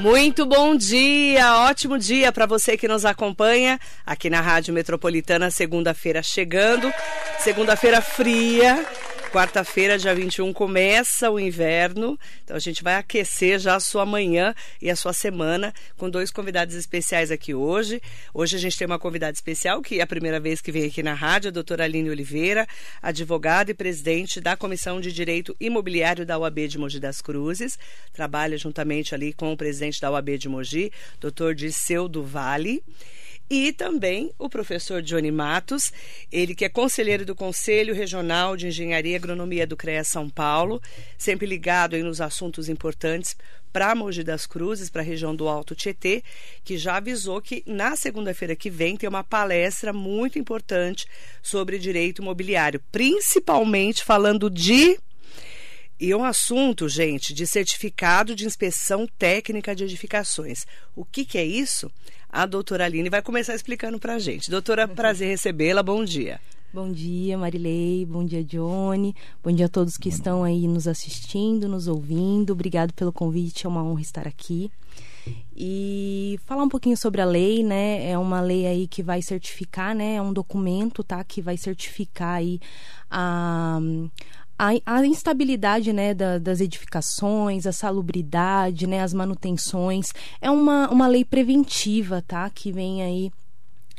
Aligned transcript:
Muito 0.00 0.46
bom 0.46 0.74
dia, 0.74 1.56
ótimo 1.58 1.98
dia 1.98 2.32
para 2.32 2.46
você 2.46 2.74
que 2.74 2.88
nos 2.88 3.04
acompanha 3.04 3.78
aqui 4.06 4.30
na 4.30 4.40
Rádio 4.40 4.72
Metropolitana, 4.72 5.50
segunda-feira 5.50 6.22
chegando, 6.22 6.90
segunda-feira 7.38 8.00
fria, 8.00 8.82
Quarta-feira, 9.32 9.96
dia 9.96 10.12
21, 10.12 10.52
começa 10.52 11.30
o 11.30 11.38
inverno. 11.38 12.18
Então 12.42 12.56
a 12.56 12.58
gente 12.58 12.82
vai 12.82 12.96
aquecer 12.96 13.60
já 13.60 13.76
a 13.76 13.80
sua 13.80 14.04
manhã 14.04 14.52
e 14.82 14.90
a 14.90 14.96
sua 14.96 15.12
semana 15.12 15.72
com 15.96 16.10
dois 16.10 16.32
convidados 16.32 16.74
especiais 16.74 17.30
aqui 17.30 17.54
hoje. 17.54 18.02
Hoje 18.34 18.56
a 18.56 18.58
gente 18.58 18.76
tem 18.76 18.88
uma 18.88 18.98
convidada 18.98 19.32
especial, 19.32 19.80
que 19.82 20.00
é 20.00 20.02
a 20.02 20.06
primeira 20.06 20.40
vez 20.40 20.60
que 20.60 20.72
vem 20.72 20.84
aqui 20.84 21.00
na 21.00 21.14
rádio, 21.14 21.46
a 21.46 21.52
doutora 21.52 21.84
Aline 21.84 22.10
Oliveira, 22.10 22.66
advogada 23.00 23.70
e 23.70 23.74
presidente 23.74 24.40
da 24.40 24.56
Comissão 24.56 25.00
de 25.00 25.12
Direito 25.12 25.56
Imobiliário 25.60 26.26
da 26.26 26.36
UAB 26.36 26.66
de 26.66 26.76
Mogi 26.76 26.98
das 26.98 27.22
Cruzes. 27.22 27.78
Trabalha 28.12 28.58
juntamente 28.58 29.14
ali 29.14 29.32
com 29.32 29.52
o 29.52 29.56
presidente 29.56 30.00
da 30.00 30.10
UAB 30.10 30.38
de 30.38 30.48
Mogi, 30.48 30.90
doutor 31.20 31.54
Disseu 31.54 32.08
do 32.08 32.24
Vale 32.24 32.82
e 33.50 33.72
também 33.72 34.32
o 34.38 34.48
professor 34.48 35.02
Johnny 35.02 35.32
Matos, 35.32 35.92
ele 36.30 36.54
que 36.54 36.64
é 36.64 36.68
conselheiro 36.68 37.26
do 37.26 37.34
Conselho 37.34 37.92
Regional 37.92 38.56
de 38.56 38.68
Engenharia 38.68 39.12
e 39.12 39.16
Agronomia 39.16 39.66
do 39.66 39.76
CREA 39.76 40.04
São 40.04 40.30
Paulo, 40.30 40.80
sempre 41.18 41.48
ligado 41.48 41.96
aí 41.96 42.02
nos 42.04 42.20
assuntos 42.20 42.68
importantes 42.68 43.36
para 43.72 43.94
Mogi 43.94 44.22
das 44.22 44.46
Cruzes, 44.46 44.88
para 44.88 45.02
a 45.02 45.04
região 45.04 45.34
do 45.34 45.48
Alto 45.48 45.74
Tietê, 45.74 46.22
que 46.62 46.78
já 46.78 46.96
avisou 46.96 47.42
que 47.42 47.64
na 47.66 47.96
segunda-feira 47.96 48.54
que 48.54 48.70
vem 48.70 48.96
tem 48.96 49.08
uma 49.08 49.24
palestra 49.24 49.92
muito 49.92 50.38
importante 50.38 51.06
sobre 51.42 51.78
direito 51.78 52.22
imobiliário, 52.22 52.80
principalmente 52.92 54.04
falando 54.04 54.48
de 54.48 54.96
e 56.00 56.14
um 56.14 56.24
assunto, 56.24 56.88
gente, 56.88 57.34
de 57.34 57.46
certificado 57.46 58.34
de 58.34 58.46
inspeção 58.46 59.06
técnica 59.18 59.76
de 59.76 59.84
edificações. 59.84 60.66
O 60.96 61.04
que, 61.04 61.26
que 61.26 61.36
é 61.36 61.44
isso? 61.44 61.92
A 62.32 62.46
doutora 62.46 62.84
Aline 62.84 63.10
vai 63.10 63.20
começar 63.20 63.56
explicando 63.56 63.98
para 63.98 64.14
a 64.14 64.18
gente. 64.20 64.50
Doutora, 64.50 64.86
prazer 64.86 65.28
recebê-la. 65.28 65.82
Bom 65.82 66.04
dia. 66.04 66.40
Bom 66.72 66.92
dia, 66.92 67.36
Marilei. 67.36 68.06
Bom 68.06 68.24
dia, 68.24 68.44
Johnny. 68.44 69.16
Bom 69.42 69.50
dia 69.50 69.66
a 69.66 69.68
todos 69.68 69.96
que 69.96 70.08
estão 70.08 70.44
aí 70.44 70.68
nos 70.68 70.86
assistindo, 70.86 71.66
nos 71.66 71.88
ouvindo. 71.88 72.52
Obrigado 72.52 72.94
pelo 72.94 73.12
convite. 73.12 73.66
É 73.66 73.68
uma 73.68 73.82
honra 73.82 74.02
estar 74.02 74.28
aqui. 74.28 74.70
E 75.56 76.38
falar 76.46 76.62
um 76.62 76.68
pouquinho 76.68 76.96
sobre 76.96 77.20
a 77.20 77.24
lei, 77.24 77.64
né? 77.64 78.08
É 78.08 78.16
uma 78.16 78.40
lei 78.40 78.64
aí 78.64 78.86
que 78.86 79.02
vai 79.02 79.20
certificar, 79.20 79.92
né? 79.92 80.14
É 80.14 80.22
um 80.22 80.32
documento, 80.32 81.02
tá? 81.02 81.24
Que 81.24 81.42
vai 81.42 81.56
certificar 81.56 82.36
aí 82.36 82.60
a, 83.10 83.80
a, 84.60 84.98
a 84.98 85.06
instabilidade 85.06 85.90
né, 85.90 86.12
da, 86.12 86.36
das 86.36 86.60
edificações, 86.60 87.66
a 87.66 87.72
salubridade, 87.72 88.86
né, 88.86 89.00
as 89.00 89.14
manutenções, 89.14 90.12
é 90.38 90.50
uma, 90.50 90.90
uma 90.90 91.08
lei 91.08 91.24
preventiva, 91.24 92.22
tá? 92.26 92.50
Que 92.50 92.70
vem 92.70 93.02
aí 93.02 93.32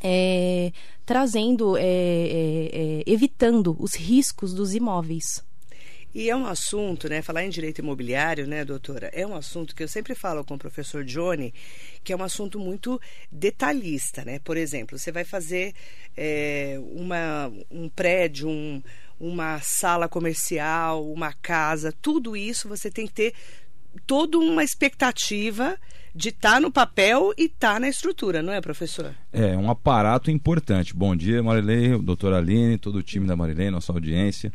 é, 0.04 0.72
trazendo, 1.04 1.76
é, 1.78 1.82
é, 1.84 2.70
é 2.74 3.04
evitando 3.08 3.76
os 3.80 3.96
riscos 3.96 4.54
dos 4.54 4.76
imóveis. 4.76 5.44
E 6.14 6.30
é 6.30 6.36
um 6.36 6.46
assunto, 6.46 7.08
né? 7.08 7.22
Falar 7.22 7.46
em 7.46 7.50
direito 7.50 7.80
imobiliário, 7.80 8.46
né, 8.46 8.66
doutora? 8.66 9.10
É 9.14 9.26
um 9.26 9.34
assunto 9.34 9.74
que 9.74 9.82
eu 9.82 9.88
sempre 9.88 10.14
falo 10.14 10.44
com 10.44 10.56
o 10.56 10.60
professor 10.60 11.06
Johnny, 11.06 11.54
que 12.04 12.12
é 12.12 12.16
um 12.16 12.22
assunto 12.22 12.60
muito 12.60 13.00
detalhista, 13.32 14.26
né? 14.26 14.38
Por 14.40 14.58
exemplo, 14.58 15.00
você 15.00 15.12
vai 15.12 15.24
fazer 15.24 15.74
é, 16.16 16.78
uma, 16.94 17.50
um 17.72 17.88
prédio, 17.88 18.50
um, 18.50 18.84
uma 19.22 19.60
sala 19.60 20.10
comercial, 20.10 21.08
uma 21.12 21.32
casa, 21.32 21.94
tudo 22.02 22.36
isso 22.36 22.68
você 22.68 22.90
tem 22.90 23.06
que 23.06 23.14
ter 23.14 23.34
toda 24.08 24.40
uma 24.40 24.64
expectativa 24.64 25.78
de 26.14 26.30
estar 26.30 26.54
tá 26.54 26.60
no 26.60 26.72
papel 26.72 27.32
e 27.38 27.44
estar 27.44 27.76
tá 27.76 27.80
na 27.80 27.88
estrutura, 27.88 28.42
não 28.42 28.52
é, 28.52 28.60
professor? 28.60 29.14
É, 29.32 29.56
um 29.56 29.70
aparato 29.70 30.32
importante. 30.32 30.96
Bom 30.96 31.16
dia, 31.16 31.44
Marilei, 31.44 31.98
doutora 32.00 32.40
Aline, 32.40 32.80
todo 32.80 32.98
o 32.98 33.04
time 33.04 33.28
da 33.28 33.36
Marilei, 33.36 33.70
nossa 33.70 33.94
audiência. 33.94 34.52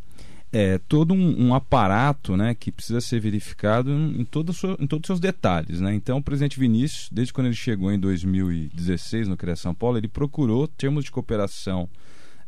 É 0.52 0.78
todo 0.78 1.14
um, 1.14 1.48
um 1.48 1.54
aparato 1.54 2.36
né, 2.36 2.54
que 2.54 2.72
precisa 2.72 3.00
ser 3.00 3.20
verificado 3.20 3.90
em, 3.90 4.24
todo 4.24 4.52
seu, 4.52 4.76
em 4.80 4.86
todos 4.86 5.04
os 5.04 5.06
seus 5.06 5.20
detalhes. 5.20 5.80
Né? 5.80 5.94
Então, 5.94 6.18
o 6.18 6.22
presidente 6.22 6.58
Vinícius, 6.58 7.08
desde 7.12 7.32
quando 7.32 7.46
ele 7.46 7.56
chegou 7.56 7.92
em 7.92 7.98
2016 7.98 9.28
no 9.28 9.36
CREA 9.36 9.56
São 9.56 9.74
Paulo, 9.74 9.98
ele 9.98 10.08
procurou 10.08 10.66
termos 10.66 11.04
de 11.04 11.10
cooperação 11.10 11.88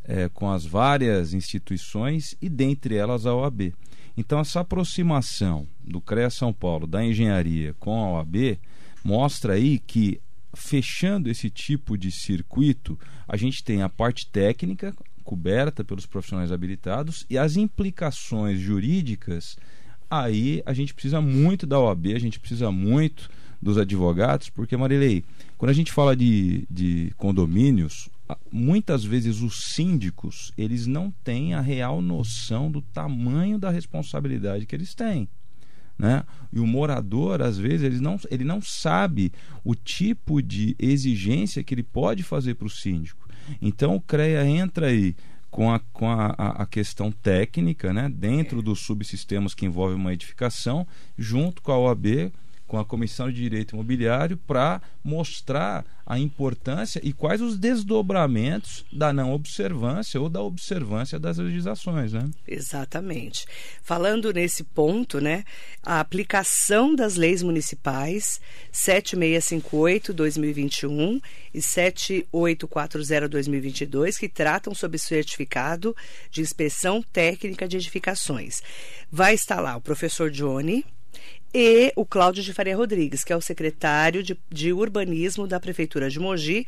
é, 0.03 0.29
com 0.29 0.49
as 0.49 0.65
várias 0.65 1.33
instituições 1.33 2.35
e 2.41 2.49
dentre 2.49 2.95
elas 2.95 3.25
a 3.25 3.33
OAB. 3.33 3.73
Então, 4.17 4.39
essa 4.39 4.59
aproximação 4.61 5.67
do 5.81 6.01
CREA 6.01 6.29
São 6.29 6.51
Paulo, 6.51 6.85
da 6.85 7.05
engenharia 7.05 7.73
com 7.79 7.95
a 7.95 8.11
OAB, 8.13 8.59
mostra 9.03 9.53
aí 9.53 9.79
que, 9.79 10.19
fechando 10.53 11.29
esse 11.29 11.49
tipo 11.49 11.97
de 11.97 12.11
circuito, 12.11 12.99
a 13.27 13.37
gente 13.37 13.63
tem 13.63 13.81
a 13.81 13.89
parte 13.89 14.27
técnica 14.27 14.93
coberta 15.23 15.83
pelos 15.83 16.05
profissionais 16.05 16.51
habilitados 16.51 17.25
e 17.29 17.37
as 17.37 17.55
implicações 17.55 18.59
jurídicas. 18.59 19.55
Aí 20.09 20.63
a 20.65 20.73
gente 20.73 20.93
precisa 20.93 21.21
muito 21.21 21.67
da 21.67 21.79
OAB, 21.79 22.07
a 22.15 22.19
gente 22.19 22.39
precisa 22.39 22.71
muito 22.71 23.29
dos 23.61 23.77
advogados, 23.77 24.49
porque, 24.49 24.75
Marilei, 24.75 25.23
quando 25.57 25.69
a 25.69 25.73
gente 25.73 25.91
fala 25.91 26.15
de, 26.15 26.65
de 26.69 27.13
condomínios, 27.15 28.09
muitas 28.51 29.03
vezes 29.03 29.41
os 29.41 29.73
síndicos 29.73 30.51
eles 30.57 30.85
não 30.85 31.11
têm 31.23 31.53
a 31.53 31.61
real 31.61 32.01
noção 32.01 32.69
do 32.69 32.81
tamanho 32.81 33.57
da 33.57 33.69
responsabilidade 33.69 34.65
que 34.65 34.75
eles 34.75 34.93
têm. 34.93 35.27
Né? 35.97 36.23
E 36.53 36.59
o 36.59 36.65
morador, 36.65 37.41
às 37.41 37.57
vezes, 37.57 37.81
ele 37.81 37.99
não, 37.99 38.17
ele 38.31 38.45
não 38.45 38.61
sabe 38.61 39.33
o 39.65 39.75
tipo 39.75 40.41
de 40.41 40.73
exigência 40.79 41.61
que 41.61 41.73
ele 41.73 41.83
pode 41.83 42.23
fazer 42.23 42.55
para 42.55 42.67
o 42.67 42.69
síndico. 42.69 43.27
Então 43.61 43.95
o 43.95 44.01
CREA 44.01 44.45
entra 44.45 44.87
aí 44.87 45.15
com 45.51 45.73
a, 45.73 45.79
com 45.79 46.09
a, 46.09 46.27
a 46.37 46.65
questão 46.65 47.11
técnica, 47.11 47.91
né? 47.91 48.07
dentro 48.07 48.61
dos 48.61 48.79
subsistemas 48.79 49.53
que 49.53 49.65
envolvem 49.65 49.97
uma 49.97 50.13
edificação, 50.13 50.87
junto 51.17 51.61
com 51.61 51.71
a 51.71 51.77
OAB 51.77 52.31
com 52.69 52.77
a 52.77 52.85
Comissão 52.85 53.29
de 53.31 53.41
Direito 53.41 53.75
Imobiliário 53.75 54.37
para 54.37 54.79
mostrar 55.03 55.83
a 56.05 56.19
importância 56.19 57.01
e 57.03 57.11
quais 57.11 57.41
os 57.41 57.57
desdobramentos 57.57 58.85
da 58.91 59.11
não 59.11 59.33
observância 59.33 60.21
ou 60.21 60.29
da 60.29 60.39
observância 60.41 61.19
das 61.19 61.39
legislações, 61.39 62.13
né? 62.13 62.29
Exatamente. 62.47 63.47
Falando 63.81 64.31
nesse 64.31 64.63
ponto, 64.63 65.19
né, 65.19 65.43
a 65.83 65.99
aplicação 65.99 66.95
das 66.95 67.15
leis 67.15 67.41
municipais 67.41 68.39
7658/2021 68.71 71.19
e 71.53 71.59
7840/2022 71.59 74.17
que 74.17 74.29
tratam 74.29 74.73
sobre 74.75 74.99
certificado 74.99 75.95
de 76.29 76.41
inspeção 76.41 77.01
técnica 77.01 77.67
de 77.67 77.77
edificações. 77.77 78.61
Vai 79.11 79.33
estar 79.33 79.59
lá 79.59 79.75
o 79.75 79.81
professor 79.81 80.29
Johnny 80.29 80.85
e 81.53 81.91
o 81.95 82.05
Cláudio 82.05 82.43
de 82.43 82.53
Faria 82.53 82.75
Rodrigues, 82.75 83.23
que 83.23 83.33
é 83.33 83.35
o 83.35 83.41
secretário 83.41 84.21
de, 84.21 84.37
de 84.49 84.71
Urbanismo 84.71 85.47
da 85.47 85.59
Prefeitura 85.59 86.09
de 86.09 86.19
Mogi, 86.19 86.65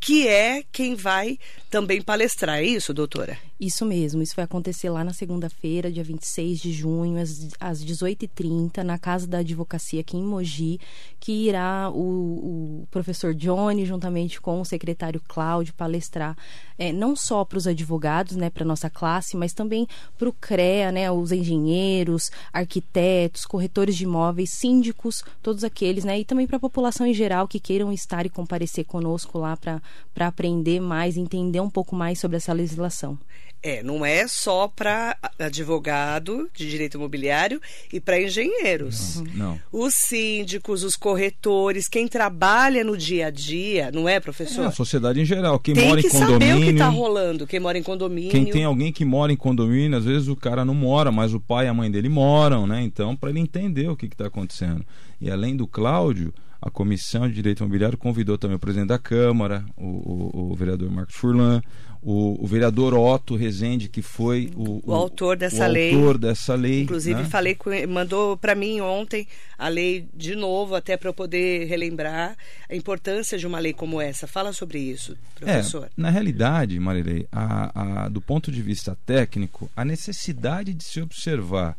que 0.00 0.26
é 0.26 0.62
quem 0.70 0.94
vai 0.94 1.38
também 1.70 2.00
palestrar, 2.00 2.58
é 2.58 2.64
isso, 2.64 2.94
doutora? 2.94 3.36
Isso 3.60 3.84
mesmo, 3.84 4.22
isso 4.22 4.36
vai 4.36 4.44
acontecer 4.44 4.88
lá 4.88 5.02
na 5.02 5.12
segunda-feira, 5.12 5.90
dia 5.90 6.04
26 6.04 6.60
de 6.60 6.72
junho, 6.72 7.20
às, 7.20 7.48
às 7.58 7.84
18h30, 7.84 8.84
na 8.84 8.96
Casa 8.98 9.26
da 9.26 9.38
Advocacia 9.38 10.00
aqui 10.00 10.16
em 10.16 10.22
Mogi, 10.22 10.80
que 11.18 11.48
irá 11.48 11.90
o, 11.90 12.82
o 12.82 12.88
professor 12.90 13.34
Johnny, 13.34 13.84
juntamente 13.84 14.40
com 14.40 14.60
o 14.60 14.64
secretário 14.64 15.20
Cláudio, 15.26 15.74
palestrar 15.74 16.36
é, 16.78 16.92
não 16.92 17.16
só 17.16 17.44
para 17.44 17.58
os 17.58 17.66
advogados, 17.66 18.36
né, 18.36 18.48
para 18.48 18.64
nossa 18.64 18.88
classe, 18.88 19.36
mas 19.36 19.52
também 19.52 19.86
para 20.16 20.28
o 20.28 20.32
CREA, 20.32 20.92
né, 20.92 21.10
os 21.10 21.32
engenheiros, 21.32 22.30
arquitetos, 22.52 23.44
corretores 23.44 23.96
de 23.96 24.04
imóveis, 24.04 24.50
síndicos, 24.50 25.24
todos 25.42 25.64
aqueles, 25.64 26.04
né, 26.04 26.20
e 26.20 26.24
também 26.24 26.46
para 26.46 26.56
a 26.56 26.60
população 26.60 27.04
em 27.04 27.12
geral 27.12 27.48
que 27.48 27.58
queiram 27.58 27.92
estar 27.92 28.24
e 28.24 28.30
comparecer 28.30 28.84
conosco 28.84 29.38
lá 29.38 29.56
para 29.56 29.82
aprender 30.26 30.80
mais, 30.80 31.16
entender 31.16 31.60
um 31.60 31.70
pouco 31.70 31.94
mais 31.94 32.18
sobre 32.18 32.36
essa 32.36 32.52
legislação. 32.52 33.18
É, 33.60 33.82
não 33.82 34.06
é 34.06 34.28
só 34.28 34.68
para 34.68 35.16
advogado 35.36 36.48
de 36.54 36.70
direito 36.70 36.96
imobiliário 36.96 37.60
e 37.92 37.98
para 37.98 38.20
engenheiros. 38.20 39.20
Não, 39.34 39.34
não, 39.34 39.60
Os 39.72 39.94
síndicos, 39.94 40.84
os 40.84 40.94
corretores, 40.94 41.88
quem 41.88 42.06
trabalha 42.06 42.84
no 42.84 42.96
dia 42.96 43.26
a 43.26 43.30
dia, 43.30 43.90
não 43.92 44.08
é, 44.08 44.20
professor? 44.20 44.62
É, 44.62 44.66
a 44.66 44.70
sociedade 44.70 45.20
em 45.20 45.24
geral. 45.24 45.58
Quem 45.58 45.74
tem 45.74 45.88
mora 45.88 46.00
em 46.00 46.08
condomínio. 46.08 46.38
Tem 46.38 46.48
que 46.48 46.52
saber 46.52 46.62
o 46.62 46.66
que 46.66 46.72
está 46.72 46.88
rolando, 46.88 47.46
quem 47.48 47.58
mora 47.58 47.76
em 47.76 47.82
condomínio. 47.82 48.30
Quem 48.30 48.44
tem 48.44 48.62
alguém 48.62 48.92
que 48.92 49.04
mora 49.04 49.32
em 49.32 49.36
condomínio, 49.36 49.98
às 49.98 50.04
vezes 50.04 50.28
o 50.28 50.36
cara 50.36 50.64
não 50.64 50.74
mora, 50.74 51.10
mas 51.10 51.34
o 51.34 51.40
pai 51.40 51.66
e 51.66 51.68
a 51.68 51.74
mãe 51.74 51.90
dele 51.90 52.08
moram, 52.08 52.64
né? 52.64 52.80
Então, 52.82 53.16
para 53.16 53.30
ele 53.30 53.40
entender 53.40 53.88
o 53.88 53.96
que 53.96 54.06
está 54.06 54.28
acontecendo. 54.28 54.86
E 55.20 55.28
além 55.28 55.56
do 55.56 55.66
Cláudio, 55.66 56.32
a 56.60 56.70
Comissão 56.70 57.28
de 57.28 57.34
Direito 57.34 57.60
Imobiliário 57.60 57.96
convidou 57.96 58.36
também 58.36 58.56
o 58.56 58.58
presidente 58.58 58.88
da 58.88 58.98
Câmara, 58.98 59.64
o, 59.76 59.84
o, 59.84 60.50
o 60.52 60.54
vereador 60.56 60.90
Marcos 60.90 61.14
Furlan, 61.14 61.62
o, 62.02 62.42
o, 62.42 62.46
vereador 62.46 62.94
Otto 62.94 63.36
Rezende, 63.36 63.88
que 63.88 64.02
foi 64.02 64.50
o, 64.56 64.80
o 64.84 64.92
autor 64.92 65.36
dessa 65.36 65.66
lei. 65.66 65.94
Autor 65.94 66.18
dessa 66.18 66.54
lei. 66.54 66.82
Inclusive, 66.82 67.22
né? 67.22 67.28
falei 67.28 67.54
com, 67.54 67.70
mandou 67.88 68.36
para 68.36 68.54
mim 68.54 68.80
ontem 68.80 69.26
a 69.56 69.68
lei 69.68 70.08
de 70.12 70.34
novo, 70.34 70.74
até 70.74 70.96
para 70.96 71.08
eu 71.08 71.14
poder 71.14 71.66
relembrar 71.66 72.36
a 72.68 72.74
importância 72.74 73.38
de 73.38 73.46
uma 73.46 73.60
lei 73.60 73.72
como 73.72 74.00
essa. 74.00 74.26
Fala 74.26 74.52
sobre 74.52 74.80
isso, 74.80 75.16
professor. 75.36 75.84
É, 75.84 75.90
na 75.96 76.10
realidade, 76.10 76.78
Marilei, 76.78 77.26
a, 77.30 78.04
a, 78.04 78.08
do 78.08 78.20
ponto 78.20 78.50
de 78.50 78.62
vista 78.62 78.96
técnico, 79.06 79.70
a 79.76 79.84
necessidade 79.84 80.74
de 80.74 80.82
se 80.82 81.00
observar 81.00 81.76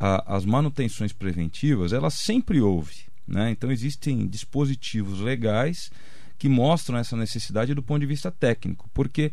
a, 0.00 0.36
as 0.36 0.46
manutenções 0.46 1.12
preventivas, 1.12 1.92
ela 1.92 2.10
sempre 2.10 2.60
houve. 2.60 3.13
Né? 3.26 3.50
Então, 3.50 3.70
existem 3.70 4.26
dispositivos 4.26 5.20
legais 5.20 5.90
que 6.38 6.48
mostram 6.48 6.98
essa 6.98 7.16
necessidade 7.16 7.74
do 7.74 7.82
ponto 7.82 8.00
de 8.00 8.06
vista 8.06 8.30
técnico, 8.30 8.88
porque 8.92 9.32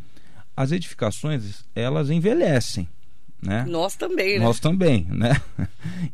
as 0.56 0.72
edificações 0.72 1.64
elas 1.74 2.10
envelhecem. 2.10 2.88
Né? 3.42 3.64
Nós 3.68 3.96
também, 3.96 4.38
né? 4.38 4.44
Nós 4.44 4.60
também, 4.60 5.06
né? 5.10 5.40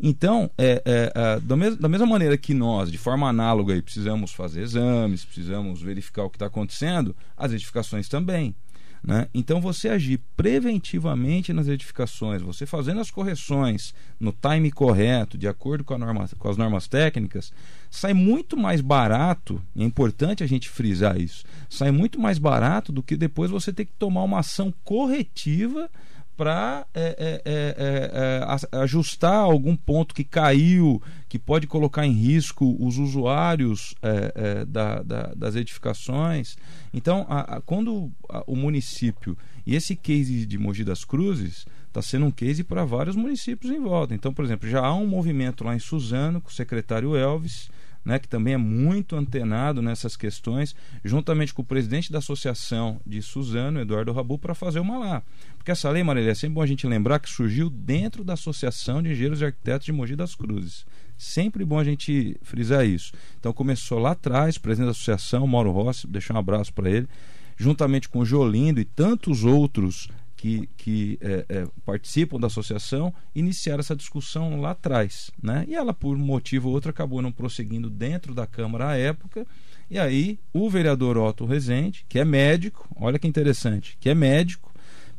Então, 0.00 0.50
é, 0.56 0.82
é, 0.84 1.12
é, 1.14 1.40
da, 1.40 1.56
mes 1.56 1.76
da 1.76 1.88
mesma 1.88 2.06
maneira 2.06 2.38
que 2.38 2.54
nós, 2.54 2.90
de 2.90 2.96
forma 2.96 3.28
análoga, 3.28 3.74
aí, 3.74 3.82
precisamos 3.82 4.32
fazer 4.32 4.62
exames, 4.62 5.24
precisamos 5.24 5.82
verificar 5.82 6.24
o 6.24 6.30
que 6.30 6.36
está 6.36 6.46
acontecendo, 6.46 7.14
as 7.36 7.52
edificações 7.52 8.08
também. 8.08 8.54
Né? 9.02 9.28
Então, 9.32 9.60
você 9.60 9.88
agir 9.88 10.20
preventivamente 10.36 11.52
nas 11.52 11.68
edificações, 11.68 12.42
você 12.42 12.66
fazendo 12.66 13.00
as 13.00 13.10
correções 13.10 13.94
no 14.18 14.32
time 14.32 14.70
correto, 14.70 15.38
de 15.38 15.46
acordo 15.46 15.84
com, 15.84 15.96
norma, 15.96 16.28
com 16.38 16.48
as 16.48 16.56
normas 16.56 16.88
técnicas, 16.88 17.52
sai 17.90 18.12
muito 18.12 18.56
mais 18.56 18.80
barato, 18.80 19.62
e 19.74 19.82
é 19.82 19.86
importante 19.86 20.42
a 20.42 20.46
gente 20.46 20.68
frisar 20.68 21.20
isso, 21.20 21.44
sai 21.68 21.90
muito 21.90 22.20
mais 22.20 22.38
barato 22.38 22.92
do 22.92 23.02
que 23.02 23.16
depois 23.16 23.50
você 23.50 23.72
ter 23.72 23.84
que 23.84 23.92
tomar 23.98 24.24
uma 24.24 24.40
ação 24.40 24.72
corretiva 24.84 25.88
para 26.38 26.86
é, 26.94 27.16
é, 27.18 27.42
é, 27.44 28.76
é 28.76 28.78
ajustar 28.78 29.34
algum 29.34 29.74
ponto 29.74 30.14
que 30.14 30.22
caiu, 30.22 31.02
que 31.28 31.36
pode 31.36 31.66
colocar 31.66 32.06
em 32.06 32.12
risco 32.12 32.76
os 32.78 32.96
usuários 32.96 33.92
é, 34.00 34.32
é, 34.34 34.64
da, 34.64 35.02
da, 35.02 35.34
das 35.34 35.56
edificações. 35.56 36.56
Então, 36.94 37.26
a, 37.28 37.56
a, 37.56 37.60
quando 37.60 38.12
a, 38.28 38.44
o 38.46 38.54
município, 38.54 39.36
e 39.66 39.74
esse 39.74 39.96
case 39.96 40.46
de 40.46 40.56
Mogi 40.56 40.84
das 40.84 41.04
Cruzes, 41.04 41.66
está 41.88 42.00
sendo 42.00 42.26
um 42.26 42.30
case 42.30 42.62
para 42.62 42.84
vários 42.84 43.16
municípios 43.16 43.72
em 43.72 43.80
volta. 43.80 44.14
Então, 44.14 44.32
por 44.32 44.44
exemplo, 44.44 44.70
já 44.70 44.80
há 44.80 44.94
um 44.94 45.08
movimento 45.08 45.64
lá 45.64 45.74
em 45.74 45.80
Suzano, 45.80 46.40
com 46.40 46.50
o 46.50 46.52
secretário 46.52 47.16
Elvis, 47.16 47.68
né, 48.04 48.18
que 48.18 48.28
também 48.28 48.54
é 48.54 48.56
muito 48.56 49.16
antenado 49.16 49.82
nessas 49.82 50.16
questões, 50.16 50.74
juntamente 51.04 51.52
com 51.52 51.62
o 51.62 51.64
presidente 51.64 52.10
da 52.10 52.18
associação 52.18 53.00
de 53.06 53.20
Suzano, 53.20 53.80
Eduardo 53.80 54.12
Rabu, 54.12 54.38
para 54.38 54.54
fazer 54.54 54.80
uma 54.80 54.98
lá. 54.98 55.22
Porque 55.56 55.70
essa 55.70 55.90
lei, 55.90 56.02
Marília, 56.02 56.30
é 56.30 56.34
sempre 56.34 56.54
bom 56.54 56.62
a 56.62 56.66
gente 56.66 56.86
lembrar 56.86 57.18
que 57.18 57.28
surgiu 57.28 57.68
dentro 57.68 58.24
da 58.24 58.34
Associação 58.34 59.02
de 59.02 59.10
Engenheiros 59.10 59.40
e 59.40 59.44
Arquitetos 59.44 59.84
de 59.84 59.92
Mogi 59.92 60.16
das 60.16 60.34
Cruzes. 60.34 60.86
Sempre 61.16 61.64
bom 61.64 61.78
a 61.78 61.84
gente 61.84 62.36
frisar 62.42 62.86
isso. 62.86 63.12
Então 63.38 63.52
começou 63.52 63.98
lá 63.98 64.12
atrás, 64.12 64.56
presidente 64.56 64.86
da 64.86 64.92
associação, 64.92 65.46
Mauro 65.46 65.72
Rossi, 65.72 66.06
deixar 66.06 66.34
um 66.34 66.38
abraço 66.38 66.72
para 66.72 66.88
ele, 66.88 67.08
juntamente 67.56 68.08
com 68.08 68.20
o 68.20 68.24
Jolindo 68.24 68.80
e 68.80 68.84
tantos 68.84 69.44
outros 69.44 70.08
que, 70.38 70.68
que 70.76 71.18
é, 71.20 71.44
é, 71.48 71.66
participam 71.84 72.38
da 72.38 72.46
associação 72.46 73.12
iniciaram 73.34 73.80
essa 73.80 73.96
discussão 73.96 74.60
lá 74.60 74.70
atrás. 74.70 75.32
Né? 75.42 75.66
E 75.68 75.74
ela, 75.74 75.92
por 75.92 76.16
um 76.16 76.20
motivo 76.20 76.68
ou 76.68 76.74
outro, 76.74 76.90
acabou 76.90 77.20
não 77.20 77.32
prosseguindo 77.32 77.90
dentro 77.90 78.32
da 78.32 78.46
Câmara 78.46 78.90
à 78.90 78.96
época. 78.96 79.44
E 79.90 79.98
aí, 79.98 80.38
o 80.52 80.70
vereador 80.70 81.18
Otto 81.18 81.44
Rezende, 81.44 82.06
que 82.08 82.20
é 82.20 82.24
médico, 82.24 82.88
olha 82.96 83.18
que 83.18 83.26
interessante, 83.26 83.96
que 83.98 84.08
é 84.08 84.14
médico, 84.14 84.67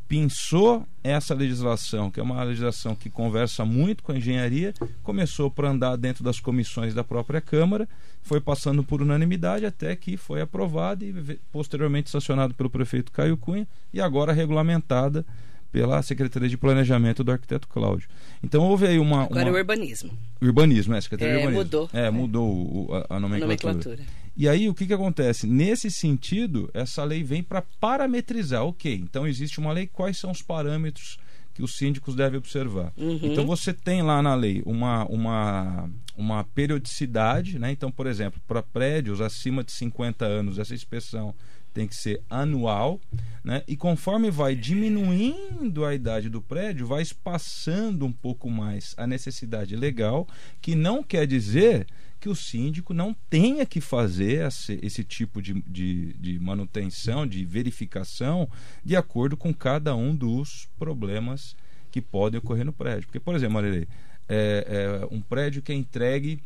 pensou 0.10 0.88
essa 1.04 1.36
legislação, 1.36 2.10
que 2.10 2.20
é 2.20 2.24
uma 2.24 2.44
legislação 2.44 2.96
que 2.96 3.12
conversa 3.12 3.64
muito 3.64 4.02
com 4.02 4.12
a 4.12 4.18
engenharia, 4.18 4.74
começou 5.04 5.52
por 5.52 5.66
andar 5.66 5.96
dentro 5.98 6.24
das 6.24 6.40
comissões 6.40 6.96
da 6.96 7.04
própria 7.04 7.40
Câmara, 7.40 7.88
foi 8.24 8.42
passando 8.42 8.84
por 8.84 9.04
unanimidade 9.04 9.68
até 9.68 9.96
que 9.96 10.18
foi 10.18 10.42
aprovada 10.42 11.06
e 11.06 11.40
posteriormente 11.52 12.10
sancionado 12.10 12.56
pelo 12.56 12.72
prefeito 12.72 13.12
Caio 13.12 13.38
Cunha 13.38 13.68
e 13.94 14.02
agora 14.02 14.34
regulamentada 14.34 15.24
pela 15.72 16.02
Secretaria 16.02 16.50
de 16.50 16.58
Planejamento 16.58 17.24
do 17.24 17.32
arquiteto 17.32 17.68
Cláudio. 17.68 18.10
Então 18.44 18.64
houve 18.64 18.88
aí 18.88 19.00
uma. 19.00 19.24
Agora 19.24 19.46
uma... 19.46 19.52
o 19.52 19.56
urbanismo. 19.58 20.12
Urbanismo, 20.42 20.96
é, 20.96 21.02
Secretaria 21.02 21.34
é, 21.34 21.38
de 21.38 21.48
Urbanismo. 21.48 21.64
Mudou. 21.64 21.90
É, 21.94 22.10
mudou 22.10 22.88
a, 23.10 23.16
a, 23.16 23.20
nomenclatura. 23.20 23.70
A 23.70 23.74
nomenclatura. 23.74 24.00
E 24.36 24.48
aí 24.48 24.70
o 24.70 24.74
que, 24.74 24.88
que 24.88 24.94
acontece? 24.94 25.46
Nesse 25.46 25.92
sentido, 25.92 26.70
essa 26.74 27.04
lei 27.04 27.24
vem 27.24 27.44
para 27.44 27.62
parametrizar. 27.80 28.64
Ok, 28.64 28.94
então 28.94 29.28
existe 29.28 29.60
uma 29.60 29.72
lei, 29.72 29.86
quais 29.86 30.18
são 30.18 30.32
os 30.32 30.42
parâmetros 30.42 31.18
que 31.54 31.62
os 31.62 31.78
síndicos 31.78 32.16
devem 32.16 32.38
observar? 32.38 32.94
Uhum. 32.98 33.20
Então 33.22 33.46
você 33.46 33.74
tem 33.74 34.02
lá 34.02 34.22
na 34.22 34.34
lei 34.34 34.64
uma, 34.66 35.06
uma, 35.06 35.90
uma 36.16 36.44
periodicidade, 36.44 37.60
né? 37.60 37.72
Então, 37.72 37.92
por 37.92 38.08
exemplo, 38.08 38.42
para 38.48 38.64
prédios 38.64 39.20
acima 39.20 39.64
de 39.64 39.72
50 39.74 40.26
anos, 40.26 40.58
essa 40.58 40.74
inspeção 40.74 41.36
tem 41.80 41.88
que 41.88 41.96
ser 41.96 42.22
anual, 42.30 43.00
né? 43.42 43.64
E 43.66 43.78
conforme 43.78 44.30
vai 44.30 44.54
diminuindo 44.54 45.86
a 45.86 45.96
idade 45.96 46.28
do 46.28 46.42
prédio, 46.42 46.86
vai 46.86 47.02
espaçando 47.02 48.06
um 48.06 48.12
pouco 48.12 48.50
mais 48.50 48.94
a 48.98 49.08
necessidade 49.08 49.78
legal, 49.78 50.28
que 50.62 50.76
não 50.76 51.02
quer 51.02 51.26
dizer 51.26 51.88
que 52.20 52.28
o 52.28 52.36
síndico 52.36 52.94
não 52.94 53.16
tenha 53.30 53.66
que 53.66 53.80
fazer 53.80 54.46
esse, 54.84 55.06
tipo 55.06 55.42
de, 55.42 55.54
de, 55.62 56.12
de, 56.16 56.38
manutenção, 56.38 57.26
de 57.26 57.46
verificação, 57.46 58.50
de 58.84 58.98
acordo 58.98 59.38
com 59.38 59.54
cada 59.54 59.96
um 59.96 60.14
dos 60.14 60.68
problemas 60.78 61.56
que 61.90 62.02
podem 62.02 62.40
ocorrer 62.40 62.66
no 62.66 62.74
prédio. 62.74 63.04
Porque, 63.08 63.22
por 63.22 63.34
exemplo, 63.36 63.54
Marilei, 63.54 63.88
é, 64.28 65.06
é 65.10 65.16
um 65.16 65.22
prédio 65.22 65.62
que 65.62 65.72
é 65.72 65.76
entregue 65.76 66.44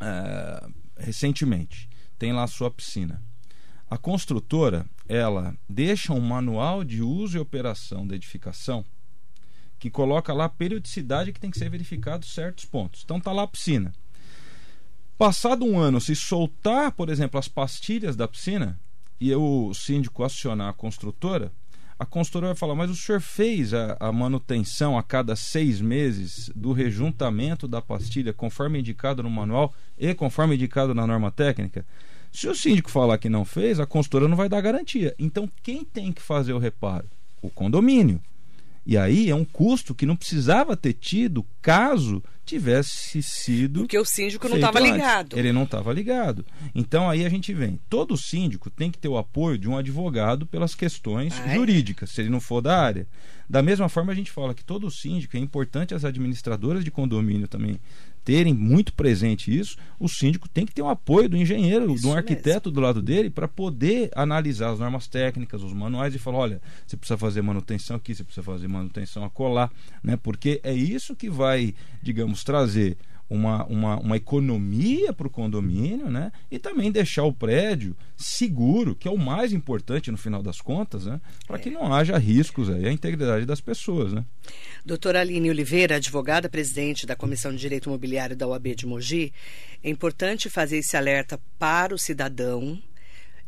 é, 0.00 0.66
recentemente, 0.96 1.88
tem 2.18 2.32
lá 2.32 2.42
a 2.42 2.48
sua 2.48 2.68
piscina. 2.68 3.22
A 3.90 3.98
construtora, 3.98 4.86
ela 5.08 5.52
deixa 5.68 6.12
um 6.12 6.20
manual 6.20 6.84
de 6.84 7.02
uso 7.02 7.36
e 7.36 7.40
operação 7.40 8.06
da 8.06 8.14
edificação 8.14 8.84
que 9.80 9.90
coloca 9.90 10.32
lá 10.32 10.44
a 10.44 10.48
periodicidade 10.48 11.32
que 11.32 11.40
tem 11.40 11.50
que 11.50 11.58
ser 11.58 11.68
verificado 11.68 12.24
certos 12.24 12.64
pontos. 12.64 13.02
Então 13.04 13.18
tá 13.18 13.32
lá 13.32 13.42
a 13.42 13.48
piscina. 13.48 13.92
Passado 15.18 15.64
um 15.64 15.76
ano, 15.76 16.00
se 16.00 16.14
soltar, 16.14 16.92
por 16.92 17.08
exemplo, 17.08 17.40
as 17.40 17.48
pastilhas 17.48 18.14
da 18.14 18.28
piscina 18.28 18.78
e 19.20 19.34
o 19.34 19.74
síndico 19.74 20.22
acionar 20.22 20.68
a 20.68 20.72
construtora, 20.72 21.50
a 21.98 22.06
construtora 22.06 22.52
vai 22.52 22.56
falar: 22.56 22.74
Mas 22.74 22.90
o 22.90 22.96
senhor 22.96 23.20
fez 23.20 23.74
a, 23.74 23.96
a, 23.98 24.12
manutenção 24.12 24.96
a 24.96 25.02
cada 25.02 25.34
seis 25.34 25.80
meses 25.80 26.50
do 26.54 26.72
rejuntamento 26.72 27.66
da 27.66 27.82
pastilha, 27.82 28.32
conforme 28.32 28.78
indicado 28.78 29.22
no 29.22 29.30
manual 29.30 29.74
e 29.98 30.14
conforme 30.14 30.54
indicado 30.54 30.94
na 30.94 31.06
norma 31.06 31.30
técnica? 31.30 31.84
Se 32.32 32.48
o 32.48 32.54
síndico 32.54 32.90
falar 32.90 33.18
que 33.18 33.28
não 33.28 33.44
fez, 33.44 33.80
a 33.80 33.86
construtora 33.86 34.28
não 34.28 34.36
vai 34.36 34.48
dar 34.48 34.60
garantia. 34.60 35.14
Então, 35.18 35.50
quem 35.62 35.84
tem 35.84 36.12
que 36.12 36.22
fazer 36.22 36.52
o 36.52 36.58
reparo? 36.58 37.06
O 37.42 37.50
condomínio. 37.50 38.20
E 38.86 38.96
aí 38.96 39.28
é 39.28 39.34
um 39.34 39.44
custo 39.44 39.94
que 39.94 40.06
não 40.06 40.16
precisava 40.16 40.76
ter 40.76 40.94
tido 40.94 41.44
caso 41.60 42.22
tivesse 42.44 43.22
sido. 43.22 43.80
Porque 43.80 43.98
o 43.98 44.04
síndico 44.04 44.48
não 44.48 44.56
estava 44.56 44.80
ligado. 44.80 45.38
Ele 45.38 45.52
não 45.52 45.62
estava 45.62 45.92
ligado. 45.92 46.44
Então 46.74 47.08
aí 47.08 47.24
a 47.24 47.28
gente 47.28 47.54
vem. 47.54 47.78
Todo 47.88 48.16
síndico 48.16 48.68
tem 48.68 48.90
que 48.90 48.98
ter 48.98 49.08
o 49.08 49.16
apoio 49.16 49.56
de 49.56 49.68
um 49.68 49.76
advogado 49.76 50.46
pelas 50.46 50.74
questões 50.74 51.32
ah, 51.38 51.54
jurídicas, 51.54 52.10
é? 52.10 52.12
se 52.14 52.20
ele 52.22 52.30
não 52.30 52.40
for 52.40 52.60
da 52.60 52.76
área. 52.76 53.06
Da 53.48 53.62
mesma 53.62 53.88
forma, 53.88 54.12
a 54.12 54.14
gente 54.14 54.30
fala 54.30 54.54
que 54.54 54.64
todo 54.64 54.90
síndico 54.90 55.36
é 55.36 55.40
importante 55.40 55.94
as 55.94 56.04
administradoras 56.04 56.84
de 56.84 56.90
condomínio 56.90 57.46
também 57.46 57.78
terem 58.30 58.54
muito 58.54 58.92
presente 58.92 59.52
isso, 59.52 59.76
o 59.98 60.08
síndico 60.08 60.48
tem 60.48 60.64
que 60.64 60.72
ter 60.72 60.82
o 60.82 60.88
apoio 60.88 61.28
do 61.28 61.36
engenheiro, 61.36 61.92
isso 61.92 62.04
do 62.04 62.12
arquiteto 62.12 62.68
mesmo. 62.68 62.74
do 62.76 62.80
lado 62.80 63.02
dele, 63.02 63.28
para 63.28 63.48
poder 63.48 64.08
analisar 64.14 64.70
as 64.70 64.78
normas 64.78 65.08
técnicas, 65.08 65.64
os 65.64 65.72
manuais 65.72 66.14
e 66.14 66.18
falar: 66.18 66.38
olha, 66.38 66.62
você 66.86 66.96
precisa 66.96 67.18
fazer 67.18 67.42
manutenção 67.42 67.96
aqui, 67.96 68.14
você 68.14 68.22
precisa 68.22 68.44
fazer 68.44 68.68
manutenção 68.68 69.24
acolá, 69.24 69.68
né? 70.00 70.16
porque 70.16 70.60
é 70.62 70.72
isso 70.72 71.16
que 71.16 71.28
vai, 71.28 71.74
digamos, 72.00 72.44
trazer 72.44 72.96
uma, 73.30 73.64
uma, 73.66 73.96
uma 74.00 74.16
economia 74.16 75.12
para 75.12 75.28
o 75.28 75.30
condomínio, 75.30 76.10
né? 76.10 76.32
E 76.50 76.58
também 76.58 76.90
deixar 76.90 77.22
o 77.22 77.32
prédio 77.32 77.96
seguro, 78.16 78.96
que 78.96 79.06
é 79.06 79.10
o 79.10 79.16
mais 79.16 79.52
importante 79.52 80.10
no 80.10 80.18
final 80.18 80.42
das 80.42 80.60
contas, 80.60 81.06
né? 81.06 81.20
Para 81.46 81.58
que 81.60 81.70
não 81.70 81.94
haja 81.94 82.18
riscos 82.18 82.68
aí 82.68 82.88
à 82.88 82.92
integridade 82.92 83.46
das 83.46 83.60
pessoas, 83.60 84.12
né? 84.12 84.24
Doutora 84.84 85.20
Aline 85.20 85.48
Oliveira, 85.48 85.96
advogada 85.96 86.48
presidente 86.48 87.06
da 87.06 87.14
Comissão 87.14 87.52
de 87.52 87.58
Direito 87.58 87.88
Imobiliário 87.88 88.36
da 88.36 88.48
OAB 88.48 88.74
de 88.74 88.86
Mogi, 88.86 89.32
é 89.82 89.88
importante 89.88 90.50
fazer 90.50 90.78
esse 90.78 90.96
alerta 90.96 91.40
para 91.56 91.94
o 91.94 91.98
cidadão 91.98 92.82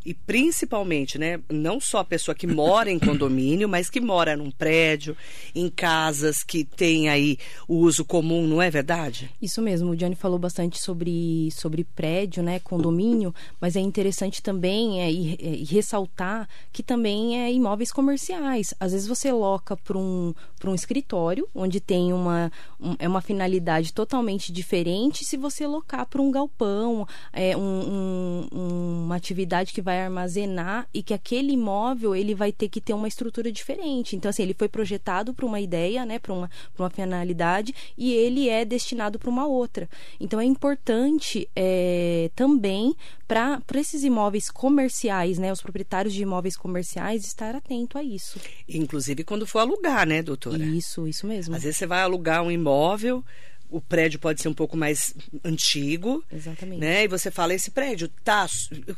e 0.05 0.15
principalmente, 0.15 1.19
né, 1.19 1.41
não 1.51 1.81
só 1.81 1.99
a 1.99 2.05
pessoa 2.05 2.35
que 2.35 2.47
mora 2.47 2.91
em 2.91 2.99
condomínio, 2.99 3.69
mas 3.69 3.89
que 3.89 4.01
mora 4.01 4.37
num 4.37 4.51
prédio, 4.51 5.17
em 5.55 5.69
casas 5.69 6.43
que 6.43 6.65
tem 6.65 7.09
aí 7.09 7.39
o 7.69 7.77
uso 7.77 8.05
comum, 8.05 8.47
não 8.47 8.61
é 8.61 8.71
verdade? 8.71 9.31
Isso 9.41 9.63
mesmo, 9.63 9.91
o 9.91 9.97
Johnny 9.97 10.15
falou 10.15 10.39
bastante 10.39 10.79
sobre, 10.79 11.51
sobre 11.53 11.85
prédio, 11.85 12.43
né, 12.43 12.59
condomínio, 12.59 13.35
mas 13.61 13.77
é 13.77 13.81
interessante 13.81 14.43
também 14.43 15.01
é, 15.01 15.11
é, 15.11 15.65
ressaltar 15.65 16.49
que 16.73 16.83
também 16.83 17.41
é 17.41 17.53
imóveis 17.53 17.93
comerciais. 17.93 18.75
Às 18.81 18.93
vezes 18.93 19.07
você 19.07 19.31
loca 19.33 19.77
para 19.77 19.99
um, 19.99 20.35
um 20.65 20.75
escritório, 20.75 21.49
onde 21.55 21.81
tem 21.81 22.13
uma, 22.13 22.51
um, 22.81 22.95
é 22.99 23.09
uma 23.09 23.21
finalidade 23.21 23.93
totalmente 23.93 24.53
diferente, 24.53 25.25
se 25.25 25.37
você 25.37 25.67
locar 25.67 26.07
para 26.07 26.21
um 26.21 26.31
galpão, 26.31 27.07
é, 27.33 27.57
um, 27.57 28.49
um, 28.53 29.05
uma 29.05 29.17
atividade 29.17 29.73
que 29.73 29.83
vai 29.83 29.92
vai 29.93 30.01
armazenar 30.01 30.89
e 30.93 31.03
que 31.03 31.13
aquele 31.13 31.53
imóvel 31.53 32.17
ele 32.17 32.35
vai 32.35 32.51
ter 32.51 32.69
que 32.69 32.81
ter 32.81 32.95
uma 32.95 33.07
estrutura 33.07 33.53
diferente. 33.53 34.17
Então, 34.17 34.31
assim, 34.31 34.43
ele 34.43 34.55
foi 34.55 34.69
projetado 34.69 35.35
para 35.35 35.45
uma 35.45 35.61
ideia, 35.61 36.07
né, 36.07 36.19
para 36.19 36.33
uma, 36.33 36.51
uma 36.79 36.89
finalidade 36.89 37.75
e 37.97 38.13
ele 38.13 38.49
é 38.49 38.65
destinado 38.65 39.19
para 39.19 39.29
uma 39.29 39.47
outra. 39.47 39.89
Então, 40.19 40.41
é 40.41 40.45
importante 40.45 41.47
é, 41.55 42.31
também 42.35 42.95
para 43.29 43.61
esses 43.75 44.03
imóveis 44.03 44.51
comerciais, 44.51 45.39
né, 45.39 45.53
os 45.53 45.63
proprietários 45.63 46.15
de 46.15 46.23
imóveis 46.23 46.57
comerciais, 46.57 47.25
estar 47.27 47.55
atento 47.55 47.99
a 47.99 48.03
isso. 48.03 48.39
Inclusive 48.69 49.25
quando 49.25 49.47
for 49.47 49.61
alugar, 49.61 50.07
né, 50.07 50.23
doutora? 50.23 50.65
Isso, 50.65 51.07
isso 51.07 51.27
mesmo. 51.27 51.55
Às 51.55 51.63
vezes 51.63 51.77
você 51.77 51.87
vai 51.87 52.03
alugar 52.03 52.43
um 52.43 52.51
imóvel 52.51 53.25
o 53.73 53.81
prédio 53.81 54.21
pode 54.21 54.43
ser 54.43 54.49
um 54.49 54.55
pouco 54.55 54.77
mais 54.77 55.15
antigo. 55.43 56.23
Exatamente. 56.31 56.81
Né? 56.81 57.05
E 57.05 57.09
você 57.09 57.31
fala, 57.31 57.55
esse 57.55 57.71
prédio 57.71 58.09
tá, 58.23 58.47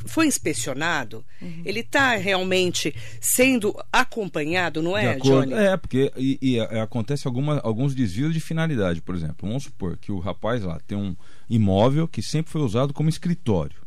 foi 0.06 0.26
inspecionado? 0.26 1.24
Uhum. 1.40 1.62
Ele 1.64 1.80
está 1.80 2.16
realmente 2.16 2.94
sendo 3.20 3.74
acompanhado, 3.92 4.82
não 4.82 4.98
é, 4.98 5.16
Johnny? 5.18 5.54
É, 5.54 5.76
porque 5.76 6.12
e, 6.16 6.38
e, 6.42 6.58
é, 6.58 6.80
acontece 6.80 7.26
alguma, 7.26 7.60
alguns 7.60 7.94
desvios 7.94 8.34
de 8.34 8.40
finalidade, 8.40 9.00
por 9.00 9.14
exemplo. 9.14 9.48
Vamos 9.48 9.64
supor 9.64 9.96
que 9.96 10.10
o 10.10 10.18
rapaz 10.18 10.62
lá 10.62 10.80
tem 10.86 10.98
um 10.98 11.14
imóvel 11.48 12.08
que 12.08 12.20
sempre 12.20 12.50
foi 12.50 12.62
usado 12.62 12.92
como 12.92 13.08
escritório. 13.08 13.84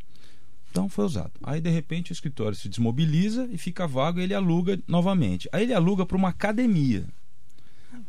Então 0.71 0.87
foi 0.87 1.05
usado. 1.05 1.31
Aí 1.43 1.59
de 1.59 1.69
repente 1.69 2.11
o 2.11 2.13
escritório 2.13 2.55
se 2.55 2.69
desmobiliza 2.69 3.47
e 3.51 3.57
fica 3.57 3.87
vago 3.87 4.19
e 4.19 4.23
ele 4.23 4.33
aluga 4.33 4.79
novamente. 4.87 5.49
Aí 5.51 5.63
ele 5.63 5.73
aluga 5.73 6.05
para 6.05 6.17
uma 6.17 6.29
academia. 6.29 7.05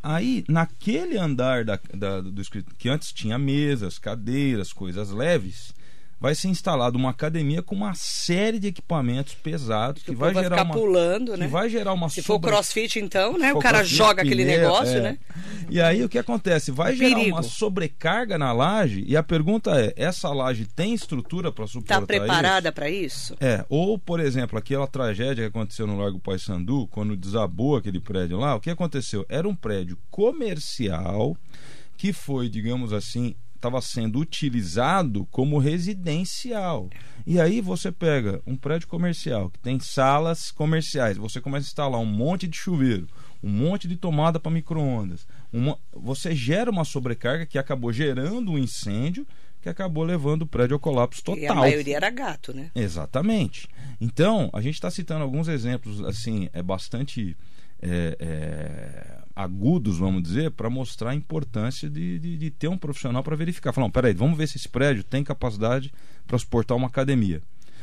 Aí, 0.02 0.44
naquele 0.48 1.18
andar 1.18 1.64
da, 1.64 1.78
da, 1.94 2.20
do 2.20 2.40
escritório, 2.40 2.76
que 2.78 2.88
antes 2.88 3.12
tinha 3.12 3.38
mesas, 3.38 3.98
cadeiras, 3.98 4.72
coisas 4.72 5.10
leves, 5.10 5.72
vai 6.20 6.34
ser 6.34 6.48
instalada 6.48 6.96
uma 6.96 7.10
academia 7.10 7.62
com 7.62 7.74
uma 7.74 7.94
série 7.94 8.58
de 8.58 8.68
equipamentos 8.68 9.34
pesados 9.34 10.02
que, 10.02 10.10
que 10.10 10.16
vai, 10.16 10.34
gerar 10.34 10.64
uma 10.64 10.74
pulando, 10.74 11.36
né? 11.36 11.46
que 11.46 11.52
vai 11.52 11.68
gerar 11.68 11.92
uma 11.92 12.08
se 12.08 12.22
sobre... 12.22 12.48
for 12.48 12.56
CrossFit 12.56 12.98
então, 12.98 13.38
né? 13.38 13.52
O 13.52 13.58
cara 13.58 13.84
joga 13.84 14.22
aquele 14.22 14.44
negócio, 14.44 14.96
é. 14.96 15.00
né? 15.00 15.18
E 15.70 15.80
aí 15.80 16.02
o 16.04 16.08
que 16.08 16.18
acontece? 16.18 16.70
Vai 16.70 16.96
gerar 16.96 17.16
Perigo. 17.16 17.36
uma 17.36 17.42
sobrecarga 17.42 18.36
na 18.36 18.52
laje 18.52 19.04
e 19.06 19.16
a 19.16 19.22
pergunta 19.22 19.80
é: 19.80 19.92
essa 19.96 20.28
laje 20.30 20.66
tem 20.66 20.92
estrutura 20.92 21.52
para 21.52 21.66
suportar 21.66 22.02
Está 22.02 22.06
preparada 22.06 22.72
para 22.72 22.90
isso? 22.90 23.36
É. 23.40 23.64
Ou 23.68 23.98
por 23.98 24.18
exemplo, 24.20 24.58
aquela 24.58 24.86
tragédia 24.86 25.44
que 25.44 25.56
aconteceu 25.56 25.86
no 25.86 25.98
Largo 25.98 26.18
Paissandu, 26.18 26.88
quando 26.88 27.16
desabou 27.16 27.76
aquele 27.76 28.00
prédio 28.00 28.38
lá, 28.38 28.54
o 28.56 28.60
que 28.60 28.70
aconteceu? 28.70 29.24
Era 29.28 29.48
um 29.48 29.54
prédio 29.54 29.96
comercial 30.10 31.36
que 31.96 32.12
foi, 32.12 32.48
digamos 32.48 32.92
assim, 32.92 33.34
estava 33.58 33.80
sendo 33.80 34.18
utilizado 34.18 35.26
como 35.30 35.58
residencial. 35.58 36.88
E 37.26 37.40
aí 37.40 37.60
você 37.60 37.92
pega 37.92 38.40
um 38.46 38.56
prédio 38.56 38.88
comercial 38.88 39.50
que 39.50 39.58
tem 39.58 39.78
salas 39.78 40.50
comerciais, 40.50 41.16
você 41.16 41.40
começa 41.40 41.66
a 41.66 41.68
instalar 41.68 42.00
um 42.00 42.06
monte 42.06 42.46
de 42.46 42.56
chuveiro, 42.56 43.06
um 43.42 43.50
monte 43.50 43.86
de 43.86 43.96
tomada 43.96 44.40
para 44.40 44.50
microondas. 44.50 45.26
Você 45.92 46.34
gera 46.34 46.70
uma 46.70 46.84
sobrecarga 46.84 47.44
que 47.44 47.58
acabou 47.58 47.92
gerando 47.92 48.52
um 48.52 48.58
incêndio 48.58 49.26
que 49.60 49.68
acabou 49.68 50.04
levando 50.04 50.42
o 50.42 50.46
prédio 50.46 50.74
ao 50.74 50.80
colapso 50.80 51.22
total. 51.22 51.42
E 51.42 51.46
a 51.46 51.54
maioria 51.54 51.96
era 51.96 52.10
gato, 52.10 52.54
né? 52.54 52.70
Exatamente. 52.74 53.68
Então, 54.00 54.48
a 54.52 54.60
gente 54.60 54.74
está 54.74 54.88
citando 54.88 55.24
alguns 55.24 55.48
exemplos, 55.48 56.00
assim, 56.04 56.48
é 56.52 56.62
bastante 56.62 57.36
é, 57.82 58.16
é, 58.20 59.18
agudos, 59.38 59.98
vamos 59.98 60.24
dizer, 60.24 60.50
para 60.50 60.68
mostrar 60.68 61.10
a 61.10 61.14
importância 61.14 61.88
de, 61.88 62.18
de, 62.18 62.36
de 62.36 62.50
ter 62.50 62.66
um 62.66 62.76
profissional 62.76 63.22
para 63.22 63.36
verificar. 63.36 63.72
Falar, 63.72 63.88
peraí, 63.88 64.12
vamos 64.12 64.36
ver 64.36 64.48
se 64.48 64.56
esse 64.56 64.68
prédio 64.68 65.04
tem 65.04 65.22
capacidade 65.22 65.92
para 66.26 66.36
suportar 66.36 66.74
uma 66.74 66.88
academia. 66.88 67.40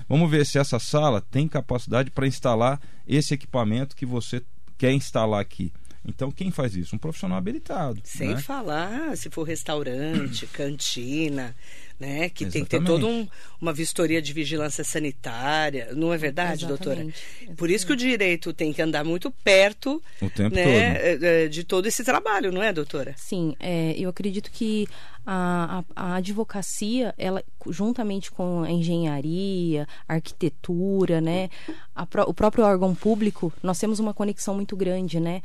Vamos 0.10 0.30
ver 0.30 0.46
se 0.46 0.60
essa 0.60 0.78
sala 0.80 1.22
tem 1.22 1.48
capacidade 1.48 2.12
para 2.12 2.28
instalar 2.28 2.78
esse 3.08 3.34
equipamento 3.34 3.96
que 3.96 4.06
você 4.06 4.44
quer 4.78 4.92
instalar 4.92 5.40
aqui. 5.40 5.72
Então, 6.08 6.32
quem 6.32 6.52
faz 6.52 6.76
isso? 6.76 6.96
Um 6.96 7.00
profissional 7.00 7.38
habilitado. 7.38 8.00
Sem 8.04 8.30
né? 8.30 8.38
falar 8.38 9.18
se 9.18 9.30
for 9.30 9.44
restaurante, 9.44 10.46
cantina, 10.54 11.56
né? 12.00 12.30
Que 12.30 12.44
Exatamente. 12.44 12.52
tem 12.52 12.64
que 12.64 12.70
ter 12.70 12.84
toda 12.84 13.06
um, 13.06 13.28
uma 13.60 13.74
vistoria 13.74 14.22
de 14.22 14.34
vigilância 14.34 14.84
sanitária, 14.84 15.90
não 15.94 16.14
é 16.14 16.18
verdade, 16.18 16.66
Exatamente. 16.66 16.84
doutora? 16.84 17.02
Exatamente. 17.02 17.56
Por 17.58 17.70
isso 17.70 17.88
que 17.88 17.94
o 17.94 17.96
direito 17.96 18.54
tem 18.54 18.74
que 18.74 18.82
andar 18.82 19.04
muito 19.04 19.32
perto 19.32 20.02
o 20.22 20.30
tempo 20.30 20.56
né, 20.56 20.64
todo. 20.64 21.24
É, 21.24 21.44
é, 21.44 21.48
de 21.48 21.64
todo 21.64 21.86
esse 21.86 22.04
trabalho, 22.04 22.52
não 22.52 22.62
é, 22.62 22.74
doutora? 22.74 23.14
Sim, 23.18 23.56
é, 23.60 23.94
eu 23.98 24.10
acredito 24.10 24.52
que 24.52 24.88
a, 25.26 25.84
a, 25.96 26.10
a, 26.12 26.16
advocacia, 26.16 27.14
ela, 27.18 27.44
juntamente 27.70 28.30
com 28.30 28.62
a 28.62 28.72
engenharia, 28.72 29.88
a 30.08 30.16
arquitetura, 30.16 31.20
né, 31.20 31.50
a, 31.96 32.08
o 32.28 32.34
próprio 32.34 32.64
órgão 32.64 32.94
público, 32.94 33.52
nós 33.64 33.80
temos 33.80 34.00
uma 34.00 34.14
conexão 34.14 34.54
muito 34.54 34.76
grande, 34.76 35.20
né? 35.20 35.42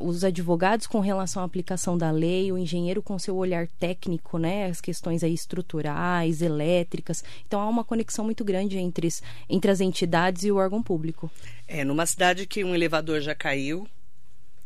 Os 0.00 0.24
advogados 0.24 0.86
com 0.86 1.00
relação 1.00 1.42
à 1.42 1.46
aplicação 1.46 1.98
da 1.98 2.10
lei, 2.10 2.50
o 2.50 2.58
engenheiro 2.58 3.02
com 3.02 3.18
seu 3.18 3.36
olhar 3.36 3.68
técnico, 3.78 4.38
né, 4.38 4.66
as 4.66 4.80
questões 4.80 5.22
aí 5.22 5.34
estruturais, 5.34 6.42
elétricas. 6.42 7.22
Então 7.46 7.60
há 7.60 7.68
uma 7.68 7.84
conexão 7.84 8.24
muito 8.24 8.44
grande 8.44 8.78
entre, 8.78 9.08
entre 9.48 9.70
as 9.70 9.80
entidades 9.80 10.44
e 10.44 10.52
o 10.52 10.56
órgão 10.56 10.82
público. 10.82 11.30
É, 11.68 11.84
numa 11.84 12.06
cidade 12.06 12.46
que 12.46 12.64
um 12.64 12.74
elevador 12.74 13.20
já 13.20 13.34
caiu, 13.34 13.86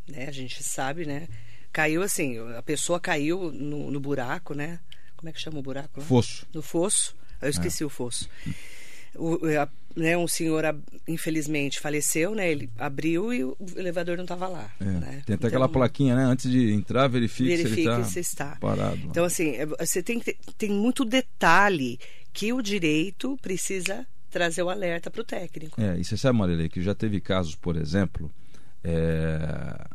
né, 0.07 0.27
a 0.27 0.31
gente 0.31 0.63
sabe, 0.63 1.05
né? 1.05 1.27
Caiu 1.71 2.01
assim, 2.01 2.37
a 2.55 2.61
pessoa 2.61 2.99
caiu 2.99 3.51
no, 3.51 3.91
no 3.91 3.99
buraco, 3.99 4.53
né? 4.53 4.79
Como 5.15 5.29
é 5.29 5.33
que 5.33 5.39
chama 5.41 5.59
o 5.59 5.63
buraco? 5.63 5.99
Fosso. 6.01 6.47
No 6.53 6.61
fosso. 6.61 7.15
Eu 7.41 7.49
esqueci 7.49 7.83
é. 7.83 7.85
o 7.85 7.89
fosso. 7.89 8.29
O, 9.17 9.39
a, 9.59 9.67
né, 9.95 10.17
um 10.17 10.27
senhor, 10.27 10.63
infelizmente, 11.07 11.79
faleceu, 11.79 12.35
né? 12.35 12.51
Ele 12.51 12.69
abriu 12.77 13.33
e 13.33 13.43
o 13.43 13.57
elevador 13.75 14.15
não 14.15 14.23
estava 14.23 14.47
lá. 14.47 14.71
É. 14.79 14.85
Né? 14.85 14.99
Tem 15.25 15.33
até 15.33 15.33
então, 15.33 15.47
aquela 15.47 15.67
plaquinha, 15.67 16.15
né? 16.15 16.23
Antes 16.23 16.49
de 16.49 16.71
entrar, 16.71 17.07
verifique, 17.07 17.49
verifique 17.49 17.75
se 17.75 17.81
ele 17.81 17.89
tá 17.89 18.03
se 18.03 18.19
está 18.19 18.57
parado. 18.59 19.01
Então, 19.05 19.25
assim, 19.25 19.55
é, 19.55 19.65
você 19.65 20.03
tem, 20.03 20.21
tem 20.57 20.69
muito 20.69 21.03
detalhe 21.03 21.99
que 22.31 22.53
o 22.53 22.61
direito 22.61 23.37
precisa 23.41 24.05
trazer 24.29 24.61
o 24.61 24.69
alerta 24.69 25.09
para 25.09 25.21
o 25.21 25.23
técnico. 25.23 25.81
É, 25.81 25.97
e 25.97 26.03
você 26.03 26.15
sabe, 26.15 26.37
Marilei, 26.37 26.69
que 26.69 26.81
já 26.81 26.93
teve 26.93 27.19
casos, 27.19 27.55
por 27.55 27.75
exemplo, 27.75 28.31
é, 28.83 29.87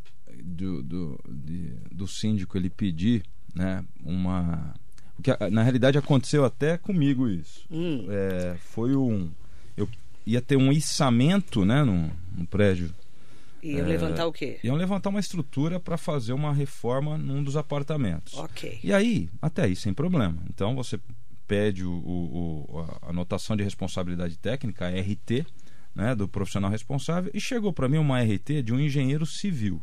do, 0.43 0.83
do, 0.83 1.21
de, 1.29 1.76
do 1.93 2.09
síndico 2.09 2.57
ele 2.59 2.71
pedir 2.71 3.23
né, 3.55 3.85
uma. 4.05 4.75
Que 5.23 5.31
na 5.50 5.62
realidade 5.62 5.97
aconteceu 5.97 6.45
até 6.45 6.76
comigo 6.76 7.29
isso. 7.29 7.64
Hum. 7.71 8.07
É, 8.11 8.57
foi 8.59 8.97
um. 8.97 9.31
Eu 9.76 9.88
ia 10.26 10.41
ter 10.41 10.57
um 10.57 10.73
içamento 10.73 11.64
né, 11.64 11.83
no, 11.85 12.11
no 12.37 12.47
prédio. 12.47 12.93
Iam 13.62 13.87
é, 13.87 13.88
levantar 13.88 14.26
o 14.26 14.33
quê? 14.33 14.59
Iam 14.64 14.75
levantar 14.75 15.11
uma 15.11 15.21
estrutura 15.21 15.79
para 15.79 15.97
fazer 15.97 16.33
uma 16.33 16.52
reforma 16.52 17.17
num 17.17 17.43
dos 17.43 17.57
apartamentos. 17.57 18.35
Ok. 18.35 18.81
E 18.83 18.93
aí, 18.93 19.29
até 19.41 19.62
aí, 19.62 19.76
sem 19.76 19.95
problema. 19.95 20.37
Então 20.50 20.75
você 20.75 20.99
pede 21.47 21.85
o, 21.85 21.93
o, 21.93 22.87
a 23.02 23.11
anotação 23.11 23.57
de 23.57 23.62
responsabilidade 23.62 24.37
técnica, 24.38 24.87
a 24.87 24.91
RT, 24.91 25.47
né, 25.95 26.14
do 26.14 26.26
profissional 26.26 26.71
responsável, 26.71 27.31
e 27.33 27.41
chegou 27.41 27.73
para 27.73 27.88
mim 27.88 27.99
uma 27.99 28.21
RT 28.21 28.62
de 28.64 28.73
um 28.73 28.81
engenheiro 28.81 29.26
civil 29.26 29.81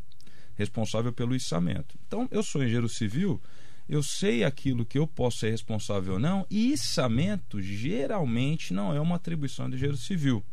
responsável 0.59 1.13
pelo 1.13 1.33
içamento. 1.33 1.95
Então, 2.05 2.27
eu 2.29 2.43
sou 2.43 2.61
engenheiro 2.61 2.89
civil, 2.89 3.41
eu 3.89 4.03
sei 4.03 4.43
aquilo 4.43 4.85
que 4.85 4.99
eu 4.99 5.07
posso 5.07 5.39
ser 5.39 5.49
responsável 5.49 6.13
ou 6.13 6.19
não, 6.19 6.45
e 6.47 6.71
içamento 6.73 7.59
geralmente 7.59 8.71
não 8.71 8.95
é 8.95 9.01
uma 9.01 9.15
atribuição 9.15 9.67
do 9.67 9.75
engenheiro 9.75 9.97
civil, 9.97 10.45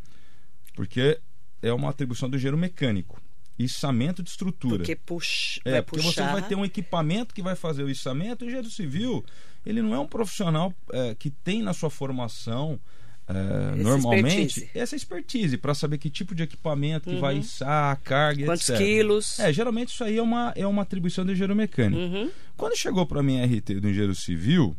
porque 0.75 1.21
é 1.61 1.71
uma 1.71 1.91
atribuição 1.91 2.31
do 2.31 2.37
engenheiro 2.37 2.57
mecânico. 2.57 3.21
Içamento 3.59 4.23
de 4.23 4.31
estrutura. 4.31 4.79
Porque 4.79 4.97
puxa, 4.97 5.61
é, 5.65 5.83
porque 5.83 6.03
puxar... 6.03 6.27
você 6.27 6.33
vai 6.33 6.49
ter 6.49 6.55
um 6.55 6.65
equipamento 6.65 7.35
que 7.35 7.43
vai 7.43 7.55
fazer 7.55 7.83
o 7.83 7.91
içamento, 7.91 8.43
e 8.43 8.47
o 8.47 8.49
engenheiro 8.49 8.71
civil, 8.71 9.25
ele 9.65 9.83
não 9.83 9.95
é 9.95 9.99
um 9.99 10.07
profissional 10.07 10.73
é, 10.93 11.15
que 11.15 11.31
tem 11.31 11.63
na 11.63 11.75
sua 11.75 11.91
formação 11.91 12.81
é, 13.29 13.75
normalmente 13.77 14.61
expertise. 14.61 14.79
essa 14.79 14.95
expertise 14.95 15.57
para 15.57 15.75
saber 15.75 15.99
que 15.99 16.09
tipo 16.09 16.35
de 16.35 16.45
equipamento 16.45 17.11
que 17.11 17.17
vai 17.17 17.39
içar, 17.39 17.93
a 17.93 17.97
carga, 17.97 18.45
Quantos 18.45 18.69
etc. 18.69 18.79
quilos? 18.81 19.41
É, 19.41 19.53
geralmente 19.53 19.89
isso 19.89 20.05
aí 20.05 20.17
é 20.17 20.23
uma, 20.23 20.53
é 20.55 20.67
uma 20.67 20.83
atribuição 20.83 21.25
do 21.25 21.33
engenheiro 21.33 21.57
mecânico. 21.57 22.01
Uhum. 22.01 22.31
Quando 22.57 22.77
chegou 22.77 23.05
para 23.05 23.23
mim 23.23 23.41
a 23.41 23.45
RT 23.45 23.81
do 23.81 23.89
engenheiro 23.89 24.15
civil, 24.15 24.77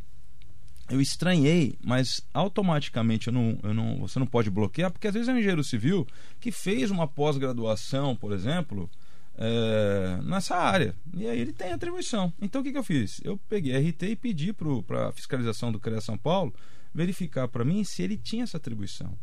eu 0.89 1.01
estranhei, 1.01 1.77
mas 1.83 2.21
automaticamente 2.33 3.27
eu 3.27 3.33
não, 3.33 3.59
eu 3.61 3.73
não, 3.73 3.97
você 3.97 4.17
não 4.17 4.25
pode 4.25 4.49
bloquear, 4.49 4.91
porque 4.91 5.07
às 5.07 5.13
vezes 5.13 5.27
é 5.27 5.33
um 5.33 5.37
engenheiro 5.37 5.63
civil 5.63 6.07
que 6.39 6.49
fez 6.49 6.89
uma 6.89 7.05
pós-graduação, 7.05 8.15
por 8.15 8.31
exemplo, 8.31 8.89
é, 9.37 10.19
nessa 10.23 10.55
área. 10.55 10.95
E 11.13 11.27
aí 11.27 11.37
ele 11.37 11.51
tem 11.51 11.73
atribuição. 11.73 12.31
Então 12.41 12.61
o 12.61 12.63
que, 12.63 12.71
que 12.71 12.77
eu 12.77 12.83
fiz? 12.83 13.19
Eu 13.25 13.37
peguei 13.49 13.75
a 13.75 13.79
RT 13.79 14.03
e 14.03 14.15
pedi 14.15 14.53
para 14.53 15.09
a 15.09 15.11
fiscalização 15.11 15.69
do 15.69 15.81
CREA 15.81 15.99
São 15.99 16.17
Paulo 16.17 16.53
verificar 16.97 17.47
para 17.47 17.63
mim 17.63 17.83
se 17.83 18.01
ele 18.01 18.17
tinha 18.17 18.43
essa 18.43 18.57
atribuição. 18.57 19.15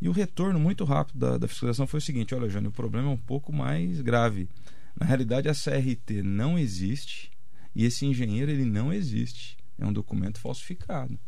E 0.00 0.08
o 0.08 0.12
retorno 0.12 0.60
muito 0.60 0.84
rápido 0.84 1.18
da, 1.18 1.38
da 1.38 1.48
fiscalização 1.48 1.86
foi 1.86 1.98
o 1.98 2.02
seguinte: 2.02 2.34
olha, 2.34 2.50
Jânio, 2.50 2.68
o 2.68 2.72
problema 2.72 3.08
é 3.08 3.12
um 3.12 3.16
pouco 3.16 3.50
mais 3.50 4.02
grave. 4.02 4.46
Na 5.00 5.06
realidade, 5.06 5.48
essa 5.48 5.74
RT 5.74 6.22
não 6.22 6.58
existe 6.58 7.30
e 7.74 7.84
esse 7.84 8.04
engenheiro 8.04 8.50
ele 8.50 8.66
não 8.66 8.92
existe. 8.92 9.56
É 9.78 9.86
um 9.86 9.92
documento 9.92 10.38
falsificado. 10.38 11.18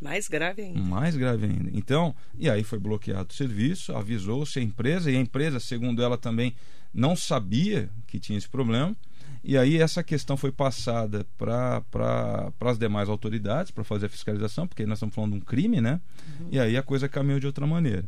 Mais 0.00 0.28
grave 0.28 0.62
ainda. 0.62 0.80
Mais 0.80 1.14
grave 1.14 1.44
ainda. 1.44 1.70
Então, 1.74 2.14
e 2.38 2.48
aí 2.48 2.64
foi 2.64 2.78
bloqueado 2.78 3.30
o 3.30 3.36
serviço, 3.36 3.94
avisou-se 3.94 4.58
a 4.58 4.62
empresa, 4.62 5.10
e 5.10 5.16
a 5.16 5.20
empresa, 5.20 5.60
segundo 5.60 6.02
ela 6.02 6.16
também, 6.16 6.54
não 6.92 7.14
sabia 7.14 7.90
que 8.06 8.18
tinha 8.18 8.38
esse 8.38 8.48
problema. 8.48 8.96
E 9.42 9.56
aí 9.56 9.78
essa 9.78 10.02
questão 10.02 10.36
foi 10.36 10.52
passada 10.52 11.26
para 11.38 11.82
as 12.60 12.78
demais 12.78 13.08
autoridades 13.08 13.70
para 13.70 13.84
fazer 13.84 14.06
a 14.06 14.08
fiscalização, 14.08 14.66
porque 14.66 14.84
nós 14.84 14.98
estamos 14.98 15.14
falando 15.14 15.32
de 15.32 15.38
um 15.38 15.40
crime, 15.40 15.80
né? 15.80 16.00
Uhum. 16.40 16.48
E 16.52 16.60
aí 16.60 16.76
a 16.76 16.82
coisa 16.82 17.08
caminhou 17.08 17.40
de 17.40 17.46
outra 17.46 17.66
maneira. 17.66 18.04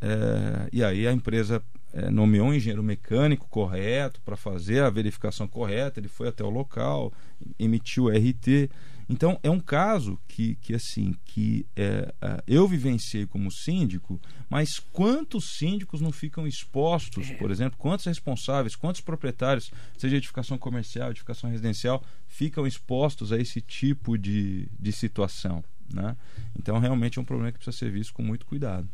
É, 0.00 0.68
e 0.72 0.82
aí 0.82 1.06
a 1.06 1.12
empresa 1.12 1.62
é, 1.92 2.10
nomeou 2.10 2.48
um 2.48 2.54
engenheiro 2.54 2.82
mecânico 2.82 3.46
correto 3.48 4.20
para 4.24 4.36
fazer 4.36 4.82
a 4.82 4.90
verificação 4.90 5.46
correta, 5.46 6.00
ele 6.00 6.08
foi 6.08 6.28
até 6.28 6.42
o 6.42 6.50
local, 6.50 7.12
emitiu 7.58 8.04
o 8.04 8.08
RT. 8.08 8.68
Então 9.08 9.38
é 9.42 9.50
um 9.50 9.60
caso 9.60 10.18
que, 10.28 10.54
que 10.56 10.74
assim 10.74 11.14
que 11.24 11.66
é, 11.76 12.12
é, 12.20 12.42
eu 12.46 12.66
vivenciei 12.66 13.26
como 13.26 13.50
síndico, 13.50 14.20
mas 14.48 14.78
quantos 14.78 15.56
síndicos 15.58 16.00
não 16.00 16.12
ficam 16.12 16.46
expostos, 16.46 17.30
é. 17.30 17.34
por 17.34 17.50
exemplo, 17.50 17.78
quantos 17.78 18.06
responsáveis, 18.06 18.76
quantos 18.76 19.00
proprietários, 19.00 19.70
seja 19.96 20.16
edificação 20.16 20.58
comercial, 20.58 21.10
edificação 21.10 21.50
residencial, 21.50 22.02
ficam 22.26 22.66
expostos 22.66 23.32
a 23.32 23.38
esse 23.38 23.60
tipo 23.60 24.16
de, 24.16 24.68
de 24.78 24.92
situação. 24.92 25.64
Né? 25.92 26.16
Então 26.58 26.78
realmente 26.78 27.18
é 27.18 27.22
um 27.22 27.24
problema 27.24 27.52
que 27.52 27.58
precisa 27.58 27.76
ser 27.76 27.90
visto 27.90 28.14
com 28.14 28.22
muito 28.22 28.46
cuidado 28.46 28.88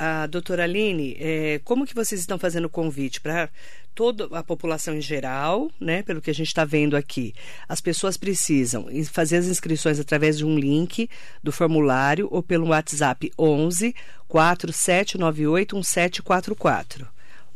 a 0.00 0.26
doutora 0.26 0.64
Aline, 0.64 1.14
é, 1.20 1.60
como 1.62 1.84
que 1.84 1.94
vocês 1.94 2.22
estão 2.22 2.38
fazendo 2.38 2.70
convite 2.70 3.20
para 3.20 3.50
toda 3.94 4.26
a 4.32 4.42
população 4.42 4.94
em 4.94 5.00
geral, 5.02 5.70
né? 5.78 6.02
Pelo 6.02 6.22
que 6.22 6.30
a 6.30 6.34
gente 6.34 6.46
está 6.46 6.64
vendo 6.64 6.96
aqui, 6.96 7.34
as 7.68 7.82
pessoas 7.82 8.16
precisam 8.16 8.86
fazer 9.12 9.36
as 9.36 9.46
inscrições 9.46 10.00
através 10.00 10.38
de 10.38 10.44
um 10.46 10.58
link 10.58 11.06
do 11.42 11.52
formulário 11.52 12.28
ou 12.30 12.42
pelo 12.42 12.68
WhatsApp 12.68 13.30
11 13.38 13.94
4798 14.26 15.74
1744. 15.76 17.06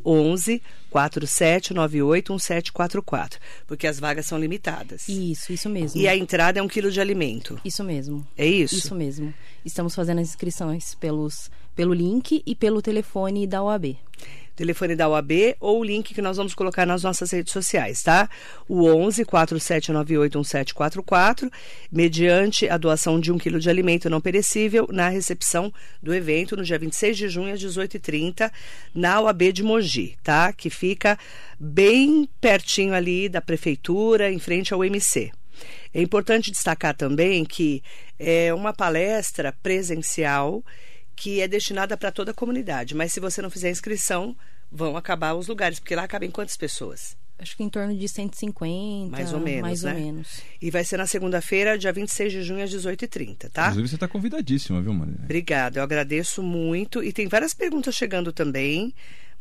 11 0.04 0.60
4798 0.90 2.30
1744, 2.30 3.40
porque 3.66 3.86
as 3.86 3.98
vagas 3.98 4.26
são 4.26 4.38
limitadas. 4.38 5.08
Isso, 5.08 5.50
isso 5.50 5.70
mesmo. 5.70 5.98
E 5.98 6.06
a 6.06 6.14
entrada 6.14 6.60
é 6.60 6.62
um 6.62 6.68
quilo 6.68 6.90
de 6.90 7.00
alimento. 7.00 7.58
Isso 7.64 7.82
mesmo. 7.82 8.26
É 8.36 8.46
isso? 8.46 8.76
Isso 8.76 8.94
mesmo. 8.94 9.32
Estamos 9.64 9.94
fazendo 9.94 10.20
as 10.20 10.28
inscrições 10.28 10.94
pelos 10.94 11.50
pelo 11.74 11.92
link 11.92 12.42
e 12.46 12.54
pelo 12.54 12.80
telefone 12.80 13.46
da 13.46 13.62
OAB. 13.62 13.96
Telefone 14.56 14.94
da 14.94 15.08
OAB 15.08 15.56
ou 15.58 15.80
o 15.80 15.84
link 15.84 16.14
que 16.14 16.22
nós 16.22 16.36
vamos 16.36 16.54
colocar 16.54 16.86
nas 16.86 17.02
nossas 17.02 17.32
redes 17.32 17.52
sociais, 17.52 18.04
tá? 18.04 18.28
O 18.68 18.84
11 18.86 19.24
4798 19.24 20.38
1744, 20.38 21.50
mediante 21.90 22.68
a 22.68 22.76
doação 22.76 23.18
de 23.18 23.32
um 23.32 23.38
quilo 23.38 23.58
de 23.58 23.68
alimento 23.68 24.08
não 24.08 24.20
perecível 24.20 24.86
na 24.92 25.08
recepção 25.08 25.72
do 26.00 26.14
evento 26.14 26.56
no 26.56 26.62
dia 26.62 26.78
26 26.78 27.16
de 27.16 27.28
junho 27.28 27.52
às 27.52 27.60
18h30 27.60 28.48
na 28.94 29.20
OAB 29.20 29.52
de 29.52 29.64
Mogi, 29.64 30.16
tá? 30.22 30.52
Que 30.52 30.70
fica 30.70 31.18
bem 31.58 32.28
pertinho 32.40 32.94
ali 32.94 33.28
da 33.28 33.40
prefeitura, 33.40 34.30
em 34.30 34.38
frente 34.38 34.72
ao 34.72 34.84
MC. 34.84 35.32
É 35.92 36.00
importante 36.00 36.52
destacar 36.52 36.96
também 36.96 37.44
que 37.44 37.82
é 38.18 38.54
uma 38.54 38.72
palestra 38.72 39.52
presencial 39.62 40.62
que 41.16 41.40
é 41.40 41.48
destinada 41.48 41.96
para 41.96 42.12
toda 42.12 42.30
a 42.30 42.34
comunidade. 42.34 42.94
Mas 42.94 43.12
se 43.12 43.20
você 43.20 43.40
não 43.40 43.50
fizer 43.50 43.70
inscrição, 43.70 44.36
vão 44.70 44.96
acabar 44.96 45.34
os 45.34 45.48
lugares, 45.48 45.78
porque 45.78 45.94
lá 45.94 46.06
cabem 46.06 46.30
quantas 46.30 46.56
pessoas? 46.56 47.16
Acho 47.38 47.56
que 47.56 47.64
em 47.64 47.68
torno 47.68 47.96
de 47.96 48.08
150. 48.08 49.10
Mais 49.10 49.32
ou 49.32 49.40
menos. 49.40 49.62
Mais 49.62 49.82
né? 49.82 49.92
ou 49.92 49.98
menos. 49.98 50.40
E 50.62 50.70
vai 50.70 50.84
ser 50.84 50.96
na 50.96 51.06
segunda-feira, 51.06 51.76
dia 51.76 51.92
26 51.92 52.32
de 52.32 52.42
junho, 52.42 52.62
às 52.62 52.70
18h30, 52.70 53.50
tá? 53.50 53.62
Inclusive, 53.62 53.88
você 53.88 53.94
está 53.96 54.06
convidadíssima, 54.06 54.80
viu, 54.80 54.94
Maria? 54.94 55.16
Obrigada, 55.22 55.80
eu 55.80 55.82
agradeço 55.82 56.42
muito. 56.42 57.02
E 57.02 57.12
tem 57.12 57.26
várias 57.26 57.52
perguntas 57.52 57.94
chegando 57.94 58.32
também 58.32 58.94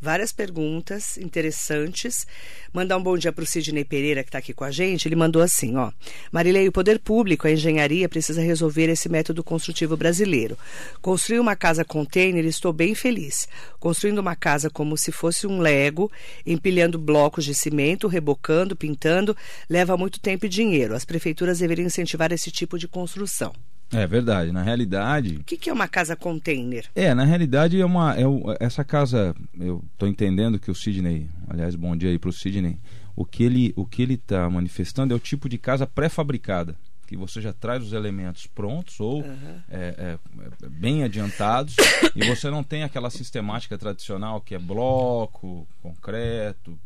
várias 0.03 0.33
perguntas 0.33 1.17
interessantes. 1.17 2.27
Mandar 2.73 2.97
um 2.97 3.01
bom 3.01 3.17
dia 3.17 3.31
para 3.31 3.43
o 3.43 3.47
Sidney 3.47 3.85
Pereira, 3.85 4.21
que 4.21 4.29
está 4.29 4.37
aqui 4.37 4.53
com 4.53 4.65
a 4.65 4.69
gente. 4.69 5.07
Ele 5.07 5.15
mandou 5.15 5.41
assim: 5.41 5.77
ó. 5.77 5.91
Marilei, 6.31 6.67
o 6.67 6.71
poder 6.71 6.99
público, 6.99 7.47
a 7.47 7.51
engenharia, 7.51 8.09
precisa 8.09 8.41
resolver 8.41 8.89
esse 8.89 9.07
método 9.07 9.43
construtivo 9.43 9.95
brasileiro. 9.95 10.57
Construir 11.01 11.39
uma 11.39 11.55
casa 11.55 11.85
container, 11.85 12.45
estou 12.45 12.73
bem 12.73 12.93
feliz. 12.93 13.47
Construindo 13.79 14.19
uma 14.19 14.35
casa 14.35 14.69
como 14.69 14.97
se 14.97 15.11
fosse 15.11 15.47
um 15.47 15.59
Lego, 15.59 16.11
empilhando 16.45 16.99
blocos 16.99 17.45
de 17.45 17.55
cimento, 17.55 18.07
rebocando, 18.07 18.75
pintando, 18.75 19.35
leva 19.69 19.95
muito 19.95 20.19
tempo 20.19 20.45
e 20.45 20.49
dinheiro. 20.49 20.93
As 20.93 21.05
prefeituras 21.05 21.59
deveriam 21.59 21.87
incentivar 21.87 22.33
esse 22.33 22.51
tipo 22.51 22.77
de 22.77 22.87
construção. 22.89 23.53
É 23.93 24.07
verdade. 24.07 24.51
Na 24.51 24.63
realidade. 24.63 25.37
O 25.37 25.43
que, 25.43 25.57
que, 25.57 25.69
é 25.69 25.73
uma 25.73 25.87
casa 25.87 26.15
container? 26.15 26.85
É, 26.95 27.13
na 27.13 27.23
realidade 27.23 27.79
é 27.79 27.85
uma. 27.85 28.15
É, 28.15 28.23
essa 28.59 28.83
casa. 28.83 29.35
Eu 29.59 29.83
estou 29.93 30.07
entendendo 30.07 30.59
que 30.59 30.71
o 30.71 30.75
Sidney. 30.75 31.29
Aliás, 31.47 31.75
bom 31.75 31.95
dia 31.95 32.09
aí 32.09 32.17
para 32.17 32.29
o 32.29 32.33
Sidney. 32.33 32.77
O 33.15 33.25
que 33.25 33.43
ele 33.43 33.73
o 33.75 33.85
que 33.85 34.01
ele 34.01 34.15
está 34.15 34.49
manifestando 34.49 35.13
é 35.13 35.17
o 35.17 35.19
tipo 35.19 35.47
de 35.47 35.57
casa 35.57 35.85
pré-fabricada 35.85 36.75
que 37.13 37.17
você 37.17 37.39
já 37.39 37.53
traz 37.53 37.83
os 37.83 37.93
elementos 37.93 38.47
prontos 38.47 38.99
ou 38.99 39.21
uhum. 39.21 39.61
é, 39.69 40.17
é, 40.63 40.67
bem 40.67 41.03
adiantados 41.03 41.75
e 42.15 42.25
você 42.27 42.49
não 42.49 42.63
tem 42.63 42.81
aquela 42.81 43.11
sistemática 43.11 43.77
tradicional 43.77 44.41
que 44.41 44.55
é 44.55 44.59
bloco, 44.59 45.67
concreto, 45.81 46.77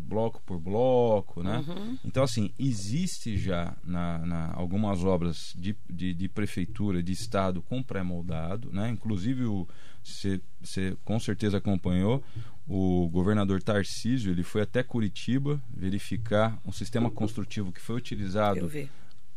bloco 0.00 0.40
por 0.46 0.60
bloco, 0.60 1.42
né? 1.42 1.64
Uhum. 1.66 1.98
Então, 2.04 2.22
assim, 2.22 2.52
existe 2.58 3.36
já 3.36 3.74
na, 3.84 4.18
na 4.18 4.52
algumas 4.54 5.02
obras 5.02 5.52
de, 5.56 5.76
de, 5.90 6.14
de, 6.14 6.28
prefeitura, 6.28 7.02
de 7.02 7.12
estado 7.12 7.60
com 7.60 7.82
pré-moldado, 7.82 8.70
né? 8.72 8.88
Inclusive, 8.88 9.44
você 10.02 10.96
com 11.04 11.18
certeza 11.18 11.58
acompanhou, 11.58 12.22
o 12.68 13.08
governador 13.08 13.62
Tarcísio, 13.62 14.30
ele 14.30 14.42
foi 14.42 14.62
até 14.62 14.82
Curitiba 14.82 15.60
verificar 15.74 16.58
um 16.64 16.72
sistema 16.72 17.10
construtivo 17.10 17.72
que 17.72 17.80
foi 17.80 17.96
utilizado 17.96 18.70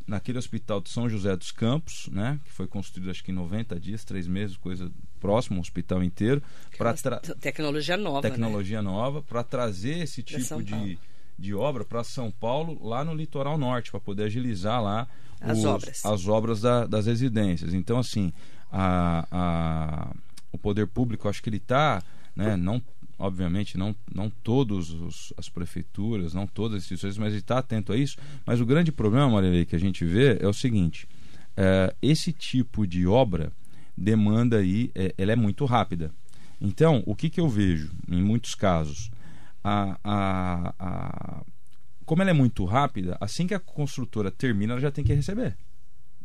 naquele 0.10 0.40
hospital 0.40 0.82
de 0.82 0.90
São 0.90 1.08
José 1.08 1.36
dos 1.38 1.52
Campos, 1.52 2.10
né, 2.12 2.40
que 2.44 2.52
foi 2.52 2.68
construído 2.68 3.12
acho 3.12 3.24
que 3.24 3.32
em 3.32 3.36
90 3.36 3.80
dias, 3.80 4.04
três 4.04 4.28
meses, 4.28 4.58
coisa 4.58 4.92
próxima, 5.20 5.58
um 5.58 5.62
hospital 5.62 6.04
inteiro, 6.04 6.42
para 6.78 6.94
tecnologia 7.40 7.96
nova, 7.96 8.22
tecnologia 8.22 8.82
né? 8.82 8.90
nova 8.90 9.22
para 9.22 9.44
trazer 9.44 10.00
esse 10.00 10.24
tipo 10.24 10.64
de, 10.64 10.98
de 11.38 11.54
obra 11.54 11.86
para 11.86 12.04
São 12.04 12.32
Paulo, 12.32 12.84
lá 12.86 13.06
no 13.06 13.14
litoral 13.14 13.58
norte, 13.58 13.92
para 13.92 14.00
poder 14.00 14.24
agilizar 14.24 14.82
lá 14.82 15.08
as 15.40 15.60
os, 15.60 15.66
obras, 15.66 16.06
as 16.06 16.28
obras 16.28 16.62
da, 16.62 16.88
das 16.88 17.06
residências. 17.06 17.74
Então 17.74 18.00
assim, 18.00 18.34
a, 18.72 19.28
a, 19.32 20.16
o 20.52 20.58
poder 20.58 20.88
público, 20.88 21.30
acho 21.30 21.44
que 21.44 21.50
ele 21.50 21.58
está, 21.58 22.02
né, 22.36 22.58
não 22.58 22.82
obviamente 23.20 23.78
não, 23.78 23.94
não 24.14 24.30
todas 24.30 25.34
as 25.38 25.50
prefeituras, 25.50 26.34
não 26.34 26.48
todas 26.48 26.78
as 26.78 26.84
instituições, 26.84 27.18
mas 27.18 27.34
ele 27.34 27.42
está 27.42 27.60
atento 27.60 27.92
a 27.92 27.98
isso. 27.98 28.18
Mas 28.46 28.62
o 28.62 28.66
grande 28.66 28.92
problema, 28.92 29.30
Marilei, 29.30 29.66
que 29.66 29.76
a 29.76 29.80
gente 29.80 30.06
vê 30.06 30.38
é 30.40 30.48
o 30.48 30.54
seguinte: 30.54 31.08
é, 31.56 31.94
esse 32.02 32.32
tipo 32.32 32.88
de 32.88 33.06
obra 33.06 33.52
demanda 33.96 34.58
aí, 34.58 34.90
é, 34.96 35.14
ela 35.18 35.34
é 35.34 35.36
muito 35.36 35.66
rápida. 35.66 36.12
Então, 36.62 37.04
o 37.06 37.16
que, 37.16 37.30
que 37.30 37.40
eu 37.40 37.50
vejo 37.50 37.92
em 38.08 38.22
muitos 38.22 38.56
casos? 38.56 39.12
A, 39.62 40.00
a, 40.04 40.74
a, 40.80 41.44
como 42.06 42.22
ela 42.22 42.32
é 42.32 42.34
muito 42.34 42.64
rápida, 42.64 43.18
assim 43.20 43.46
que 43.46 43.54
a 43.54 43.60
construtora 43.60 44.32
termina, 44.32 44.74
ela 44.74 44.82
já 44.82 44.92
tem 44.92 45.04
que 45.04 45.14
receber. 45.14 45.58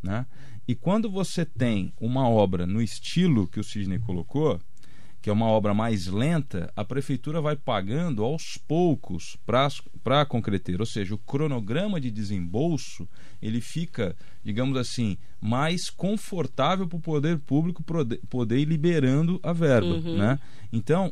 Né? 0.03 0.25
E 0.67 0.75
quando 0.75 1.11
você 1.11 1.45
tem 1.45 1.93
uma 2.01 2.29
obra 2.29 2.67
no 2.67 2.81
estilo 2.81 3.47
que 3.49 3.61
o 3.61 3.65
Sidney 3.65 3.99
colocou, 3.99 4.61
que 5.25 5.31
é 5.31 5.33
uma 5.33 5.47
obra 5.47 5.73
mais 5.73 6.07
lenta, 6.07 6.71
a 6.77 6.85
prefeitura 6.85 7.41
vai 7.41 7.57
pagando 7.57 8.23
aos 8.23 8.59
poucos 8.69 9.39
para 9.47 10.21
a 10.21 10.27
concreteira, 10.27 10.83
ou 10.83 10.87
seja, 10.87 11.15
o 11.15 11.19
cronograma 11.19 11.99
de 11.99 12.11
desembolso 12.11 13.09
ele 13.41 13.63
fica, 13.63 14.15
digamos 14.45 14.77
assim, 14.77 15.17
mais 15.41 15.89
confortável 15.89 16.87
para 16.87 16.99
o 16.99 17.01
poder 17.01 17.39
público 17.39 17.83
poder 18.29 18.59
ir 18.59 18.67
liberando 18.67 19.41
a 19.43 19.55
verba, 19.55 19.95
uhum. 19.95 20.19
né? 20.19 20.39
Então, 20.71 21.11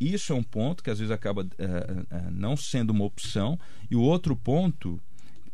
isso 0.00 0.32
é 0.32 0.34
um 0.34 0.42
ponto 0.42 0.82
que 0.82 0.90
às 0.90 0.98
vezes 0.98 1.12
acaba 1.12 1.46
é, 1.56 2.30
não 2.32 2.56
sendo 2.56 2.90
uma 2.90 3.04
opção 3.04 3.56
e 3.88 3.94
o 3.94 4.00
outro 4.00 4.34
ponto 4.34 5.00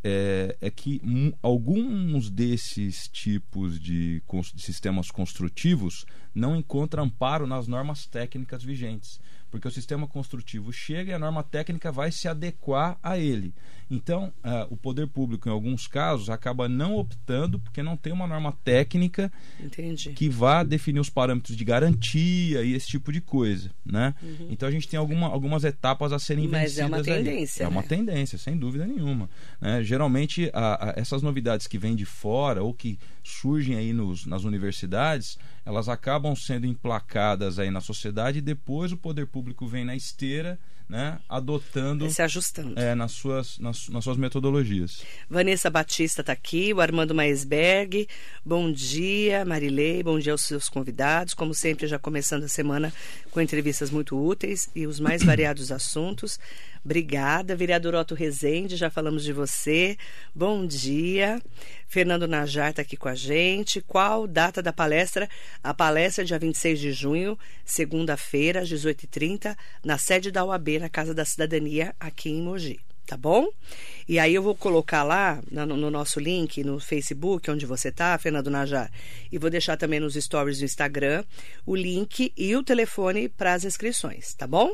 é, 0.05 0.57
é 0.61 0.71
que 0.71 1.01
alguns 1.43 2.29
desses 2.29 3.09
tipos 3.09 3.79
de, 3.79 4.23
de 4.55 4.63
sistemas 4.63 5.11
construtivos 5.11 6.05
não 6.35 6.57
encontram 6.57 7.05
amparo 7.05 7.47
nas 7.47 7.69
normas 7.69 8.07
técnicas 8.07 8.63
vigentes 8.63 9.21
porque 9.53 9.69
o 9.69 9.71
sistema 9.71 10.09
construtivo 10.09 10.73
chega 10.73 11.13
e 11.13 11.15
a 11.15 11.19
norma 11.19 11.43
técnica 11.43 11.93
vai 11.93 12.11
se 12.11 12.27
adequar 12.27 12.99
a 13.03 13.19
ele. 13.19 13.53
Então, 13.91 14.33
uh, 14.39 14.67
o 14.71 14.77
poder 14.79 15.07
público, 15.07 15.47
em 15.47 15.53
alguns 15.53 15.87
casos, 15.87 16.31
acaba 16.31 16.67
não 16.67 16.97
optando 16.97 17.59
porque 17.61 17.83
não 17.83 17.95
tem 17.95 18.11
uma 18.11 18.27
norma 18.27 18.51
técnica 18.65 19.31
Entendi. 19.61 20.15
que 20.15 20.31
vá 20.31 20.63
definir 20.63 21.01
os 21.01 21.11
parâmetros 21.11 21.55
de 21.55 21.63
garantia 21.63 22.63
e 22.63 22.73
esse 22.73 22.89
tipo 22.89 23.13
de 23.13 23.21
coisa. 23.21 23.71
Né? 23.85 24.15
Uhum. 24.23 24.47
Então, 24.49 24.67
a 24.67 24.73
gente 24.73 24.89
tem 24.89 24.99
alguma, 24.99 25.27
algumas 25.27 25.65
etapas 25.65 26.15
a 26.15 26.19
serem 26.19 26.49
Mas 26.49 26.77
vencidas. 26.77 26.91
Mas 26.91 27.07
é 27.07 27.13
uma 27.13 27.17
tendência. 27.19 27.65
É 27.65 27.69
uma 27.69 27.83
né? 27.83 27.87
tendência, 27.89 28.39
sem 28.39 28.57
dúvida 28.57 28.87
nenhuma. 28.87 29.29
Né? 29.61 29.85
Geralmente, 29.85 30.51
a, 30.55 30.89
a, 30.89 30.95
essas 30.97 31.21
novidades 31.21 31.67
que 31.67 31.77
vêm 31.77 31.95
de 31.95 32.07
fora 32.07 32.63
ou 32.63 32.73
que 32.73 32.99
surgem 33.23 33.77
aí 33.77 33.93
nos, 33.93 34.27
nas 34.27 34.45
universidades, 34.45 35.39
elas 35.65 35.89
acabam 35.89 36.35
sendo 36.35 36.67
emplacadas 36.67 37.59
aí 37.59 37.71
na 37.71 37.81
sociedade 37.81 38.39
e 38.39 38.43
depois 38.43 38.93
o 38.93 38.97
poder 38.97 39.27
público 39.27 39.67
vem 39.67 39.85
na 39.85 39.95
esteira 39.95 40.59
né, 40.93 41.19
adotando. 41.27 42.11
Se 42.11 42.21
ajustando. 42.21 42.79
É, 42.79 42.95
nas, 42.95 43.13
suas, 43.13 43.59
nas, 43.59 43.89
nas 43.89 44.05
suas 44.05 44.19
metodologias. 44.19 45.03
Vanessa 45.29 45.71
Batista 45.71 46.21
está 46.21 46.35
aqui, 46.35 46.73
o 46.75 46.83
Armando 46.83 47.15
Maisberg. 47.15 48.07
Bom 48.45 48.71
dia, 48.71 49.43
Marilei. 49.43 50.03
Bom 50.03 50.19
dia 50.19 50.33
aos 50.33 50.43
seus 50.43 50.69
convidados. 50.69 51.33
Como 51.33 51.55
sempre, 51.55 51.87
já 51.87 51.99
começando 51.99 52.45
a 52.45 52.49
semana 52.49 52.93
com 53.31 53.41
entrevistas 53.41 53.91
muito 53.91 54.23
úteis 54.23 54.69
e 54.75 54.87
os 54.87 55.01
mais 55.01 55.23
variados 55.23 55.71
assuntos. 55.73 56.39
Obrigada. 56.85 57.57
Vereador 57.57 57.95
Otto 57.95 58.15
Rezende, 58.15 58.77
já 58.77 58.91
falamos 58.91 59.25
de 59.25 59.33
você. 59.33 59.97
Bom 60.35 60.67
dia. 60.67 61.41
Fernando 61.93 62.27
Najar 62.27 62.71
está 62.71 62.81
aqui 62.81 62.97
com 62.97 63.07
a 63.07 63.15
gente. 63.15 63.83
Qual 63.83 64.27
data 64.27 64.63
da 64.63 64.73
palestra? 64.73 65.29
A 65.63 65.75
palestra 65.75 66.25
é 66.25 66.27
dia 66.27 66.39
26 66.39 66.81
de 66.81 66.91
junho, 66.91 67.39
segunda-feira, 67.67 68.61
às 68.61 68.69
18h30, 68.71 69.55
na 69.85 69.99
sede 69.99 70.31
da 70.31 70.43
UAB, 70.43 70.79
na 70.79 70.89
Casa 70.89 71.13
da 71.13 71.23
Cidadania, 71.23 71.95
aqui 72.01 72.31
em 72.31 72.41
Mogi 72.41 72.81
tá 73.05 73.17
bom? 73.17 73.49
E 74.09 74.19
aí 74.19 74.33
eu 74.33 74.43
vou 74.43 74.55
colocar 74.55 75.03
lá 75.03 75.43
no, 75.51 75.67
no, 75.67 75.91
nosso 75.91 76.19
link 76.19 76.65
no 76.65 76.81
Facebook, 76.81 77.51
onde 77.51 77.67
você 77.67 77.93
tá, 77.93 78.17
Fernando 78.17 78.49
Najar, 78.49 78.91
e 79.31 79.37
vou 79.37 79.51
deixar 79.51 79.77
também 79.77 80.01
nos 80.01 80.15
stories 80.15 80.61
do 80.61 80.65
Instagram 80.65 81.25
o 81.67 81.77
link 81.77 82.33
e 82.35 82.57
o 82.57 82.63
telefone 82.63 83.29
para 83.29 83.53
as 83.53 83.65
inscrições, 83.65 84.33
tá 84.33 84.47
bom? 84.47 84.73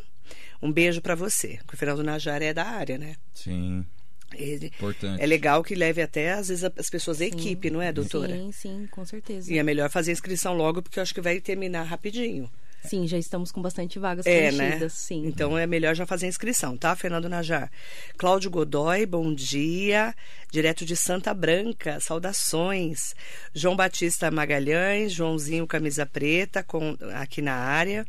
Um 0.63 0.71
beijo 0.71 1.01
para 1.01 1.17
você, 1.17 1.59
porque 1.65 1.75
o 1.75 1.79
Fernando 1.79 2.05
Najar 2.05 2.43
é 2.43 2.55
da 2.55 2.65
área, 2.65 2.97
né? 2.97 3.17
Sim. 3.35 3.85
Ele, 4.35 4.67
Importante. 4.67 5.23
É 5.23 5.27
legal 5.27 5.65
que 5.65 5.75
leve 5.75 6.03
até, 6.03 6.33
às 6.33 6.49
vezes, 6.49 6.65
as 6.65 6.91
pessoas 6.91 7.19
da 7.19 7.25
sim, 7.25 7.31
equipe, 7.31 7.71
não 7.71 7.81
é, 7.81 7.93
doutora? 7.93 8.35
Sim, 8.35 8.53
sim, 8.53 8.89
com 8.91 9.05
certeza. 9.05 9.53
E 9.53 9.59
é 9.59 9.63
melhor 9.63 9.91
fazer 9.91 10.11
a 10.11 10.13
inscrição 10.13 10.55
logo, 10.55 10.83
porque 10.83 10.99
eu 10.99 11.03
acho 11.03 11.15
que 11.15 11.21
vai 11.21 11.41
terminar 11.41 11.85
rapidinho. 11.85 12.51
Sim, 12.85 13.07
já 13.07 13.19
estamos 13.19 13.51
com 13.51 13.61
bastante 13.61 13.99
vagas 13.99 14.25
é, 14.27 14.49
preenchidas, 14.49 14.81
né? 14.81 14.89
sim. 14.89 15.27
Então 15.27 15.59
é 15.59 15.67
melhor 15.67 15.95
já 15.95 16.07
fazer 16.07 16.27
a 16.27 16.29
inscrição, 16.29 16.77
tá, 16.77 16.95
Fernando 16.95 17.29
Najar? 17.29 17.71
Cláudio 18.17 18.51
Godoy, 18.51 19.05
bom 19.05 19.35
dia. 19.35 20.15
Direto 20.51 20.85
de 20.85 20.97
Santa 20.97 21.35
Branca, 21.35 22.01
saudações. 22.01 23.15
João 23.53 23.77
Batista 23.77 24.31
Magalhães, 24.31 25.13
Joãozinho 25.13 25.67
Camisa 25.67 26.07
Preta, 26.07 26.63
com, 26.63 26.97
aqui 27.15 27.43
na 27.43 27.55
área. 27.55 28.07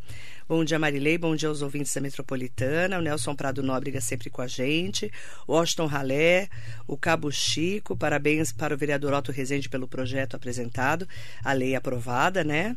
Bom 0.50 0.64
dia, 0.64 0.80
Marilei. 0.80 1.16
Bom 1.16 1.36
dia 1.36 1.48
aos 1.48 1.62
ouvintes 1.62 1.94
da 1.94 2.02
Metropolitana. 2.02 2.98
O 2.98 3.02
Nelson 3.02 3.36
Prado 3.36 3.62
Nóbrega 3.62 4.02
sempre 4.02 4.32
com 4.32 4.42
a 4.42 4.48
gente. 4.48 5.12
O 5.46 5.54
Washington 5.54 5.86
Ralé, 5.86 6.50
o 6.88 6.98
Cabo 6.98 7.32
Chico. 7.32 7.96
Parabéns 7.96 8.52
para 8.52 8.74
o 8.74 8.78
vereador 8.78 9.14
Otto 9.14 9.32
Rezende 9.32 9.70
pelo 9.70 9.88
projeto 9.88 10.36
apresentado. 10.36 11.08
A 11.44 11.54
lei 11.54 11.76
aprovada, 11.76 12.44
né? 12.44 12.76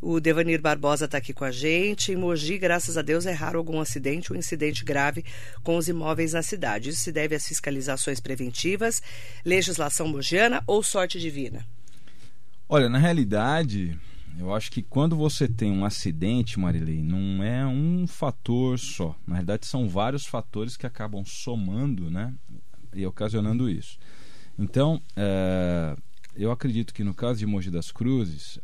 O 0.00 0.18
Devanir 0.18 0.62
Barbosa 0.62 1.04
está 1.04 1.18
aqui 1.18 1.34
com 1.34 1.44
a 1.44 1.50
gente. 1.50 2.12
Em 2.12 2.16
Mogi, 2.16 2.56
graças 2.56 2.96
a 2.96 3.02
Deus, 3.02 3.26
é 3.26 3.32
raro 3.32 3.58
algum 3.58 3.80
acidente 3.80 4.32
ou 4.32 4.38
incidente 4.38 4.82
grave 4.82 5.24
com 5.62 5.76
os 5.76 5.88
imóveis 5.88 6.32
na 6.32 6.42
cidade. 6.42 6.88
Isso 6.88 7.00
se 7.00 7.12
deve 7.12 7.34
às 7.34 7.46
fiscalizações 7.46 8.18
preventivas, 8.18 9.02
legislação 9.44 10.08
mogiana 10.08 10.62
ou 10.66 10.82
sorte 10.82 11.20
divina? 11.20 11.66
Olha, 12.66 12.88
na 12.88 12.98
realidade, 12.98 13.98
eu 14.38 14.54
acho 14.54 14.70
que 14.70 14.82
quando 14.82 15.16
você 15.16 15.46
tem 15.46 15.70
um 15.70 15.84
acidente, 15.84 16.58
Marilei, 16.58 17.02
não 17.02 17.42
é 17.42 17.66
um 17.66 18.06
fator 18.06 18.78
só. 18.78 19.14
Na 19.26 19.34
realidade, 19.34 19.66
são 19.66 19.86
vários 19.86 20.24
fatores 20.24 20.76
que 20.78 20.86
acabam 20.86 21.24
somando 21.26 22.10
né, 22.10 22.32
e 22.94 23.04
ocasionando 23.04 23.68
isso. 23.68 23.98
Então, 24.58 25.02
é, 25.16 25.94
eu 26.34 26.50
acredito 26.50 26.94
que 26.94 27.02
no 27.02 27.12
caso 27.12 27.40
de 27.40 27.46
Mogi 27.46 27.70
das 27.70 27.90
Cruzes 27.90 28.56
uh, 28.58 28.60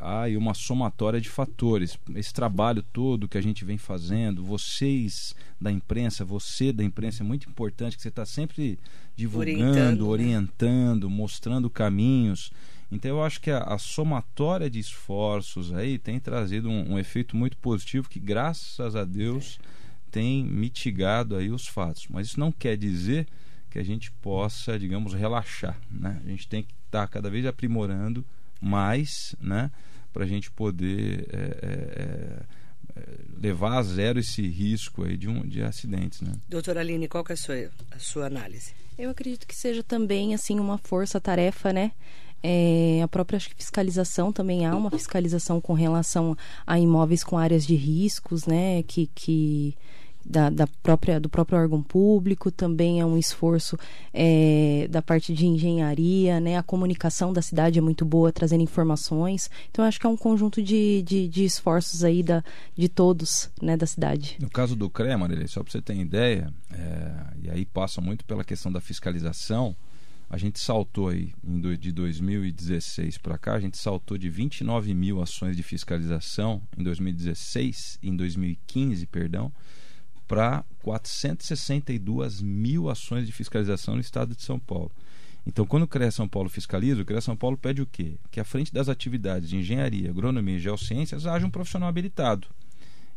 há 0.00 0.24
uma 0.38 0.54
somatória 0.54 1.20
de 1.20 1.28
fatores. 1.28 1.98
Esse 2.14 2.32
trabalho 2.32 2.82
todo 2.82 3.28
que 3.28 3.36
a 3.36 3.42
gente 3.42 3.64
vem 3.64 3.76
fazendo, 3.76 4.44
vocês 4.44 5.34
da 5.60 5.70
imprensa, 5.70 6.24
você 6.24 6.72
da 6.72 6.84
imprensa 6.84 7.22
é 7.22 7.26
muito 7.26 7.48
importante 7.48 7.96
que 7.96 8.02
você 8.02 8.08
está 8.08 8.24
sempre 8.24 8.78
divulgando, 9.16 9.62
orientando, 9.62 10.08
orientando 10.08 11.08
né? 11.08 11.14
mostrando 11.14 11.68
caminhos. 11.68 12.50
Então 12.90 13.10
eu 13.10 13.22
acho 13.22 13.40
que 13.40 13.50
a, 13.50 13.58
a, 13.60 13.78
somatória 13.78 14.68
de 14.68 14.78
esforços 14.78 15.72
aí 15.72 15.98
tem 15.98 16.20
trazido 16.20 16.68
um, 16.68 16.92
um, 16.92 16.98
efeito 16.98 17.36
muito 17.36 17.56
positivo 17.56 18.08
que 18.08 18.20
graças 18.20 18.94
a 18.94 19.04
Deus 19.04 19.58
tem 20.10 20.44
mitigado 20.44 21.34
aí 21.34 21.50
os 21.50 21.66
fatos. 21.66 22.06
Mas 22.08 22.28
isso 22.28 22.38
não 22.38 22.52
quer 22.52 22.76
dizer 22.76 23.26
que 23.70 23.78
a 23.78 23.82
gente 23.82 24.12
possa, 24.12 24.78
digamos, 24.78 25.14
relaxar. 25.14 25.80
Né? 25.90 26.20
A 26.22 26.28
gente 26.28 26.46
tem 26.46 26.62
que 26.62 26.81
estar 26.92 27.08
cada 27.08 27.30
vez 27.30 27.46
aprimorando 27.46 28.24
mais 28.60 29.34
né? 29.40 29.70
para 30.12 30.24
a 30.24 30.26
gente 30.26 30.50
poder 30.50 31.26
é, 31.32 31.36
é, 31.36 33.00
é, 33.00 33.02
levar 33.40 33.78
a 33.78 33.82
zero 33.82 34.20
esse 34.20 34.46
risco 34.46 35.04
aí 35.04 35.16
de, 35.16 35.28
um, 35.28 35.40
de 35.40 35.62
acidentes. 35.62 36.20
Né? 36.20 36.32
Doutora 36.48 36.80
Aline, 36.80 37.08
qual 37.08 37.24
que 37.24 37.32
é 37.32 37.34
a 37.34 37.36
sua, 37.36 37.70
a 37.90 37.98
sua 37.98 38.26
análise? 38.26 38.74
Eu 38.98 39.10
acredito 39.10 39.46
que 39.46 39.56
seja 39.56 39.82
também 39.82 40.34
assim 40.34 40.60
uma 40.60 40.76
força-tarefa, 40.76 41.72
né? 41.72 41.92
É, 42.44 43.00
a 43.02 43.08
própria 43.08 43.38
fiscalização 43.40 44.32
também 44.32 44.66
há 44.66 44.76
uma 44.76 44.90
fiscalização 44.90 45.60
com 45.60 45.72
relação 45.72 46.36
a 46.66 46.78
imóveis 46.78 47.22
com 47.22 47.38
áreas 47.38 47.64
de 47.64 47.74
riscos, 47.74 48.44
né? 48.44 48.82
Que, 48.82 49.08
que 49.14 49.74
da, 50.24 50.50
da, 50.50 50.66
própria, 50.82 51.20
do 51.20 51.28
próprio 51.28 51.58
órgão 51.58 51.82
público, 51.82 52.50
também 52.50 53.00
é 53.00 53.06
um 53.06 53.16
esforço 53.16 53.78
é, 54.12 54.86
da 54.90 55.02
parte 55.02 55.34
de 55.34 55.46
engenharia, 55.46 56.40
né? 56.40 56.56
A 56.56 56.62
comunicação 56.62 57.32
da 57.32 57.42
cidade 57.42 57.78
é 57.78 57.82
muito 57.82 58.04
boa, 58.04 58.32
trazendo 58.32 58.62
informações. 58.62 59.50
Então, 59.70 59.84
acho 59.84 60.00
que 60.00 60.06
é 60.06 60.08
um 60.08 60.16
conjunto 60.16 60.62
de, 60.62 61.02
de, 61.02 61.28
de 61.28 61.44
esforços 61.44 62.04
aí 62.04 62.22
da, 62.22 62.42
de 62.76 62.88
todos, 62.88 63.50
né, 63.60 63.76
da 63.76 63.86
cidade. 63.86 64.36
No 64.40 64.50
caso 64.50 64.76
do 64.76 64.88
CREA, 64.88 65.18
Marília, 65.18 65.46
só 65.48 65.62
para 65.62 65.72
você 65.72 65.80
ter 65.80 65.96
ideia, 65.96 66.52
é, 66.72 67.12
e 67.42 67.50
aí 67.50 67.64
passa 67.64 68.00
muito 68.00 68.24
pela 68.24 68.44
questão 68.44 68.70
da 68.70 68.80
fiscalização, 68.80 69.76
a 70.32 70.38
gente 70.38 70.58
saltou 70.58 71.08
aí 71.08 71.34
de 71.78 71.92
2016 71.92 73.18
para 73.18 73.36
cá, 73.36 73.52
a 73.52 73.60
gente 73.60 73.76
saltou 73.76 74.16
de 74.16 74.30
29 74.30 74.94
mil 74.94 75.20
ações 75.20 75.54
de 75.54 75.62
fiscalização 75.62 76.62
em 76.74 76.82
2016, 76.82 77.98
em 78.02 78.16
2015, 78.16 79.04
perdão, 79.08 79.52
para 80.32 80.64
462 80.82 82.40
mil 82.40 82.88
ações 82.88 83.26
de 83.26 83.32
fiscalização 83.32 83.96
no 83.96 84.00
estado 84.00 84.34
de 84.34 84.40
São 84.40 84.58
Paulo. 84.58 84.90
Então, 85.46 85.66
quando 85.66 85.82
o 85.82 85.86
CREA 85.86 86.10
São 86.10 86.26
Paulo 86.26 86.48
fiscaliza, 86.48 87.02
o 87.02 87.04
CREA 87.04 87.20
São 87.20 87.36
Paulo 87.36 87.54
pede 87.54 87.82
o 87.82 87.86
quê? 87.86 88.14
Que 88.30 88.40
à 88.40 88.44
frente 88.44 88.72
das 88.72 88.88
atividades 88.88 89.50
de 89.50 89.58
engenharia, 89.58 90.08
agronomia 90.08 90.56
e 90.56 90.58
geociências 90.58 91.26
haja 91.26 91.46
um 91.46 91.50
profissional 91.50 91.86
habilitado. 91.86 92.48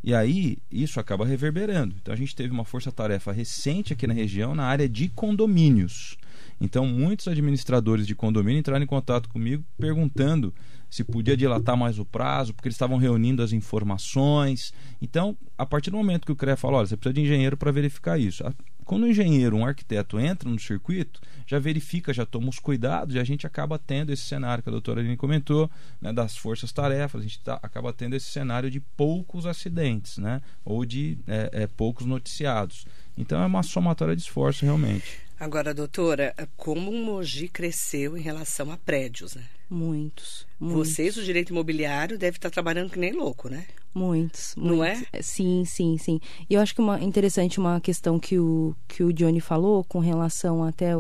E 0.03 0.13
aí, 0.13 0.57
isso 0.69 0.99
acaba 0.99 1.25
reverberando. 1.25 1.95
Então, 2.01 2.13
a 2.13 2.17
gente 2.17 2.35
teve 2.35 2.51
uma 2.51 2.65
força-tarefa 2.65 3.31
recente 3.31 3.93
aqui 3.93 4.05
na 4.05 4.13
região 4.13 4.53
na 4.53 4.65
área 4.65 4.89
de 4.89 5.07
condomínios. 5.07 6.17
Então, 6.59 6.85
muitos 6.85 7.29
administradores 7.29 8.05
de 8.05 8.13
condomínio 8.13 8.59
entraram 8.59 8.83
em 8.83 8.87
contato 8.87 9.29
comigo 9.29 9.63
perguntando 9.77 10.53
se 10.89 11.03
podia 11.03 11.35
dilatar 11.35 11.75
mais 11.75 11.99
o 11.99 12.05
prazo, 12.05 12.53
porque 12.53 12.67
eles 12.67 12.75
estavam 12.75 12.97
reunindo 12.97 13.43
as 13.43 13.51
informações. 13.51 14.73
Então, 15.01 15.37
a 15.57 15.65
partir 15.65 15.91
do 15.91 15.97
momento 15.97 16.25
que 16.25 16.31
o 16.31 16.35
CREA 16.35 16.55
fala, 16.55 16.77
olha, 16.77 16.87
você 16.87 16.97
precisa 16.97 17.13
de 17.13 17.21
engenheiro 17.21 17.57
para 17.57 17.71
verificar 17.71 18.19
isso. 18.19 18.43
Quando 18.85 19.03
o 19.03 19.07
engenheiro, 19.07 19.57
um 19.57 19.65
arquiteto 19.65 20.19
entra 20.19 20.47
no 20.47 20.59
circuito, 20.59 21.19
já 21.47 21.57
verifica, 21.57 22.13
já 22.13 22.23
toma 22.23 22.49
os 22.49 22.59
cuidados 22.59 23.15
e 23.15 23.19
a 23.19 23.23
gente 23.23 23.47
acaba 23.47 23.79
tendo 23.79 24.13
esse 24.13 24.21
cenário 24.21 24.61
que 24.61 24.69
a 24.69 24.71
doutora 24.71 25.01
Aline 25.01 25.17
comentou, 25.17 25.69
né, 25.99 26.13
das 26.13 26.37
forças-tarefas, 26.37 27.21
a 27.21 27.23
gente 27.23 27.39
tá, 27.39 27.59
acaba 27.63 27.91
tendo 27.91 28.15
esse 28.15 28.27
cenário 28.27 28.69
de 28.69 28.79
poucos 28.79 29.47
acidentes, 29.47 30.19
né, 30.19 30.39
ou 30.63 30.85
de 30.85 31.17
é, 31.27 31.49
é, 31.51 31.67
poucos 31.67 32.05
noticiados. 32.05 32.85
Então 33.17 33.41
é 33.41 33.45
uma 33.47 33.63
somatória 33.63 34.15
de 34.15 34.21
esforço 34.21 34.63
realmente. 34.63 35.19
Agora, 35.39 35.73
doutora, 35.73 36.33
como 36.55 36.91
o 36.91 37.05
Mogi 37.05 37.49
cresceu 37.49 38.15
em 38.15 38.21
relação 38.21 38.71
a 38.71 38.77
prédios, 38.77 39.35
né? 39.35 39.43
Muitos. 39.69 40.47
Vocês, 40.59 41.17
o 41.17 41.23
direito 41.23 41.49
imobiliário, 41.49 42.17
deve 42.17 42.37
estar 42.37 42.49
trabalhando 42.49 42.89
que 42.89 42.99
nem 42.99 43.11
louco, 43.11 43.49
né? 43.49 43.65
Muitos, 43.93 44.53
Não 44.57 44.75
muitos. 44.75 45.03
Sim, 45.21 45.63
sim, 45.63 45.97
sim. 45.97 46.19
E 46.49 46.53
eu 46.53 46.59
acho 46.59 46.75
que 46.75 46.81
uma 46.81 47.01
interessante 47.01 47.59
uma 47.59 47.79
questão 47.79 48.19
que 48.19 48.37
o, 48.37 48.75
que 48.89 49.01
o 49.01 49.13
Johnny 49.13 49.39
falou 49.39 49.85
com 49.85 49.99
relação 49.99 50.65
até 50.65 50.91
a, 50.91 50.99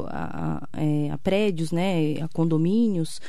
a, 0.71 0.81
é, 0.81 1.11
a 1.11 1.17
prédios, 1.17 1.73
né, 1.73 2.21
a 2.21 2.27
condomínios. 2.29 3.19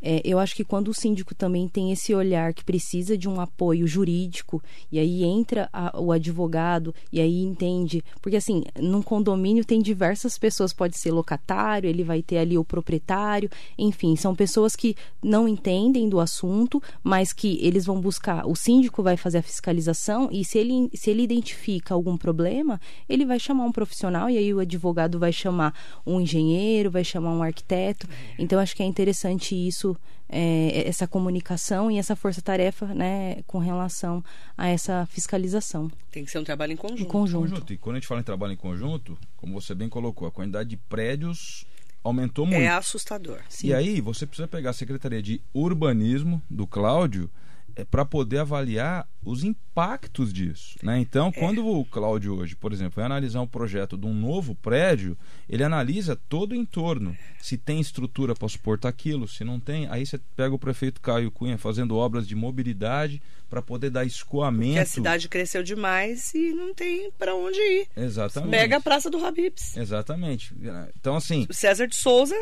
É, 0.00 0.20
eu 0.24 0.40
acho 0.40 0.56
que 0.56 0.64
quando 0.64 0.88
o 0.88 0.94
síndico 0.94 1.36
também 1.36 1.68
tem 1.68 1.92
esse 1.92 2.12
olhar 2.12 2.52
que 2.52 2.64
precisa 2.64 3.16
de 3.16 3.28
um 3.28 3.40
apoio 3.40 3.86
jurídico 3.86 4.60
e 4.90 4.98
aí 4.98 5.22
entra 5.22 5.68
a, 5.72 6.00
o 6.00 6.10
advogado 6.10 6.92
e 7.12 7.20
aí 7.20 7.42
entende, 7.42 8.02
porque 8.20 8.36
assim, 8.36 8.64
num 8.76 9.02
condomínio 9.02 9.64
tem 9.64 9.80
diversas 9.80 10.36
pessoas, 10.36 10.72
pode 10.72 10.98
ser 10.98 11.12
locatário, 11.12 11.88
ele 11.88 12.02
vai 12.02 12.22
ter 12.22 12.38
ali 12.38 12.58
o 12.58 12.64
proprietário, 12.64 13.48
enfim, 13.78 14.16
são 14.16 14.34
pessoas 14.34 14.74
que 14.74 14.96
não 15.22 15.46
entendem 15.46 15.71
do 16.08 16.18
assunto, 16.18 16.82
mas 17.04 17.32
que 17.32 17.58
eles 17.64 17.86
vão 17.86 18.00
buscar, 18.00 18.46
o 18.46 18.56
síndico 18.56 19.02
vai 19.02 19.12
vai 19.12 19.16
fazer 19.16 19.38
a 19.38 19.42
fiscalização 19.42 20.28
e 20.32 20.44
se 20.44 20.58
ele, 20.58 20.90
se 20.94 21.10
ele 21.10 21.22
identifica 21.22 21.94
algum 21.94 22.16
problema, 22.16 22.80
ele 23.08 23.24
vai 23.24 23.38
chamar 23.38 23.64
um 23.64 23.72
profissional 23.72 24.28
e 24.28 24.38
aí 24.38 24.52
o 24.52 24.58
advogado 24.58 25.18
vai 25.18 25.32
chamar 25.32 25.74
um 26.06 26.20
engenheiro, 26.20 26.90
vai 26.90 27.04
chamar 27.04 27.32
um 27.32 27.42
arquiteto. 27.42 28.08
Então, 28.38 28.58
acho 28.58 28.74
que 28.74 28.82
é 28.82 28.86
interessante 28.86 29.54
isso, 29.54 29.96
é, 30.28 30.88
essa 30.88 31.06
comunicação 31.06 31.90
e 31.90 31.98
essa 31.98 32.16
força-tarefa 32.16 32.86
né, 32.86 33.42
com 33.46 33.58
relação 33.58 34.24
a 34.56 34.68
essa 34.68 35.06
fiscalização. 35.06 35.90
Tem 36.10 36.24
que 36.24 36.30
ser 36.30 36.38
um 36.38 36.44
trabalho 36.44 36.72
em 36.72 36.76
conjunto. 36.76 37.02
Em 37.02 37.06
conjunto. 37.06 37.50
conjunto. 37.50 37.72
E 37.72 37.76
quando 37.76 37.96
a 37.96 37.98
gente 37.98 38.08
fala 38.08 38.20
em 38.20 38.24
trabalho 38.24 38.52
em 38.54 38.56
conjunto, 38.56 39.18
como 39.36 39.60
você 39.60 39.74
bem 39.74 39.88
colocou, 39.88 40.26
a 40.26 40.30
quantidade 40.30 40.70
de 40.70 40.76
prédios 40.76 41.66
aumentou 42.02 42.46
muito. 42.46 42.60
É 42.60 42.68
assustador. 42.68 43.40
Sim. 43.48 43.68
E 43.68 43.74
aí 43.74 44.00
você 44.00 44.26
precisa 44.26 44.48
pegar 44.48 44.70
a 44.70 44.74
Secretaria 44.74 45.22
de 45.22 45.40
Urbanismo 45.52 46.42
do 46.48 46.66
Cláudio 46.66 47.30
é, 47.76 47.84
para 47.84 48.04
poder 48.04 48.38
avaliar 48.38 49.06
os 49.24 49.44
impactos 49.44 50.32
disso. 50.32 50.76
Né? 50.82 50.98
Então, 50.98 51.28
é. 51.28 51.32
quando 51.32 51.66
o 51.66 51.84
Cláudio 51.84 52.36
hoje, 52.36 52.56
por 52.56 52.72
exemplo, 52.72 52.96
vai 52.96 53.04
analisar 53.04 53.40
um 53.40 53.46
projeto 53.46 53.96
de 53.96 54.06
um 54.06 54.14
novo 54.14 54.54
prédio, 54.54 55.16
ele 55.48 55.62
analisa 55.62 56.16
todo 56.28 56.52
o 56.52 56.56
entorno. 56.56 57.16
Se 57.40 57.56
tem 57.56 57.80
estrutura 57.80 58.34
para 58.34 58.48
suportar 58.48 58.88
aquilo, 58.88 59.28
se 59.28 59.44
não 59.44 59.60
tem, 59.60 59.86
aí 59.88 60.04
você 60.04 60.18
pega 60.36 60.54
o 60.54 60.58
prefeito 60.58 61.00
Caio 61.00 61.30
Cunha 61.30 61.58
fazendo 61.58 61.96
obras 61.96 62.26
de 62.26 62.34
mobilidade 62.34 63.22
para 63.48 63.60
poder 63.60 63.90
dar 63.90 64.04
escoamento. 64.04 64.72
Porque 64.72 64.78
a 64.78 64.86
cidade 64.86 65.28
cresceu 65.28 65.62
demais 65.62 66.32
e 66.34 66.52
não 66.54 66.72
tem 66.72 67.10
para 67.18 67.34
onde 67.34 67.60
ir. 67.60 67.86
Exatamente. 67.94 68.50
Pega 68.50 68.78
a 68.78 68.80
Praça 68.80 69.10
do 69.10 69.22
Habibs. 69.22 69.76
Exatamente. 69.76 70.54
Então, 70.98 71.14
assim. 71.16 71.46
O 71.50 71.52
César 71.52 71.86
de 71.86 71.94
Souza, 71.94 72.34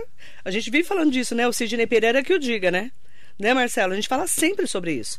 a 0.45 0.53
gente 0.53 0.71
vive 0.71 0.85
falando 0.85 1.11
disso, 1.11 1.35
né? 1.35 1.49
O 1.49 1.53
Sidney 1.53 1.87
Pereira 1.87 2.23
que 2.23 2.33
o 2.33 2.39
diga, 2.39 2.71
né? 2.71 2.93
Né, 3.41 3.55
Marcelo? 3.55 3.93
A 3.93 3.97
gente 3.97 4.09
fala 4.09 4.27
sempre 4.27 4.67
sobre 4.67 4.93
isso. 4.93 5.19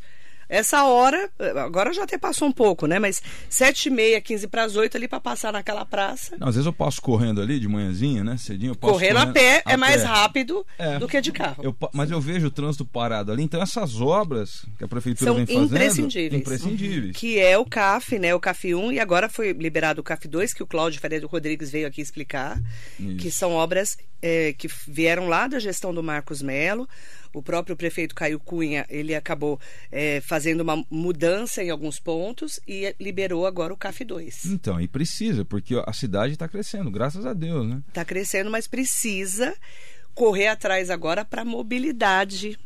Essa 0.52 0.84
hora, 0.84 1.30
agora 1.64 1.94
já 1.94 2.04
até 2.04 2.18
passou 2.18 2.46
um 2.46 2.52
pouco, 2.52 2.86
né? 2.86 3.00
Mas 3.00 3.22
sete 3.50 3.86
e 3.86 3.90
meia, 3.90 4.20
quinze 4.20 4.50
para 4.50 4.66
as 4.66 4.76
oito 4.76 4.98
ali 4.98 5.08
para 5.08 5.22
passar 5.22 5.54
naquela 5.54 5.86
praça. 5.86 6.36
Não, 6.38 6.50
às 6.50 6.56
vezes 6.56 6.66
eu 6.66 6.74
passo 6.74 7.02
correndo 7.02 7.42
ali 7.42 7.58
de 7.58 7.70
manhãzinha, 7.70 8.22
né? 8.22 8.36
Cedinho 8.36 8.72
eu 8.72 8.76
passo 8.76 8.92
correndo, 8.92 9.14
correndo 9.14 9.30
a 9.30 9.32
pé 9.32 9.64
a 9.66 9.72
é 9.72 9.78
mais 9.78 10.04
rápido 10.04 10.68
é. 10.78 11.00
do 11.00 11.08
que 11.08 11.22
de 11.22 11.32
carro. 11.32 11.64
Eu, 11.64 11.74
mas 11.94 12.12
eu 12.12 12.20
vejo 12.20 12.48
o 12.48 12.52
trânsito 12.52 12.84
parado 12.84 13.32
ali. 13.32 13.44
Então 13.44 13.62
essas 13.62 14.02
obras 14.02 14.66
que 14.78 14.84
a 14.84 14.90
prefeitura 14.90 15.32
São 15.32 15.38
vem 15.38 15.46
fazendo... 15.46 15.66
imprescindíveis. 15.68 16.42
Imprescindíveis. 16.42 17.16
Que 17.16 17.40
é 17.40 17.58
o 17.58 17.64
CAF, 17.64 18.20
né? 18.20 18.36
O 18.36 18.40
CAF 18.40 18.76
1 18.76 18.92
e 18.92 19.00
agora 19.00 19.30
foi 19.30 19.54
liberado 19.54 20.02
o 20.02 20.04
CAF 20.04 20.28
2, 20.28 20.54
que 20.54 20.64
o 20.64 20.68
Cláudio 20.68 21.00
Ferreira 21.00 21.26
Rodrigues 21.28 21.72
veio 21.72 21.88
aqui 21.88 22.02
explicar. 22.02 22.62
Isso. 23.00 23.16
Que 23.16 23.32
são 23.32 23.54
obras 23.54 23.98
é, 24.22 24.52
que 24.52 24.68
vieram 24.86 25.30
lá 25.30 25.48
da 25.48 25.60
gestão 25.60 25.94
do 25.94 26.04
Marcos 26.04 26.42
Melo 26.42 26.90
o 27.34 27.42
próprio 27.42 27.76
prefeito 27.76 28.16
Caio 28.16 28.40
Cunha 28.40 28.86
ele 28.90 29.16
acabou 29.16 29.60
é, 29.92 30.22
fazendo 30.22 30.62
uma 30.62 30.84
mudança 30.90 31.64
em 31.64 31.70
alguns 31.70 32.00
pontos 32.00 32.60
e 32.68 32.96
liberou 33.00 33.46
agora 33.46 33.74
o 33.74 33.78
CAF 33.78 34.04
2. 34.04 34.46
Então, 34.46 34.80
e 34.80 34.88
precisa, 34.88 35.46
porque 35.46 35.82
a 35.86 35.94
cidade 35.94 36.34
está 36.34 36.48
crescendo, 36.48 36.92
graças 36.92 37.26
a 37.26 37.34
Deus, 37.34 37.68
né? 37.68 37.82
Está 37.88 38.06
crescendo, 38.06 38.50
mas 38.50 38.68
precisa 38.68 39.56
correr 40.14 40.48
atrás 40.48 40.90
agora 40.90 41.24
para 41.24 41.46
mobilidade 41.46 42.58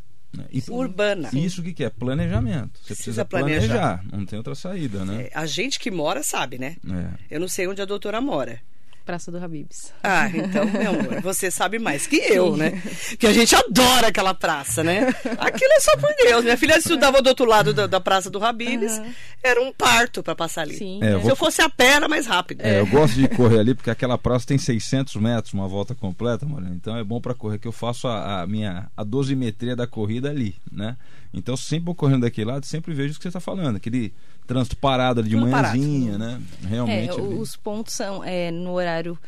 e, 0.51 0.63
urbana. 0.69 1.29
Isso 1.33 1.63
que, 1.63 1.73
que 1.73 1.83
é? 1.83 1.89
Planejamento. 1.89 2.79
Você 2.79 2.95
precisa, 2.95 3.23
precisa 3.23 3.25
planejar. 3.25 3.67
planejar. 3.67 4.05
Não 4.11 4.25
tem 4.25 4.37
outra 4.37 4.55
saída, 4.55 5.05
né? 5.05 5.23
É, 5.23 5.31
a 5.33 5.45
gente 5.45 5.79
que 5.79 5.89
mora 5.91 6.23
sabe, 6.23 6.57
né? 6.57 6.75
É. 6.87 7.35
Eu 7.35 7.39
não 7.39 7.47
sei 7.47 7.67
onde 7.67 7.81
a 7.81 7.85
doutora 7.85 8.19
mora. 8.19 8.59
Praça 9.05 9.31
do 9.31 9.37
Habibs. 9.37 9.93
Ah, 10.03 10.27
então, 10.33 10.65
meu 10.65 10.89
amor, 10.99 11.21
você 11.21 11.51
sabe 11.51 11.77
mais 11.77 12.07
que 12.07 12.15
eu, 12.15 12.53
Sim. 12.53 12.59
né? 12.59 12.81
Que 13.19 13.27
a 13.27 13.33
gente 13.33 13.55
adora 13.55 14.07
aquela 14.07 14.33
praça, 14.33 14.83
né? 14.83 15.13
Aquilo 15.37 15.71
é 15.73 15.79
só 15.79 15.95
por 15.97 16.09
Deus. 16.15 16.43
Minha 16.43 16.57
filha 16.57 16.75
estudava 16.77 17.21
do 17.21 17.27
outro 17.27 17.45
lado 17.45 17.71
da, 17.71 17.85
da 17.85 17.99
Praça 17.99 18.31
do 18.31 18.43
Habibs. 18.43 18.97
Uhum. 18.97 19.13
Era 19.43 19.61
um 19.61 19.71
parto 19.71 20.23
para 20.23 20.33
passar 20.33 20.61
ali. 20.63 20.75
Sim. 20.75 20.99
É, 21.03 21.21
Se 21.21 21.29
eu 21.29 21.35
fosse 21.35 21.61
a 21.61 21.69
pé, 21.69 21.93
era 21.93 22.07
mais 22.07 22.25
rápido. 22.25 22.61
É, 22.61 22.79
eu 22.79 22.87
gosto 22.87 23.13
de 23.13 23.27
correr 23.27 23.59
ali 23.59 23.75
porque 23.75 23.91
aquela 23.91 24.17
praça 24.17 24.47
tem 24.47 24.57
600 24.57 25.15
metros, 25.17 25.53
uma 25.53 25.67
volta 25.67 25.93
completa, 25.93 26.45
mano. 26.45 26.73
Então 26.73 26.97
é 26.97 27.03
bom 27.03 27.21
para 27.21 27.35
correr, 27.35 27.59
que 27.59 27.67
eu 27.67 27.71
faço 27.71 28.07
a, 28.07 28.41
a, 28.41 28.47
minha 28.47 28.87
a 28.97 29.03
dosimetria 29.03 29.75
da 29.75 29.85
corrida 29.85 30.31
ali, 30.31 30.55
né? 30.71 30.97
Então 31.35 31.57
sempre 31.57 31.85
vou 31.85 31.95
correndo 31.95 32.21
daquele 32.21 32.49
lado, 32.49 32.65
sempre 32.65 32.93
vejo 32.93 33.13
o 33.13 33.17
que 33.17 33.23
você 33.23 33.27
está 33.27 33.41
falando. 33.41 33.75
Aquele 33.75 34.13
trânsito 34.47 34.77
parado 34.77 35.19
ali 35.19 35.29
de 35.29 35.35
Tudo 35.35 35.47
manhãzinha, 35.47 36.17
parado. 36.17 36.39
né? 36.39 36.41
Realmente. 36.63 37.19
É, 37.19 37.21
os 37.21 37.57
pontos 37.57 37.93
são 37.93 38.23
é, 38.23 38.49
no 38.51 38.71
horário. 38.71 39.19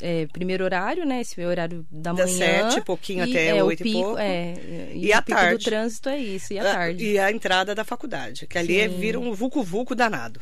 É, 0.00 0.26
primeiro 0.26 0.64
horário, 0.64 1.06
né? 1.06 1.20
Esse 1.20 1.40
horário 1.44 1.86
da 1.90 2.12
manhã. 2.12 2.26
Das 2.26 2.34
sete, 2.34 2.80
pouquinho 2.82 3.26
e, 3.26 3.30
até 3.30 3.62
oito 3.62 3.86
e 3.86 3.92
pouco. 3.92 4.18
É, 4.18 4.54
e, 4.94 5.06
e 5.06 5.12
a 5.12 5.20
tarde. 5.22 5.58
do 5.58 5.64
trânsito 5.64 6.08
é 6.08 6.18
isso, 6.18 6.52
e 6.52 6.58
a 6.58 6.62
tarde. 6.64 7.04
E 7.04 7.18
a 7.18 7.30
entrada 7.30 7.74
da 7.74 7.84
faculdade, 7.84 8.46
que 8.46 8.58
ali 8.58 8.78
é, 8.78 8.88
vira 8.88 9.20
um 9.20 9.32
vulco-vulco 9.32 9.94
danado. 9.94 10.40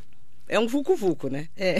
É 0.48 0.58
um 0.58 0.66
vulco-vulco, 0.66 1.28
né? 1.28 1.48
É. 1.56 1.78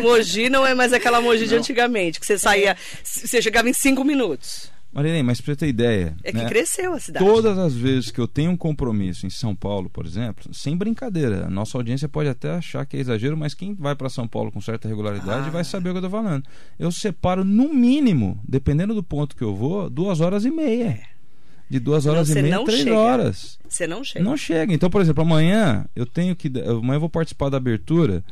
Mogi 0.00 0.48
não 0.48 0.66
é 0.66 0.74
mais 0.74 0.92
aquela 0.92 1.20
Mogi 1.20 1.46
de 1.46 1.56
antigamente, 1.56 2.20
que 2.20 2.26
você 2.26 2.38
saía, 2.38 2.70
é. 2.72 2.76
você 3.02 3.42
chegava 3.42 3.68
em 3.68 3.72
cinco 3.72 4.04
minutos. 4.04 4.71
Marilene, 4.92 5.22
mas 5.22 5.40
para 5.40 5.54
você 5.54 5.56
ter 5.56 5.68
ideia. 5.68 6.14
É 6.22 6.30
que 6.30 6.38
né? 6.38 6.48
cresceu 6.48 6.92
a 6.92 7.00
cidade. 7.00 7.24
Todas 7.24 7.56
as 7.56 7.74
vezes 7.74 8.10
que 8.10 8.20
eu 8.20 8.28
tenho 8.28 8.50
um 8.50 8.56
compromisso 8.56 9.26
em 9.26 9.30
São 9.30 9.54
Paulo, 9.54 9.88
por 9.88 10.04
exemplo, 10.04 10.52
sem 10.52 10.76
brincadeira, 10.76 11.46
a 11.46 11.50
nossa 11.50 11.78
audiência 11.78 12.08
pode 12.08 12.28
até 12.28 12.50
achar 12.50 12.84
que 12.84 12.98
é 12.98 13.00
exagero, 13.00 13.36
mas 13.36 13.54
quem 13.54 13.74
vai 13.74 13.94
para 13.94 14.10
São 14.10 14.28
Paulo 14.28 14.52
com 14.52 14.60
certa 14.60 14.86
regularidade 14.88 15.48
ah. 15.48 15.50
vai 15.50 15.64
saber 15.64 15.90
o 15.90 15.92
que 15.92 15.98
eu 15.98 16.06
estou 16.06 16.22
falando. 16.22 16.44
Eu 16.78 16.92
separo, 16.92 17.42
no 17.42 17.72
mínimo, 17.72 18.38
dependendo 18.46 18.94
do 18.94 19.02
ponto 19.02 19.34
que 19.34 19.42
eu 19.42 19.56
vou, 19.56 19.88
duas 19.88 20.20
horas 20.20 20.44
e 20.44 20.50
meia. 20.50 20.84
É. 20.84 21.02
De 21.70 21.80
duas 21.80 22.04
horas 22.04 22.28
não, 22.28 22.36
e 22.36 22.42
meia, 22.42 22.64
três 22.64 22.82
chega. 22.82 22.98
horas. 22.98 23.58
Você 23.66 23.86
não 23.86 24.04
chega. 24.04 24.22
Não 24.22 24.36
chega. 24.36 24.74
Então, 24.74 24.90
por 24.90 25.00
exemplo, 25.00 25.22
amanhã 25.22 25.86
eu 25.96 26.04
tenho 26.04 26.36
que. 26.36 26.48
Amanhã 26.48 26.96
eu 26.96 27.00
vou 27.00 27.08
participar 27.08 27.48
da 27.48 27.56
abertura 27.56 28.22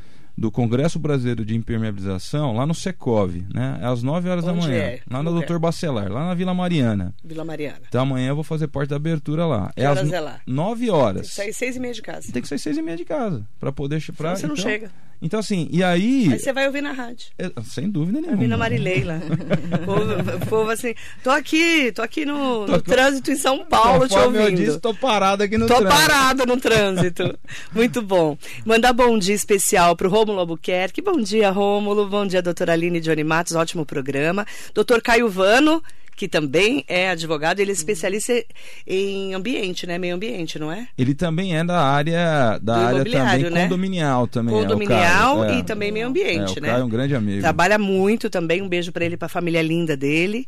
do 0.41 0.51
Congresso 0.51 0.99
Brasileiro 0.99 1.45
de 1.45 1.55
Impermeabilização 1.55 2.55
lá 2.55 2.67
no 2.67 2.75
Secov, 2.75 3.37
né? 3.53 3.79
É 3.83 3.85
às 3.85 4.03
9 4.03 4.27
horas 4.27 4.43
Onde 4.47 4.59
da 4.59 4.67
manhã. 4.67 4.79
É? 4.79 5.01
Lá 5.11 5.23
no 5.23 5.33
Doutor 5.33 5.59
Bacelar, 5.59 6.11
lá 6.11 6.29
na 6.29 6.35
Vila 6.35 6.55
Mariana. 6.55 7.15
Vila 7.23 7.45
Mariana. 7.45 7.83
Então 7.87 8.01
amanhã 8.01 8.31
eu 8.31 8.35
vou 8.35 8.43
fazer 8.43 8.67
parte 8.67 8.89
da 8.89 8.97
abertura 8.97 9.45
lá. 9.45 9.71
Que 9.77 9.83
é 9.83 9.91
horas 9.91 10.07
às 10.07 10.13
é 10.13 10.19
lá? 10.19 10.41
9 10.47 10.89
horas. 10.89 11.35
Tem 11.35 11.49
que 11.49 11.53
sair 11.53 11.53
6 11.53 11.77
e 11.77 11.81
meia 11.81 11.93
de 11.93 12.01
casa. 12.01 12.33
Tem 12.33 12.41
que 12.41 12.49
sair 12.49 12.59
6 12.59 12.79
e 12.79 12.83
meia 12.83 12.97
de 12.97 13.05
casa. 13.05 13.47
Pra 13.59 13.71
poder. 13.71 14.03
Pra, 14.17 14.35
você 14.35 14.47
não 14.47 14.55
então, 14.55 14.65
chega. 14.65 14.91
Então, 15.23 15.41
assim, 15.41 15.69
e 15.71 15.85
aí. 15.85 16.33
Aí 16.33 16.39
você 16.39 16.53
vai 16.53 16.67
ouvir 16.67 16.81
na 16.81 16.93
rádio. 16.93 17.27
É, 17.39 17.51
sem 17.63 17.91
dúvida 17.91 18.21
nenhuma. 18.21 18.33
Ouvir 18.33 18.49
na 18.49 18.57
Marileila. 18.57 19.21
o 19.83 19.85
povo, 19.85 20.47
povo, 20.47 20.71
assim, 20.71 20.95
tô 21.23 21.31
aqui, 21.31 21.93
tô 21.93 22.01
aqui 22.01 22.25
no, 22.25 22.65
tô, 22.65 22.73
no 22.73 22.83
trânsito 22.83 23.31
em 23.31 23.37
São 23.37 23.65
Paulo 23.67 24.09
te 24.09 24.17
ouvindo. 24.17 24.43
Eu 24.43 24.53
disse, 24.53 24.81
tô 24.81 24.95
parado 24.95 25.43
aqui 25.43 25.59
no 25.59 25.67
tô 25.67 25.77
trânsito. 25.77 26.01
Tô 26.01 26.09
parada 26.09 26.47
no 26.47 26.57
trânsito. 26.57 27.39
Muito 27.75 28.01
bom. 28.01 28.37
Mandar 28.65 28.93
bom 28.93 29.19
dia 29.19 29.35
especial 29.35 29.95
pro 29.95 30.09
Rômulo 30.09 30.41
Albuquerque. 30.41 31.03
Bom 31.03 31.21
dia, 31.21 31.51
Rômulo. 31.51 32.09
Bom 32.09 32.27
dia, 32.27 32.41
doutora 32.41 32.73
Aline 32.73 33.01
Johnny 33.01 33.25
Matos. 33.25 33.55
Ótimo 33.55 33.85
programa. 33.85 34.47
Doutor 34.75 35.03
Caio 35.03 35.29
Vano 35.29 35.83
que 36.21 36.29
também 36.29 36.85
é 36.87 37.09
advogado, 37.09 37.61
ele 37.61 37.71
é 37.71 37.73
especialista 37.73 38.45
em 38.87 39.33
ambiente, 39.33 39.87
né? 39.87 39.97
Meio 39.97 40.15
ambiente, 40.15 40.59
não 40.59 40.71
é? 40.71 40.87
Ele 40.99 41.15
também 41.15 41.57
é 41.57 41.65
da 41.65 41.81
área 41.81 42.59
da 42.61 42.77
área 42.77 43.05
também 43.07 43.51
né? 43.51 43.63
condominial 43.63 44.27
também. 44.27 44.55
Condominial 44.55 45.47
é, 45.47 45.61
e 45.61 45.63
também 45.63 45.91
meio 45.91 46.09
ambiente, 46.09 46.59
é, 46.59 46.59
o 46.59 46.61
né? 46.61 46.69
Caio 46.69 46.83
é 46.83 46.85
um 46.85 46.91
grande 46.91 47.15
amigo. 47.15 47.41
Trabalha 47.41 47.79
muito 47.79 48.29
também. 48.29 48.61
Um 48.61 48.69
beijo 48.69 48.93
para 48.93 49.03
ele, 49.03 49.17
para 49.17 49.25
a 49.25 49.29
família 49.31 49.63
linda 49.63 49.97
dele. 49.97 50.47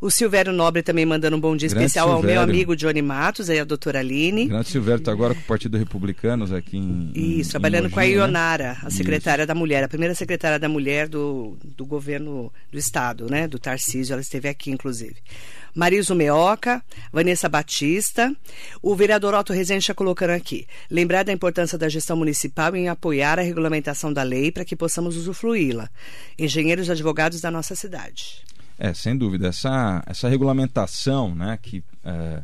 O 0.00 0.10
Silvério 0.10 0.50
Nobre 0.50 0.82
também 0.82 1.04
mandando 1.04 1.36
um 1.36 1.40
bom 1.40 1.54
dia 1.54 1.68
grande 1.68 1.84
especial 1.84 2.08
Silvério. 2.08 2.40
ao 2.40 2.46
meu 2.46 2.54
amigo 2.54 2.74
Johnny 2.74 3.02
Matos, 3.02 3.50
aí 3.50 3.58
a 3.58 3.64
doutora 3.64 3.98
Aline. 3.98 4.46
O 4.46 4.48
grande 4.48 4.68
Silvério 4.70 5.00
está 5.00 5.12
agora 5.12 5.34
com 5.34 5.40
o 5.40 5.44
Partido 5.44 5.76
Republicanos 5.76 6.52
aqui 6.52 6.78
em. 6.78 7.12
Isso, 7.14 7.50
em, 7.50 7.50
trabalhando 7.50 7.90
com 7.90 8.00
a 8.00 8.02
né? 8.02 8.08
Ionara, 8.08 8.78
a 8.82 8.88
secretária 8.88 9.42
Isso. 9.42 9.48
da 9.48 9.54
mulher, 9.54 9.84
a 9.84 9.88
primeira 9.88 10.14
secretária 10.14 10.58
da 10.58 10.70
mulher 10.70 11.06
do, 11.06 11.58
do 11.76 11.84
governo 11.84 12.50
do 12.72 12.78
estado, 12.78 13.26
né? 13.28 13.46
Do 13.46 13.58
Tarcísio, 13.58 14.14
ela 14.14 14.22
esteve 14.22 14.48
aqui, 14.48 14.70
inclusive. 14.70 15.16
Mariso 15.74 16.14
Meoca, 16.14 16.82
Vanessa 17.12 17.46
Batista. 17.46 18.34
O 18.82 18.96
vereador 18.96 19.34
Otto 19.34 19.52
Rezende 19.52 19.82
está 19.82 19.94
colocando 19.94 20.30
aqui. 20.30 20.66
Lembrar 20.90 21.24
da 21.24 21.32
importância 21.32 21.76
da 21.76 21.90
gestão 21.90 22.16
municipal 22.16 22.74
em 22.74 22.88
apoiar 22.88 23.38
a 23.38 23.42
regulamentação 23.42 24.10
da 24.10 24.22
lei 24.22 24.50
para 24.50 24.64
que 24.64 24.74
possamos 24.74 25.18
usufruí-la. 25.18 25.90
Engenheiros 26.38 26.88
e 26.88 26.90
advogados 26.90 27.42
da 27.42 27.50
nossa 27.50 27.74
cidade. 27.74 28.42
É, 28.80 28.94
sem 28.94 29.16
dúvida. 29.16 29.48
Essa, 29.48 30.02
essa 30.06 30.28
regulamentação 30.28 31.34
né, 31.34 31.58
que. 31.60 31.84
É 32.02 32.42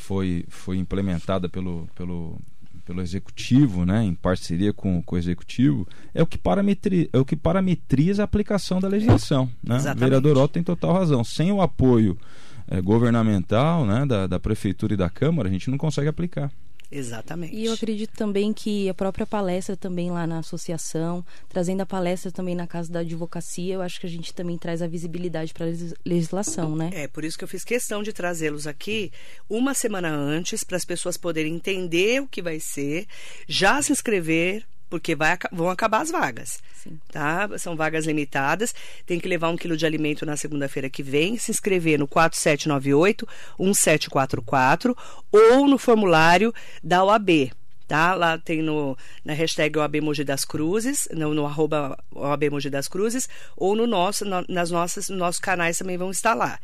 foi, 0.00 0.44
foi 0.48 0.78
implementada 0.78 1.48
pelo, 1.48 1.88
pelo, 1.94 2.38
pelo 2.84 3.00
executivo, 3.00 3.84
né, 3.84 4.02
em 4.02 4.14
parceria 4.14 4.72
com, 4.72 5.02
com 5.02 5.14
o 5.14 5.18
executivo, 5.18 5.86
é 6.14 6.22
o 6.22 6.26
que, 6.26 6.38
parametri, 6.38 7.08
é 7.12 7.18
o 7.18 7.24
que 7.24 7.36
parametriza 7.36 8.22
a 8.22 8.24
aplicação 8.24 8.80
da 8.80 8.88
legislação. 8.88 9.48
Né? 9.62 9.76
O 9.76 9.98
vereador 9.98 10.36
Otto 10.38 10.54
tem 10.54 10.62
total 10.62 10.94
razão. 10.94 11.22
Sem 11.22 11.52
o 11.52 11.60
apoio 11.60 12.18
é, 12.66 12.80
governamental 12.80 13.84
né, 13.84 14.06
da, 14.06 14.26
da 14.26 14.40
prefeitura 14.40 14.94
e 14.94 14.96
da 14.96 15.10
Câmara, 15.10 15.48
a 15.48 15.52
gente 15.52 15.70
não 15.70 15.78
consegue 15.78 16.08
aplicar. 16.08 16.50
Exatamente. 16.90 17.54
E 17.54 17.66
eu 17.66 17.72
acredito 17.72 18.12
também 18.16 18.52
que 18.52 18.88
a 18.88 18.94
própria 18.94 19.26
palestra 19.26 19.76
também 19.76 20.10
lá 20.10 20.26
na 20.26 20.38
associação, 20.38 21.24
trazendo 21.48 21.82
a 21.82 21.86
palestra 21.86 22.32
também 22.32 22.54
na 22.54 22.66
Casa 22.66 22.92
da 22.92 23.00
Advocacia, 23.00 23.74
eu 23.74 23.82
acho 23.82 24.00
que 24.00 24.06
a 24.06 24.10
gente 24.10 24.34
também 24.34 24.58
traz 24.58 24.82
a 24.82 24.88
visibilidade 24.88 25.54
para 25.54 25.66
a 25.66 25.70
legislação, 26.04 26.74
né? 26.74 26.90
É, 26.92 27.06
por 27.06 27.24
isso 27.24 27.38
que 27.38 27.44
eu 27.44 27.48
fiz 27.48 27.64
questão 27.64 28.02
de 28.02 28.12
trazê-los 28.12 28.66
aqui 28.66 29.12
uma 29.48 29.72
semana 29.74 30.10
antes, 30.10 30.64
para 30.64 30.76
as 30.76 30.84
pessoas 30.84 31.16
poderem 31.16 31.54
entender 31.54 32.20
o 32.20 32.26
que 32.26 32.42
vai 32.42 32.58
ser, 32.58 33.06
já 33.46 33.80
se 33.80 33.92
inscrever, 33.92 34.64
porque 34.90 35.14
vai, 35.14 35.38
vão 35.52 35.70
acabar 35.70 36.02
as 36.02 36.10
vagas. 36.10 36.60
Sim. 36.74 36.98
Tá? 37.10 37.48
São 37.58 37.74
vagas 37.76 38.04
limitadas. 38.04 38.74
Tem 39.06 39.20
que 39.20 39.28
levar 39.28 39.48
um 39.48 39.56
quilo 39.56 39.76
de 39.76 39.86
alimento 39.86 40.26
na 40.26 40.36
segunda-feira 40.36 40.90
que 40.90 41.00
vem, 41.02 41.38
se 41.38 41.52
inscrever 41.52 41.98
no 41.98 42.08
4798-1744 42.08 44.96
ou 45.30 45.68
no 45.68 45.78
formulário 45.78 46.52
da 46.82 47.04
OAB. 47.04 47.52
Tá? 47.86 48.14
Lá 48.14 48.36
tem 48.38 48.62
no, 48.62 48.96
na 49.24 49.32
hashtag 49.32 49.78
OAB 49.78 50.00
Mogi 50.00 50.22
das 50.22 50.44
Cruzes, 50.44 51.08
no, 51.12 51.34
no 51.34 51.44
arroba 51.46 51.98
OAB 52.14 52.50
Mogi 52.50 52.70
das 52.70 52.86
Cruzes, 52.86 53.28
ou 53.56 53.74
no 53.74 53.84
nosso, 53.86 54.24
no, 54.24 54.44
nas 54.48 54.70
nossas, 54.70 55.08
nos 55.08 55.18
nossos 55.18 55.40
canais 55.40 55.78
também 55.78 55.96
vão 55.96 56.10
estar 56.10 56.34
lá. 56.34 56.60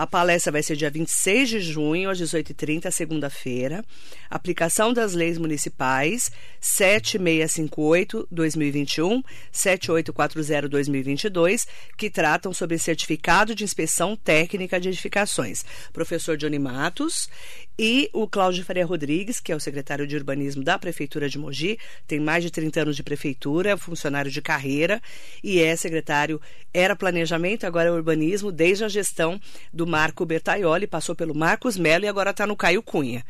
A 0.00 0.06
palestra 0.06 0.50
vai 0.50 0.62
ser 0.62 0.76
dia 0.76 0.88
26 0.88 1.50
de 1.50 1.60
junho, 1.60 2.08
às 2.08 2.18
18h30, 2.18 2.90
segunda-feira. 2.90 3.84
Aplicação 4.30 4.94
das 4.94 5.12
leis 5.12 5.36
municipais 5.36 6.30
7658-2021, 6.58 9.22
7840-2022, 9.52 11.66
que 11.98 12.08
tratam 12.08 12.54
sobre 12.54 12.78
certificado 12.78 13.54
de 13.54 13.62
inspeção 13.62 14.16
técnica 14.16 14.80
de 14.80 14.88
edificações. 14.88 15.66
Professor 15.92 16.34
Johnny 16.34 16.58
Matos 16.58 17.28
e 17.78 18.08
o 18.14 18.26
Cláudio 18.26 18.64
Faria 18.64 18.86
Rodrigues, 18.86 19.38
que 19.38 19.52
é 19.52 19.56
o 19.56 19.60
secretário 19.60 20.06
de 20.06 20.16
urbanismo 20.16 20.64
da 20.64 20.78
Prefeitura 20.78 21.28
de 21.28 21.38
Mogi, 21.38 21.78
tem 22.06 22.18
mais 22.18 22.42
de 22.42 22.50
30 22.50 22.80
anos 22.80 22.96
de 22.96 23.02
prefeitura, 23.02 23.72
é 23.72 23.76
funcionário 23.76 24.30
de 24.30 24.40
carreira 24.40 24.98
e 25.44 25.60
é 25.60 25.76
secretário, 25.76 26.40
era 26.72 26.96
planejamento, 26.96 27.66
agora 27.66 27.90
é 27.90 27.92
urbanismo, 27.92 28.50
desde 28.50 28.84
a 28.84 28.88
gestão 28.88 29.38
do 29.70 29.89
Marco 29.90 30.24
Bertaioli, 30.24 30.86
passou 30.86 31.14
pelo 31.14 31.34
Marcos 31.34 31.76
Melo 31.76 32.04
e 32.04 32.08
agora 32.08 32.30
está 32.30 32.46
no 32.46 32.56
Caio 32.56 32.82
Cunha. 32.82 33.24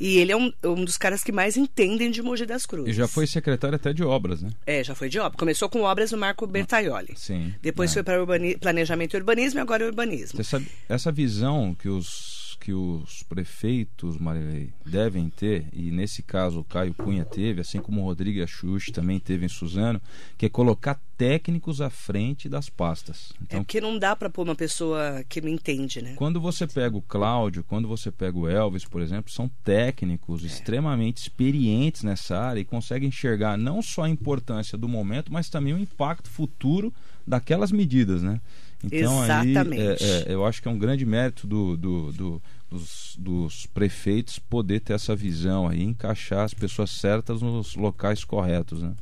E 0.00 0.18
ele 0.18 0.32
é 0.32 0.36
um, 0.36 0.52
um, 0.64 0.84
dos 0.84 0.96
caras 0.96 1.22
que 1.22 1.30
mais 1.30 1.56
entendem 1.56 2.10
de 2.10 2.22
Mogi 2.22 2.46
das 2.46 2.66
Cruzes. 2.66 2.88
E 2.88 2.92
já 2.92 3.06
foi 3.06 3.26
secretário 3.26 3.76
até 3.76 3.92
de 3.92 4.02
obras, 4.02 4.42
né? 4.42 4.50
É, 4.66 4.82
já 4.82 4.94
foi 4.94 5.08
de 5.08 5.18
obras. 5.18 5.38
Começou 5.38 5.68
com 5.68 5.82
obras 5.82 6.12
no 6.12 6.18
Marco 6.18 6.46
Bertaioli. 6.46 7.14
Sim. 7.16 7.54
Depois 7.62 7.90
é. 7.90 7.94
foi 7.94 8.02
para 8.02 8.18
planejamento 8.60 9.14
e 9.14 9.16
urbanismo 9.16 9.60
e 9.60 9.62
agora 9.62 9.84
é 9.84 9.86
urbanismo. 9.86 10.40
Essa, 10.40 10.62
essa 10.88 11.12
visão 11.12 11.74
que 11.74 11.88
os 11.88 12.45
que 12.66 12.72
os 12.72 13.22
prefeitos, 13.22 14.18
Marilei, 14.18 14.72
devem 14.84 15.30
ter, 15.30 15.68
e 15.72 15.92
nesse 15.92 16.20
caso 16.20 16.58
o 16.58 16.64
Caio 16.64 16.92
Cunha 16.94 17.24
teve, 17.24 17.60
assim 17.60 17.78
como 17.78 18.00
o 18.00 18.04
Rodrigo 18.04 18.42
Axuxi 18.42 18.90
também 18.90 19.20
teve 19.20 19.46
em 19.46 19.48
Suzano, 19.48 20.02
que 20.36 20.46
é 20.46 20.48
colocar 20.48 21.00
técnicos 21.16 21.80
à 21.80 21.88
frente 21.88 22.48
das 22.48 22.68
pastas. 22.68 23.32
Então, 23.40 23.60
é 23.60 23.62
porque 23.62 23.80
não 23.80 23.96
dá 23.96 24.16
para 24.16 24.28
pôr 24.28 24.42
uma 24.42 24.56
pessoa 24.56 25.24
que 25.28 25.40
não 25.40 25.48
entende, 25.48 26.02
né? 26.02 26.14
Quando 26.16 26.40
você 26.40 26.66
pega 26.66 26.96
o 26.96 27.02
Cláudio, 27.02 27.62
quando 27.62 27.86
você 27.86 28.10
pega 28.10 28.36
o 28.36 28.48
Elvis, 28.48 28.84
por 28.84 29.00
exemplo, 29.00 29.30
são 29.30 29.48
técnicos 29.62 30.42
é. 30.42 30.46
extremamente 30.48 31.18
experientes 31.18 32.02
nessa 32.02 32.36
área 32.36 32.58
e 32.58 32.64
conseguem 32.64 33.10
enxergar 33.10 33.56
não 33.56 33.80
só 33.80 34.02
a 34.02 34.10
importância 34.10 34.76
do 34.76 34.88
momento, 34.88 35.32
mas 35.32 35.48
também 35.48 35.72
o 35.72 35.78
impacto 35.78 36.28
futuro 36.28 36.92
daquelas 37.24 37.70
medidas, 37.70 38.24
né? 38.24 38.40
Então 38.84 39.24
Exatamente. 39.24 39.82
aí 39.82 39.96
é, 40.00 40.30
é, 40.30 40.34
eu 40.34 40.44
acho 40.44 40.60
que 40.60 40.68
é 40.68 40.70
um 40.70 40.78
grande 40.78 41.04
mérito 41.06 41.46
do, 41.46 41.76
do, 41.76 42.12
do 42.12 42.42
dos, 42.70 43.16
dos, 43.18 43.66
prefeitos 43.66 44.38
poder 44.38 44.80
ter 44.80 44.94
essa 44.94 45.14
visão 45.14 45.68
aí, 45.68 45.82
encaixar 45.82 46.44
as 46.44 46.54
pessoas 46.54 46.90
certas 46.90 47.40
nos 47.42 47.74
locais 47.74 48.24
corretos, 48.24 48.82
né? 48.82 48.94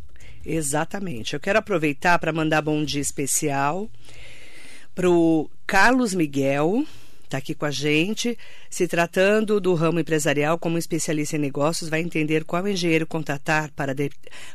Exatamente. 0.44 1.34
Eu 1.34 1.40
quero 1.40 1.58
aproveitar 1.58 2.18
para 2.18 2.32
mandar 2.32 2.60
bom 2.60 2.84
dia 2.84 3.00
especial 3.00 3.88
para 4.94 5.10
o 5.10 5.50
Carlos 5.66 6.14
Miguel, 6.14 6.86
está 7.24 7.38
aqui 7.38 7.54
com 7.54 7.64
a 7.64 7.70
gente. 7.70 8.38
Se 8.70 8.86
tratando 8.86 9.60
do 9.60 9.74
ramo 9.74 9.98
empresarial, 9.98 10.58
como 10.58 10.78
especialista 10.78 11.36
em 11.36 11.40
negócios, 11.40 11.90
vai 11.90 12.00
entender 12.00 12.44
qual 12.44 12.66
engenheiro 12.68 13.06
contratar 13.06 13.70
para 13.72 13.92
de... 13.92 14.10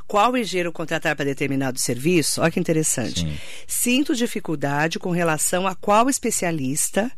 qual 0.08 0.38
engenheiro 0.38 0.72
contratar 0.72 1.16
para 1.16 1.26
determinado 1.26 1.80
serviço. 1.80 2.42
Olha 2.42 2.52
que 2.52 2.60
interessante. 2.60 3.22
Sim. 3.22 3.38
Sinto 3.68 4.16
dificuldade 4.16 4.98
com 4.98 5.12
relação 5.12 5.68
a 5.68 5.76
qual 5.76 6.10
especialista 6.10 7.12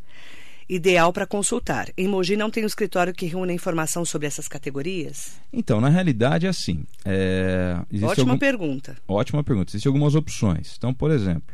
ideal 0.74 1.12
para 1.12 1.28
consultar. 1.28 1.90
Em 1.98 2.08
Mogi 2.08 2.38
não 2.38 2.50
tem 2.50 2.64
um 2.64 2.68
escritório 2.68 3.14
que 3.14 3.26
reúne 3.26 3.54
informação 3.54 4.06
sobre 4.06 4.26
essas 4.26 4.48
categorias? 4.48 5.34
Então, 5.52 5.82
na 5.82 5.90
realidade 5.90 6.46
é 6.46 6.50
assim. 6.50 6.86
É... 7.04 7.76
Ótima 8.02 8.32
algum... 8.32 8.38
pergunta. 8.38 8.98
Ótima 9.06 9.44
pergunta. 9.44 9.72
Existem 9.72 9.90
algumas 9.90 10.16
opções. 10.16 10.74
Então, 10.78 10.94
por 10.94 11.12
exemplo, 11.12 11.54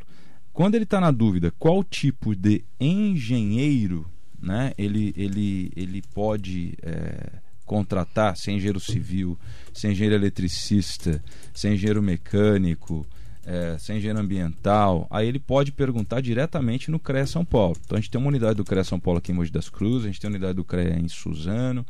quando 0.53 0.75
ele 0.75 0.83
está 0.83 1.01
na 1.01 1.09
dúvida 1.09 1.51
qual 1.57 1.83
tipo 1.83 2.35
de 2.35 2.63
engenheiro 2.79 4.05
né, 4.39 4.71
ele, 4.77 5.13
ele, 5.17 5.71
ele 5.75 6.03
pode 6.13 6.77
é, 6.83 7.39
contratar, 7.65 8.37
se 8.37 8.51
é 8.51 8.53
engenheiro 8.53 8.79
civil, 8.79 9.37
se 9.73 9.87
é 9.87 9.91
engenheiro 9.91 10.15
eletricista, 10.15 11.23
se 11.53 11.67
é 11.67 11.73
engenheiro 11.73 12.03
mecânico, 12.03 13.05
é, 13.47 13.77
se 13.79 13.93
é 13.93 13.95
engenheiro 13.95 14.19
ambiental, 14.19 15.07
aí 15.09 15.25
ele 15.25 15.39
pode 15.39 15.71
perguntar 15.71 16.19
diretamente 16.19 16.91
no 16.91 16.99
CREA 16.99 17.25
São 17.25 17.45
Paulo. 17.45 17.77
Então 17.85 17.97
a 17.97 18.01
gente 18.01 18.11
tem 18.11 18.19
uma 18.19 18.27
unidade 18.27 18.55
do 18.55 18.65
CREA 18.65 18.83
São 18.83 18.99
Paulo 18.99 19.19
aqui 19.19 19.31
em 19.31 19.35
Mogi 19.35 19.49
das 19.49 19.69
Cruzes, 19.69 20.03
a 20.03 20.07
gente 20.07 20.19
tem 20.19 20.29
uma 20.29 20.35
unidade 20.35 20.55
do 20.55 20.65
CREA 20.65 20.99
em 20.99 21.07
Suzano. 21.07 21.85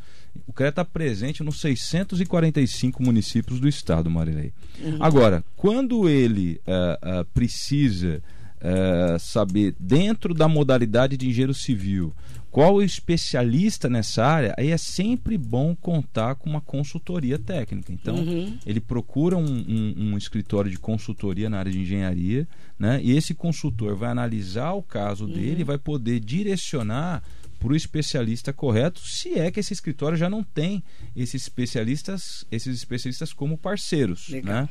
O 0.46 0.54
CREA 0.54 0.70
está 0.70 0.86
presente 0.86 1.44
nos 1.44 1.60
645 1.60 3.02
municípios 3.02 3.60
do 3.60 3.68
estado, 3.68 4.08
Marilei. 4.08 4.54
Uhum. 4.80 4.98
Agora, 5.02 5.44
quando 5.56 6.08
ele 6.08 6.62
uh, 6.68 7.22
uh, 7.22 7.26
precisa 7.34 8.22
uh, 8.58 9.20
saber, 9.20 9.76
dentro 9.80 10.36
da 10.36 10.48
modalidade 10.48 11.18
de 11.18 11.28
engenheiro 11.28 11.56
civil, 11.56 12.14
qual 12.52 12.76
o 12.76 12.82
especialista 12.82 13.90
nessa 13.90 14.26
área, 14.26 14.56
aí 14.58 14.72
é 14.72 14.78
sempre 14.78 15.38
bom 15.38 15.76
contar 15.76 16.36
com 16.36 16.50
uma 16.50 16.62
consultoria 16.62 17.38
técnica. 17.38 17.92
Então, 17.92 18.16
uhum. 18.16 18.58
ele 18.66 18.80
procura 18.80 19.38
um, 19.38 19.44
um, 19.46 19.94
um, 19.98 20.18
escritório 20.18 20.72
de 20.72 20.80
consultoria 20.80 21.50
na 21.50 21.60
área 21.60 21.72
de 21.72 21.80
engenharia, 21.80 22.48
né? 22.80 23.00
e 23.04 23.16
esse 23.16 23.34
consultor 23.34 23.96
vai 23.96 24.10
analisar 24.10 24.74
o 24.74 24.82
caso 24.82 25.26
uhum. 25.26 25.34
dele 25.34 25.62
e 25.62 25.66
vai 25.66 25.78
poder 25.78 26.20
direcionar 26.20 27.22
para 27.60 27.74
o 27.74 27.76
especialista 27.76 28.54
correto, 28.54 29.00
se 29.02 29.38
é 29.38 29.52
que 29.52 29.60
esse 29.60 29.74
escritório 29.74 30.18
já 30.18 30.30
não 30.30 30.44
tem 30.44 30.84
esses 31.16 31.44
especialistas, 31.44 32.46
esses 32.52 32.76
especialistas 32.76 33.34
como 33.34 33.58
parceiros. 33.58 34.30
Legal. 34.30 34.64
Né? 34.64 34.70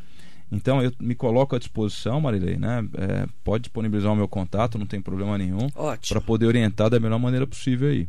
Então 0.50 0.82
eu 0.82 0.92
me 1.00 1.14
coloco 1.14 1.56
à 1.56 1.58
disposição, 1.58 2.20
Marilei, 2.20 2.56
né? 2.56 2.86
É, 2.94 3.26
pode 3.42 3.64
disponibilizar 3.64 4.12
o 4.12 4.16
meu 4.16 4.28
contato, 4.28 4.78
não 4.78 4.86
tem 4.86 5.00
problema 5.00 5.36
nenhum. 5.36 5.68
Para 6.08 6.20
poder 6.20 6.46
orientar 6.46 6.88
da 6.88 7.00
melhor 7.00 7.18
maneira 7.18 7.46
possível 7.46 7.88
aí. 7.88 8.08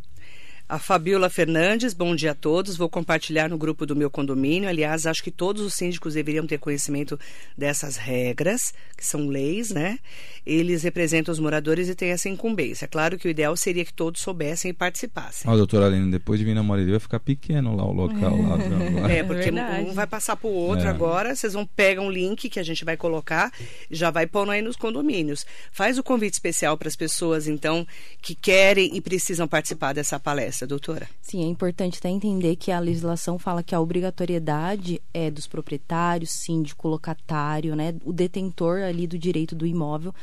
A 0.70 0.78
Fabiola 0.78 1.30
Fernandes, 1.30 1.94
bom 1.94 2.14
dia 2.14 2.32
a 2.32 2.36
todos. 2.36 2.76
Vou 2.76 2.90
compartilhar 2.90 3.48
no 3.48 3.58
grupo 3.58 3.86
do 3.86 3.96
meu 3.96 4.10
condomínio. 4.10 4.68
Aliás, 4.68 5.08
acho 5.08 5.24
que 5.24 5.32
todos 5.32 5.62
os 5.62 5.74
síndicos 5.74 6.16
deveriam 6.16 6.46
ter 6.46 6.58
conhecimento 6.58 7.18
dessas 7.58 7.96
regras, 7.96 8.74
que 8.98 9.06
são 9.06 9.30
leis, 9.30 9.72
né? 9.72 9.98
Eles 10.46 10.84
representam 10.84 11.32
os 11.32 11.40
moradores 11.40 11.88
e 11.88 11.96
têm 11.96 12.10
essa 12.10 12.28
incumbência. 12.28 12.86
Claro 12.86 13.18
que 13.18 13.30
o 13.30 13.32
ideal 13.32 13.56
seria 13.56 13.86
que 13.86 13.94
todos 13.94 14.20
soubessem 14.20 14.72
e 14.72 14.74
participassem. 14.74 15.50
Ó, 15.50 15.54
oh, 15.54 15.58
doutora 15.58 15.86
Aline, 15.86 16.12
depois 16.12 16.38
de 16.38 16.44
vir 16.44 16.54
na 16.54 16.62
Morelia 16.62 16.92
vai 16.92 17.00
ficar 17.00 17.22
pequeno 17.22 17.74
lá 17.74 17.86
o 17.86 17.94
local. 17.94 18.38
É, 18.38 19.02
lá, 19.02 19.10
é 19.10 19.24
porque 19.24 19.48
é 19.48 19.88
um 19.88 19.94
vai 19.94 20.06
passar 20.06 20.36
para 20.36 20.50
o 20.50 20.54
outro 20.54 20.86
é. 20.86 20.90
agora. 20.90 21.34
Vocês 21.34 21.54
vão 21.54 21.66
pegar 21.66 22.02
um 22.02 22.12
link 22.12 22.50
que 22.50 22.60
a 22.60 22.64
gente 22.64 22.84
vai 22.84 22.98
colocar, 22.98 23.54
já 23.90 24.12
vai 24.12 24.28
pôr 24.28 24.50
aí 24.50 24.62
nos 24.62 24.76
condomínios. 24.76 25.46
Faz 25.72 25.98
o 25.98 26.04
convite 26.04 26.34
especial 26.34 26.78
para 26.78 26.90
as 26.90 26.96
pessoas, 26.98 27.48
então, 27.48 27.88
que 28.22 28.36
querem 28.36 28.98
e 28.98 29.00
precisam 29.00 29.48
participar 29.48 29.94
dessa 29.94 30.20
palestra 30.20 30.57
doutora? 30.66 31.08
Sim, 31.22 31.44
é 31.44 31.48
importante 31.48 32.00
até 32.00 32.10
entender 32.10 32.56
que 32.56 32.72
a 32.72 32.80
legislação 32.80 33.38
fala 33.38 33.62
que 33.62 33.76
a 33.76 33.80
obrigatoriedade 33.80 35.02
é 35.14 35.30
dos 35.30 35.46
proprietários, 35.46 36.32
síndico, 36.32 36.88
locatário, 36.88 37.76
né, 37.76 37.94
o 38.04 38.14
detentor 38.14 38.80
ali 38.80 39.06
do 39.06 39.18
direito 39.18 39.54
do 39.54 39.66
imóvel. 39.66 40.14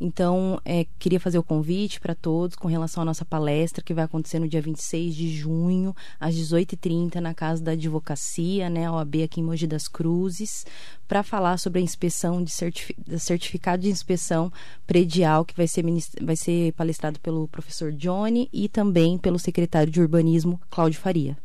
Então, 0.00 0.60
é, 0.64 0.86
queria 0.98 1.20
fazer 1.20 1.38
o 1.38 1.42
convite 1.42 2.00
para 2.00 2.14
todos 2.14 2.56
com 2.56 2.66
relação 2.66 3.02
à 3.02 3.04
nossa 3.04 3.24
palestra 3.24 3.84
que 3.84 3.94
vai 3.94 4.04
acontecer 4.04 4.38
no 4.38 4.48
dia 4.48 4.62
26 4.62 5.14
de 5.14 5.34
junho, 5.36 5.94
às 6.18 6.34
18h30, 6.34 7.16
na 7.16 7.34
Casa 7.34 7.62
da 7.62 7.72
Advocacia, 7.72 8.70
né, 8.70 8.90
OAB 8.90 9.22
aqui 9.24 9.40
em 9.40 9.44
Mogi 9.44 9.66
das 9.66 9.86
Cruzes, 9.86 10.64
para 11.06 11.22
falar 11.22 11.58
sobre 11.58 11.80
a 11.80 11.82
inspeção 11.82 12.42
de 12.42 12.50
certifi 12.50 12.94
certificado 13.18 13.82
de 13.82 13.90
inspeção 13.90 14.52
predial 14.86 15.44
que 15.44 15.56
vai 15.56 15.66
ser, 15.66 15.84
vai 16.22 16.36
ser 16.36 16.72
palestrado 16.72 17.18
pelo 17.20 17.48
professor 17.48 17.92
Johnny 17.92 18.48
e 18.52 18.68
também 18.68 19.18
pelo 19.18 19.38
secretário 19.38 19.64
secretário 19.64 19.92
de 19.92 20.00
Urbanismo, 20.00 20.60
Cláudio 20.70 21.00
Faria. 21.00 21.36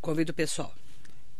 Convido 0.00 0.32
o 0.32 0.34
pessoal. 0.34 0.72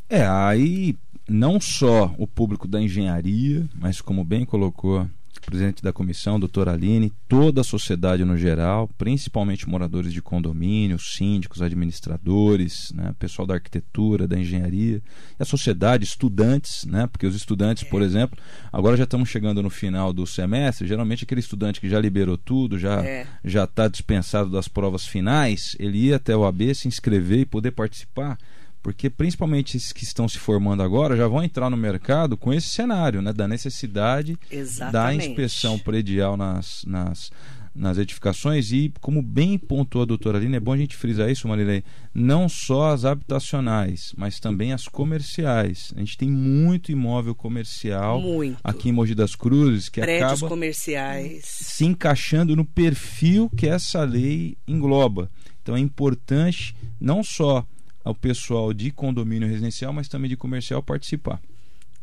É, 0.08 0.26
aí 0.26 0.96
não 1.28 1.60
só 1.60 2.14
o 2.18 2.26
público 2.26 2.66
da 2.66 2.80
engenharia, 2.80 3.68
mas 3.74 4.00
como 4.00 4.24
bem 4.24 4.44
colocou 4.44 5.08
presidente 5.40 5.82
da 5.82 5.92
comissão, 5.92 6.38
doutora 6.38 6.72
Aline, 6.72 7.12
toda 7.28 7.60
a 7.60 7.64
sociedade 7.64 8.24
no 8.24 8.36
geral, 8.36 8.88
principalmente 8.98 9.68
moradores 9.68 10.12
de 10.12 10.22
condomínio, 10.22 10.98
síndicos, 10.98 11.62
administradores, 11.62 12.92
né, 12.94 13.14
pessoal 13.18 13.46
da 13.46 13.54
arquitetura, 13.54 14.26
da 14.26 14.38
engenharia, 14.38 15.02
e 15.38 15.42
a 15.42 15.44
sociedade, 15.44 16.04
estudantes, 16.04 16.84
né, 16.84 17.06
porque 17.06 17.26
os 17.26 17.34
estudantes, 17.34 17.84
por 17.84 18.02
exemplo, 18.02 18.38
agora 18.72 18.96
já 18.96 19.04
estamos 19.04 19.28
chegando 19.28 19.62
no 19.62 19.70
final 19.70 20.12
do 20.12 20.26
semestre, 20.26 20.88
geralmente 20.88 21.24
aquele 21.24 21.40
estudante 21.40 21.80
que 21.80 21.88
já 21.88 22.00
liberou 22.00 22.36
tudo, 22.36 22.78
já 22.78 23.04
é. 23.04 23.26
já 23.44 23.64
está 23.64 23.88
dispensado 23.88 24.50
das 24.50 24.68
provas 24.68 25.06
finais, 25.06 25.76
ele 25.78 25.98
ia 25.98 26.16
até 26.16 26.36
o 26.36 26.44
AB 26.44 26.74
se 26.74 26.88
inscrever 26.88 27.40
e 27.40 27.46
poder 27.46 27.72
participar 27.72 28.38
porque 28.84 29.08
principalmente 29.08 29.78
esses 29.78 29.92
que 29.92 30.04
estão 30.04 30.28
se 30.28 30.38
formando 30.38 30.82
agora 30.82 31.16
já 31.16 31.26
vão 31.26 31.42
entrar 31.42 31.70
no 31.70 31.76
mercado 31.76 32.36
com 32.36 32.52
esse 32.52 32.68
cenário, 32.68 33.22
né, 33.22 33.32
da 33.32 33.48
necessidade 33.48 34.38
Exatamente. 34.50 34.92
da 34.92 35.14
inspeção 35.14 35.78
predial 35.78 36.36
nas, 36.36 36.84
nas, 36.86 37.32
nas 37.74 37.96
edificações 37.96 38.72
e, 38.72 38.92
como 39.00 39.22
bem 39.22 39.56
pontuou 39.56 40.02
a 40.02 40.06
doutora 40.06 40.36
Aline, 40.36 40.56
é 40.56 40.60
bom 40.60 40.74
a 40.74 40.76
gente 40.76 40.98
frisar 40.98 41.30
isso, 41.30 41.48
Marilei, 41.48 41.82
não 42.12 42.46
só 42.46 42.92
as 42.92 43.06
habitacionais, 43.06 44.12
mas 44.18 44.38
também 44.38 44.74
as 44.74 44.86
comerciais. 44.86 45.90
A 45.96 46.00
gente 46.00 46.18
tem 46.18 46.28
muito 46.28 46.92
imóvel 46.92 47.34
comercial 47.34 48.20
muito. 48.20 48.58
aqui 48.62 48.90
em 48.90 48.92
Mogi 48.92 49.14
das 49.14 49.34
Cruzes 49.34 49.88
que 49.88 50.02
Prédios 50.02 50.32
acaba 50.32 50.46
comerciais. 50.46 51.42
se 51.46 51.86
encaixando 51.86 52.54
no 52.54 52.66
perfil 52.66 53.50
que 53.56 53.66
essa 53.66 54.04
lei 54.04 54.58
engloba. 54.68 55.30
Então 55.62 55.74
é 55.74 55.80
importante 55.80 56.76
não 57.00 57.24
só 57.24 57.66
ao 58.04 58.14
pessoal 58.14 58.72
de 58.72 58.90
condomínio 58.90 59.48
residencial, 59.48 59.92
mas 59.92 60.08
também 60.08 60.28
de 60.28 60.36
comercial 60.36 60.82
participar. 60.82 61.40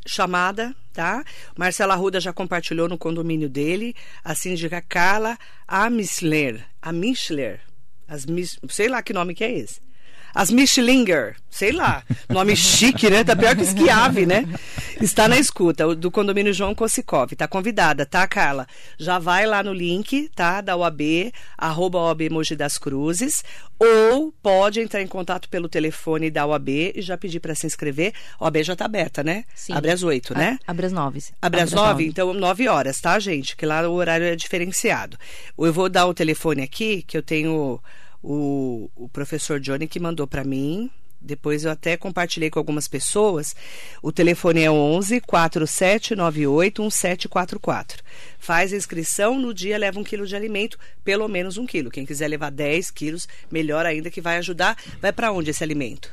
Chamada, 0.05 0.75
tá? 0.91 1.23
Marcela 1.55 1.95
Ruda 1.95 2.19
já 2.19 2.33
compartilhou 2.33 2.89
no 2.89 2.97
condomínio 2.97 3.47
dele, 3.47 3.95
a 4.23 4.33
síndica 4.33 4.81
Carla 4.81 5.37
Amisler, 5.67 6.65
a 6.81 6.89
as, 8.07 8.25
sei 8.67 8.89
lá 8.89 9.03
que 9.03 9.13
nome 9.13 9.35
que 9.35 9.43
é 9.43 9.51
esse 9.51 9.79
as 10.34 10.51
Michlinger, 10.51 11.36
sei 11.49 11.71
lá, 11.71 12.03
nome 12.29 12.55
chique, 12.55 13.09
né? 13.09 13.23
Tá 13.23 13.36
pior 13.36 13.55
que 13.55 13.63
esquiave, 13.63 14.25
né? 14.25 14.45
Está 15.01 15.27
na 15.27 15.38
escuta, 15.38 15.95
do 15.95 16.11
condomínio 16.11 16.53
João 16.53 16.75
Kossikov. 16.75 17.36
Tá 17.36 17.47
convidada, 17.47 18.05
tá, 18.05 18.27
Carla? 18.27 18.67
Já 18.97 19.19
vai 19.19 19.45
lá 19.45 19.63
no 19.63 19.73
link, 19.73 20.29
tá? 20.36 20.61
Da 20.61 20.75
OAB, 20.75 21.32
arroba 21.57 21.99
OAB 21.99 22.29
Mogi 22.29 22.55
das 22.55 22.77
Cruzes, 22.77 23.43
ou 23.79 24.32
pode 24.43 24.79
entrar 24.79 25.01
em 25.01 25.07
contato 25.07 25.49
pelo 25.49 25.67
telefone 25.67 26.29
da 26.29 26.45
OAB 26.45 26.69
e 26.69 27.01
já 27.01 27.17
pedir 27.17 27.39
para 27.39 27.55
se 27.55 27.65
inscrever. 27.65 28.13
A 28.39 28.45
OAB 28.45 28.63
já 28.63 28.75
tá 28.75 28.86
aberta, 28.86 29.23
né? 29.23 29.43
Sim. 29.55 29.73
Abre 29.73 29.91
às 29.91 30.03
oito, 30.03 30.34
né? 30.34 30.59
Abre 30.67 30.86
às 30.86 30.93
nove. 30.93 31.19
Abre 31.41 31.61
às 31.61 31.71
nove? 31.71 32.05
Então, 32.05 32.34
nove 32.34 32.67
horas, 32.67 33.01
tá, 33.01 33.17
gente? 33.19 33.57
Que 33.57 33.65
lá 33.65 33.88
o 33.89 33.93
horário 33.93 34.25
é 34.25 34.36
diferenciado. 34.36 35.17
Eu 35.57 35.73
vou 35.73 35.89
dar 35.89 36.05
o 36.05 36.13
telefone 36.13 36.61
aqui, 36.61 37.01
que 37.01 37.17
eu 37.17 37.23
tenho 37.23 37.79
o, 38.24 38.89
o 38.95 39.09
professor 39.09 39.59
Johnny 39.59 39.88
que 39.88 39.99
mandou 39.99 40.28
para 40.28 40.43
mim. 40.43 40.89
Depois 41.24 41.63
eu 41.63 41.72
até 41.72 41.95
compartilhei 41.95 42.49
com 42.49 42.57
algumas 42.57 42.88
pessoas. 42.88 43.55
O 44.01 44.11
telefone 44.11 44.63
é 44.63 44.72
11 44.72 45.22
4798 45.22 46.82
1744. 46.82 48.03
Faz 48.39 48.74
a 48.74 48.76
inscrição, 48.76 49.39
no 49.39 49.53
dia 49.53 49.78
leva 49.78 49.99
um 49.99 50.03
quilo 50.03 50.26
de 50.26 50.36
alimento, 50.36 50.80
pelo 51.03 51.28
menos 51.28 51.57
um 51.57 51.67
quilo. 51.67 51.91
Quem 51.91 52.07
quiser 52.07 52.28
levar 52.28 52.49
10 52.49 52.89
quilos, 52.89 53.28
melhor 53.51 53.86
ainda, 53.86 54.09
que 54.09 54.19
vai 54.19 54.38
ajudar. 54.38 54.76
Vai 54.99 55.13
para 55.13 55.32
onde 55.32 55.51
esse 55.51 55.63
alimento? 55.63 56.11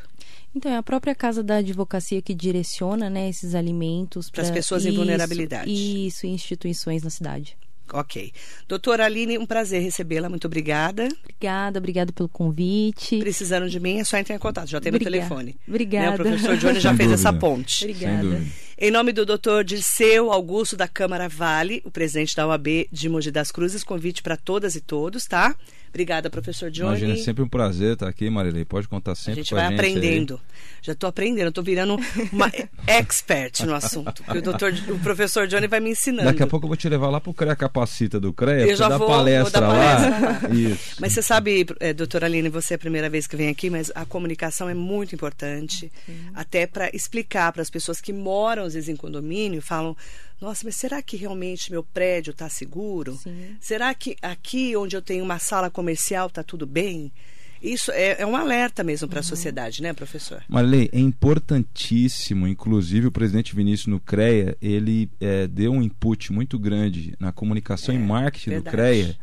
Então, 0.54 0.72
é 0.72 0.76
a 0.76 0.82
própria 0.82 1.14
Casa 1.14 1.42
da 1.42 1.56
Advocacia 1.56 2.20
que 2.20 2.34
direciona 2.34 3.08
né, 3.08 3.28
esses 3.28 3.54
alimentos 3.54 4.30
para 4.30 4.42
as 4.42 4.50
pessoas 4.50 4.84
em 4.84 4.94
vulnerabilidade. 4.94 5.70
Isso, 5.70 6.26
instituições 6.26 7.02
na 7.02 7.10
cidade. 7.10 7.56
Ok. 7.92 8.32
Doutora 8.66 9.04
Aline, 9.04 9.38
um 9.38 9.46
prazer 9.46 9.82
recebê-la. 9.82 10.28
Muito 10.28 10.46
obrigada. 10.46 11.08
Obrigada, 11.24 11.78
obrigada 11.78 12.12
pelo 12.12 12.28
convite. 12.28 13.18
Precisando 13.18 13.68
de 13.68 13.80
mim, 13.80 13.98
é 13.98 14.04
só 14.04 14.16
entrar 14.18 14.34
em 14.34 14.38
contato. 14.38 14.68
Já 14.68 14.80
tem 14.80 14.92
no 14.92 14.98
telefone. 14.98 15.56
Obrigada. 15.66 16.08
Né? 16.08 16.14
O 16.14 16.16
professor 16.16 16.56
Johnny 16.56 16.80
já 16.80 16.90
Sem 16.90 16.96
fez 16.96 17.10
dúvida. 17.10 17.28
essa 17.28 17.32
ponte. 17.32 17.84
Obrigada. 17.84 18.42
Em 18.80 18.90
nome 18.92 19.12
do 19.12 19.26
doutor 19.26 19.64
Dirceu 19.64 20.30
Augusto 20.30 20.76
da 20.76 20.86
Câmara 20.86 21.28
Vale, 21.28 21.82
o 21.84 21.90
presidente 21.90 22.36
da 22.36 22.46
OAB 22.46 22.86
de 22.92 23.08
Mogi 23.08 23.30
das 23.30 23.50
Cruzes, 23.50 23.82
convite 23.82 24.22
para 24.22 24.36
todas 24.36 24.76
e 24.76 24.80
todos, 24.80 25.24
tá? 25.24 25.54
Obrigada, 25.88 26.28
professor 26.30 26.70
Johnny. 26.70 26.88
Imagina, 27.00 27.12
é 27.14 27.16
sempre 27.16 27.42
um 27.42 27.48
prazer 27.48 27.94
estar 27.94 28.08
aqui, 28.08 28.28
Marilei. 28.30 28.64
Pode 28.64 28.86
contar 28.88 29.12
a 29.12 29.14
sempre 29.14 29.40
gente 29.42 29.50
com 29.50 29.56
vai 29.56 29.66
a 29.66 29.70
gente 29.70 29.78
aprendendo. 29.78 30.34
aí. 30.34 30.40
Já 30.82 30.92
estou 30.92 31.08
aprendendo, 31.08 31.48
estou 31.48 31.64
virando 31.64 31.96
uma 32.32 32.50
expert 32.86 33.60
no 33.64 33.74
assunto. 33.74 34.22
O, 34.28 34.40
doutor, 34.40 34.72
o 34.90 34.98
professor 35.00 35.46
Johnny 35.46 35.66
vai 35.66 35.80
me 35.80 35.90
ensinando. 35.90 36.24
Daqui 36.28 36.42
a 36.42 36.46
pouco 36.46 36.66
eu 36.66 36.68
vou 36.68 36.76
te 36.76 36.88
levar 36.88 37.08
lá 37.10 37.20
pro 37.20 37.32
CREA 37.34 37.56
Capacita 37.56 38.20
do 38.20 38.32
CREA, 38.32 38.66
Eu 38.68 38.76
já 38.76 38.88
dar 38.88 38.98
vou- 38.98 39.08
palestra, 39.08 39.60
vou 39.66 39.74
dar 39.74 39.76
palestra 39.76 40.10
lá. 40.10 40.40
lá. 40.48 40.54
Isso. 40.54 40.96
Mas 41.00 41.12
você 41.12 41.22
sabe, 41.22 41.66
eh, 41.80 41.92
doutora 41.92 42.26
Aline, 42.26 42.48
você 42.48 42.74
é 42.74 42.76
a 42.76 42.78
primeira 42.78 43.08
vez 43.10 43.26
que 43.26 43.36
vem 43.36 43.48
aqui, 43.48 43.68
mas 43.70 43.90
a 43.94 44.04
comunicação 44.04 44.68
é 44.68 44.74
muito 44.74 45.14
importante. 45.14 45.90
Até 46.34 46.66
para 46.66 46.90
explicar 46.94 47.52
para 47.52 47.62
as 47.62 47.70
pessoas 47.70 48.00
que 48.00 48.12
moram, 48.12 48.64
às 48.64 48.74
vezes, 48.74 48.88
em 48.88 48.96
condomínio, 48.96 49.60
falam: 49.62 49.96
nossa, 50.40 50.62
mas 50.64 50.76
será 50.76 51.02
que 51.02 51.16
realmente 51.16 51.70
meu 51.70 51.82
prédio 51.82 52.30
está 52.30 52.48
seguro? 52.48 53.14
Sim. 53.16 53.56
Será 53.60 53.92
que 53.94 54.16
aqui 54.22 54.76
onde 54.76 54.96
eu 54.96 55.02
tenho 55.02 55.24
uma 55.24 55.38
sala 55.38 55.68
comercial 55.70 56.28
está 56.28 56.42
tudo 56.42 56.66
bem? 56.66 57.12
Isso 57.60 57.90
é, 57.90 58.20
é 58.22 58.26
um 58.26 58.36
alerta 58.36 58.84
mesmo 58.84 59.08
para 59.08 59.18
a 59.18 59.22
sociedade, 59.22 59.82
né, 59.82 59.92
professor? 59.92 60.42
Marley, 60.48 60.88
é 60.92 61.00
importantíssimo, 61.00 62.46
inclusive 62.46 63.08
o 63.08 63.12
presidente 63.12 63.54
Vinícius 63.54 63.88
no 63.88 63.98
CREA, 64.00 64.56
ele 64.62 65.10
é, 65.20 65.46
deu 65.48 65.72
um 65.72 65.82
input 65.82 66.32
muito 66.32 66.56
grande 66.58 67.14
na 67.18 67.32
comunicação 67.32 67.92
e 67.94 67.98
marketing 67.98 68.50
É, 68.50 68.52
verdade. 68.54 68.76
do 68.76 68.80
CREA, 68.80 69.16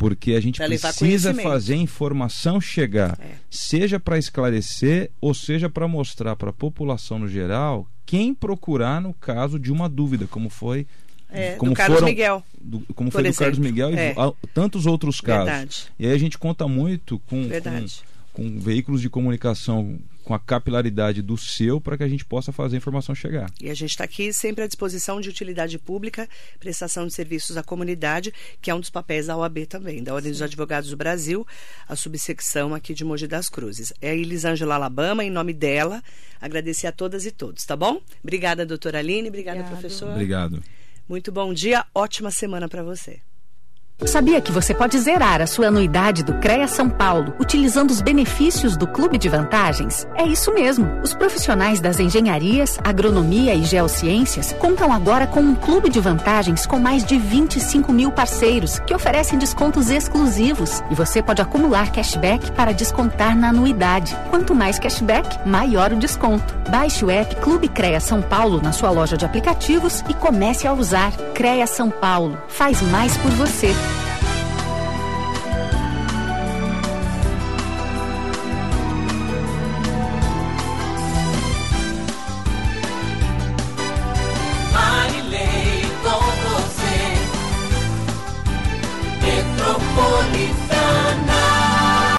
porque 0.00 0.32
a 0.32 0.40
gente 0.40 0.56
Pra 0.56 0.66
precisa 0.66 1.34
fazer 1.34 1.74
a 1.74 1.76
informação 1.76 2.58
chegar, 2.58 3.18
É. 3.20 3.32
seja 3.50 4.00
para 4.00 4.16
esclarecer 4.16 5.10
ou 5.20 5.34
seja 5.34 5.68
para 5.68 5.86
mostrar 5.86 6.34
para 6.36 6.48
a 6.48 6.52
população 6.54 7.18
no 7.18 7.28
geral 7.28 7.86
quem 8.06 8.32
procurar 8.32 8.98
no 9.02 9.12
caso 9.12 9.58
de 9.58 9.70
uma 9.70 9.90
dúvida, 9.90 10.26
como 10.26 10.48
foi 10.48 10.86
É, 11.30 11.52
como 11.56 11.72
do 11.72 11.76
Carlos 11.76 11.98
foram- 11.98 12.08
Miguel. 12.10 12.42
do- 12.58 12.80
como 12.94 13.10
foi 13.10 13.22
do 13.24 13.34
Carlos 13.34 13.58
exemplo. 13.58 13.62
Miguel 13.72 13.90
É. 13.94 14.14
e 14.14 14.18
a- 14.18 14.32
tantos 14.54 14.86
outros 14.86 15.20
casos. 15.20 15.44
Verdade. 15.50 15.86
E 15.98 16.06
aí 16.06 16.12
a 16.14 16.18
gente 16.18 16.38
conta 16.38 16.66
muito 16.66 17.18
com, 17.26 17.42
com, 17.50 17.86
com 18.32 18.58
veículos 18.58 19.02
de 19.02 19.10
comunicação 19.10 19.98
com 20.30 20.34
a 20.34 20.38
capilaridade 20.38 21.22
do 21.22 21.36
seu 21.36 21.80
para 21.80 21.96
que 21.96 22.04
a 22.04 22.08
gente 22.08 22.24
possa 22.24 22.52
fazer 22.52 22.76
a 22.76 22.78
informação 22.78 23.12
chegar. 23.16 23.50
E 23.60 23.68
a 23.68 23.74
gente 23.74 23.90
está 23.90 24.04
aqui 24.04 24.32
sempre 24.32 24.62
à 24.62 24.66
disposição 24.68 25.20
de 25.20 25.28
utilidade 25.28 25.76
pública, 25.76 26.28
prestação 26.60 27.04
de 27.04 27.12
serviços 27.12 27.56
à 27.56 27.64
comunidade, 27.64 28.32
que 28.62 28.70
é 28.70 28.74
um 28.74 28.78
dos 28.78 28.90
papéis 28.90 29.26
da 29.26 29.36
OAB 29.36 29.66
também, 29.66 30.04
da 30.04 30.14
Ordem 30.14 30.30
dos 30.30 30.40
Advogados 30.40 30.90
do 30.90 30.96
Brasil, 30.96 31.44
a 31.88 31.96
subsecção 31.96 32.76
aqui 32.76 32.94
de 32.94 33.04
Mogi 33.04 33.26
das 33.26 33.48
Cruzes. 33.48 33.92
É 34.00 34.10
a 34.10 34.14
Elisângela 34.14 34.76
Alabama, 34.76 35.24
em 35.24 35.30
nome 35.30 35.52
dela, 35.52 36.00
agradecer 36.40 36.86
a 36.86 36.92
todas 36.92 37.26
e 37.26 37.32
todos, 37.32 37.64
tá 37.64 37.74
bom? 37.74 38.00
Obrigada, 38.22 38.64
doutora 38.64 39.00
Aline, 39.00 39.30
obrigada, 39.30 39.58
Obrigado. 39.58 39.80
professor. 39.80 40.12
Obrigado. 40.12 40.62
Muito 41.08 41.32
bom 41.32 41.52
dia, 41.52 41.84
ótima 41.92 42.30
semana 42.30 42.68
para 42.68 42.84
você. 42.84 43.20
Sabia 44.06 44.40
que 44.40 44.50
você 44.50 44.74
pode 44.74 44.98
zerar 44.98 45.42
a 45.42 45.46
sua 45.46 45.68
anuidade 45.68 46.24
do 46.24 46.32
CREA 46.34 46.66
São 46.66 46.88
Paulo 46.88 47.34
utilizando 47.38 47.90
os 47.90 48.00
benefícios 48.00 48.76
do 48.76 48.86
Clube 48.86 49.18
de 49.18 49.28
Vantagens? 49.28 50.08
É 50.16 50.26
isso 50.26 50.52
mesmo. 50.54 51.00
Os 51.02 51.14
profissionais 51.14 51.80
das 51.80 52.00
engenharias, 52.00 52.78
agronomia 52.82 53.54
e 53.54 53.62
geociências 53.62 54.52
contam 54.54 54.90
agora 54.90 55.26
com 55.26 55.40
um 55.40 55.54
clube 55.54 55.90
de 55.90 56.00
vantagens 56.00 56.66
com 56.66 56.78
mais 56.78 57.04
de 57.04 57.18
25 57.18 57.92
mil 57.92 58.10
parceiros 58.10 58.80
que 58.80 58.94
oferecem 58.94 59.38
descontos 59.38 59.90
exclusivos. 59.90 60.82
E 60.90 60.94
você 60.94 61.22
pode 61.22 61.42
acumular 61.42 61.92
cashback 61.92 62.52
para 62.52 62.72
descontar 62.72 63.36
na 63.36 63.50
anuidade. 63.50 64.16
Quanto 64.30 64.54
mais 64.54 64.78
cashback, 64.78 65.46
maior 65.46 65.92
o 65.92 65.96
desconto. 65.96 66.58
Baixe 66.70 67.04
o 67.04 67.10
app 67.10 67.36
Clube 67.36 67.68
CREA 67.68 68.00
São 68.00 68.22
Paulo 68.22 68.60
na 68.62 68.72
sua 68.72 68.90
loja 68.90 69.16
de 69.16 69.26
aplicativos 69.26 70.02
e 70.08 70.14
comece 70.14 70.66
a 70.66 70.72
usar. 70.72 71.12
CREA 71.34 71.66
São 71.66 71.90
Paulo. 71.90 72.38
Faz 72.48 72.80
mais 72.82 73.16
por 73.18 73.30
você. 73.32 73.74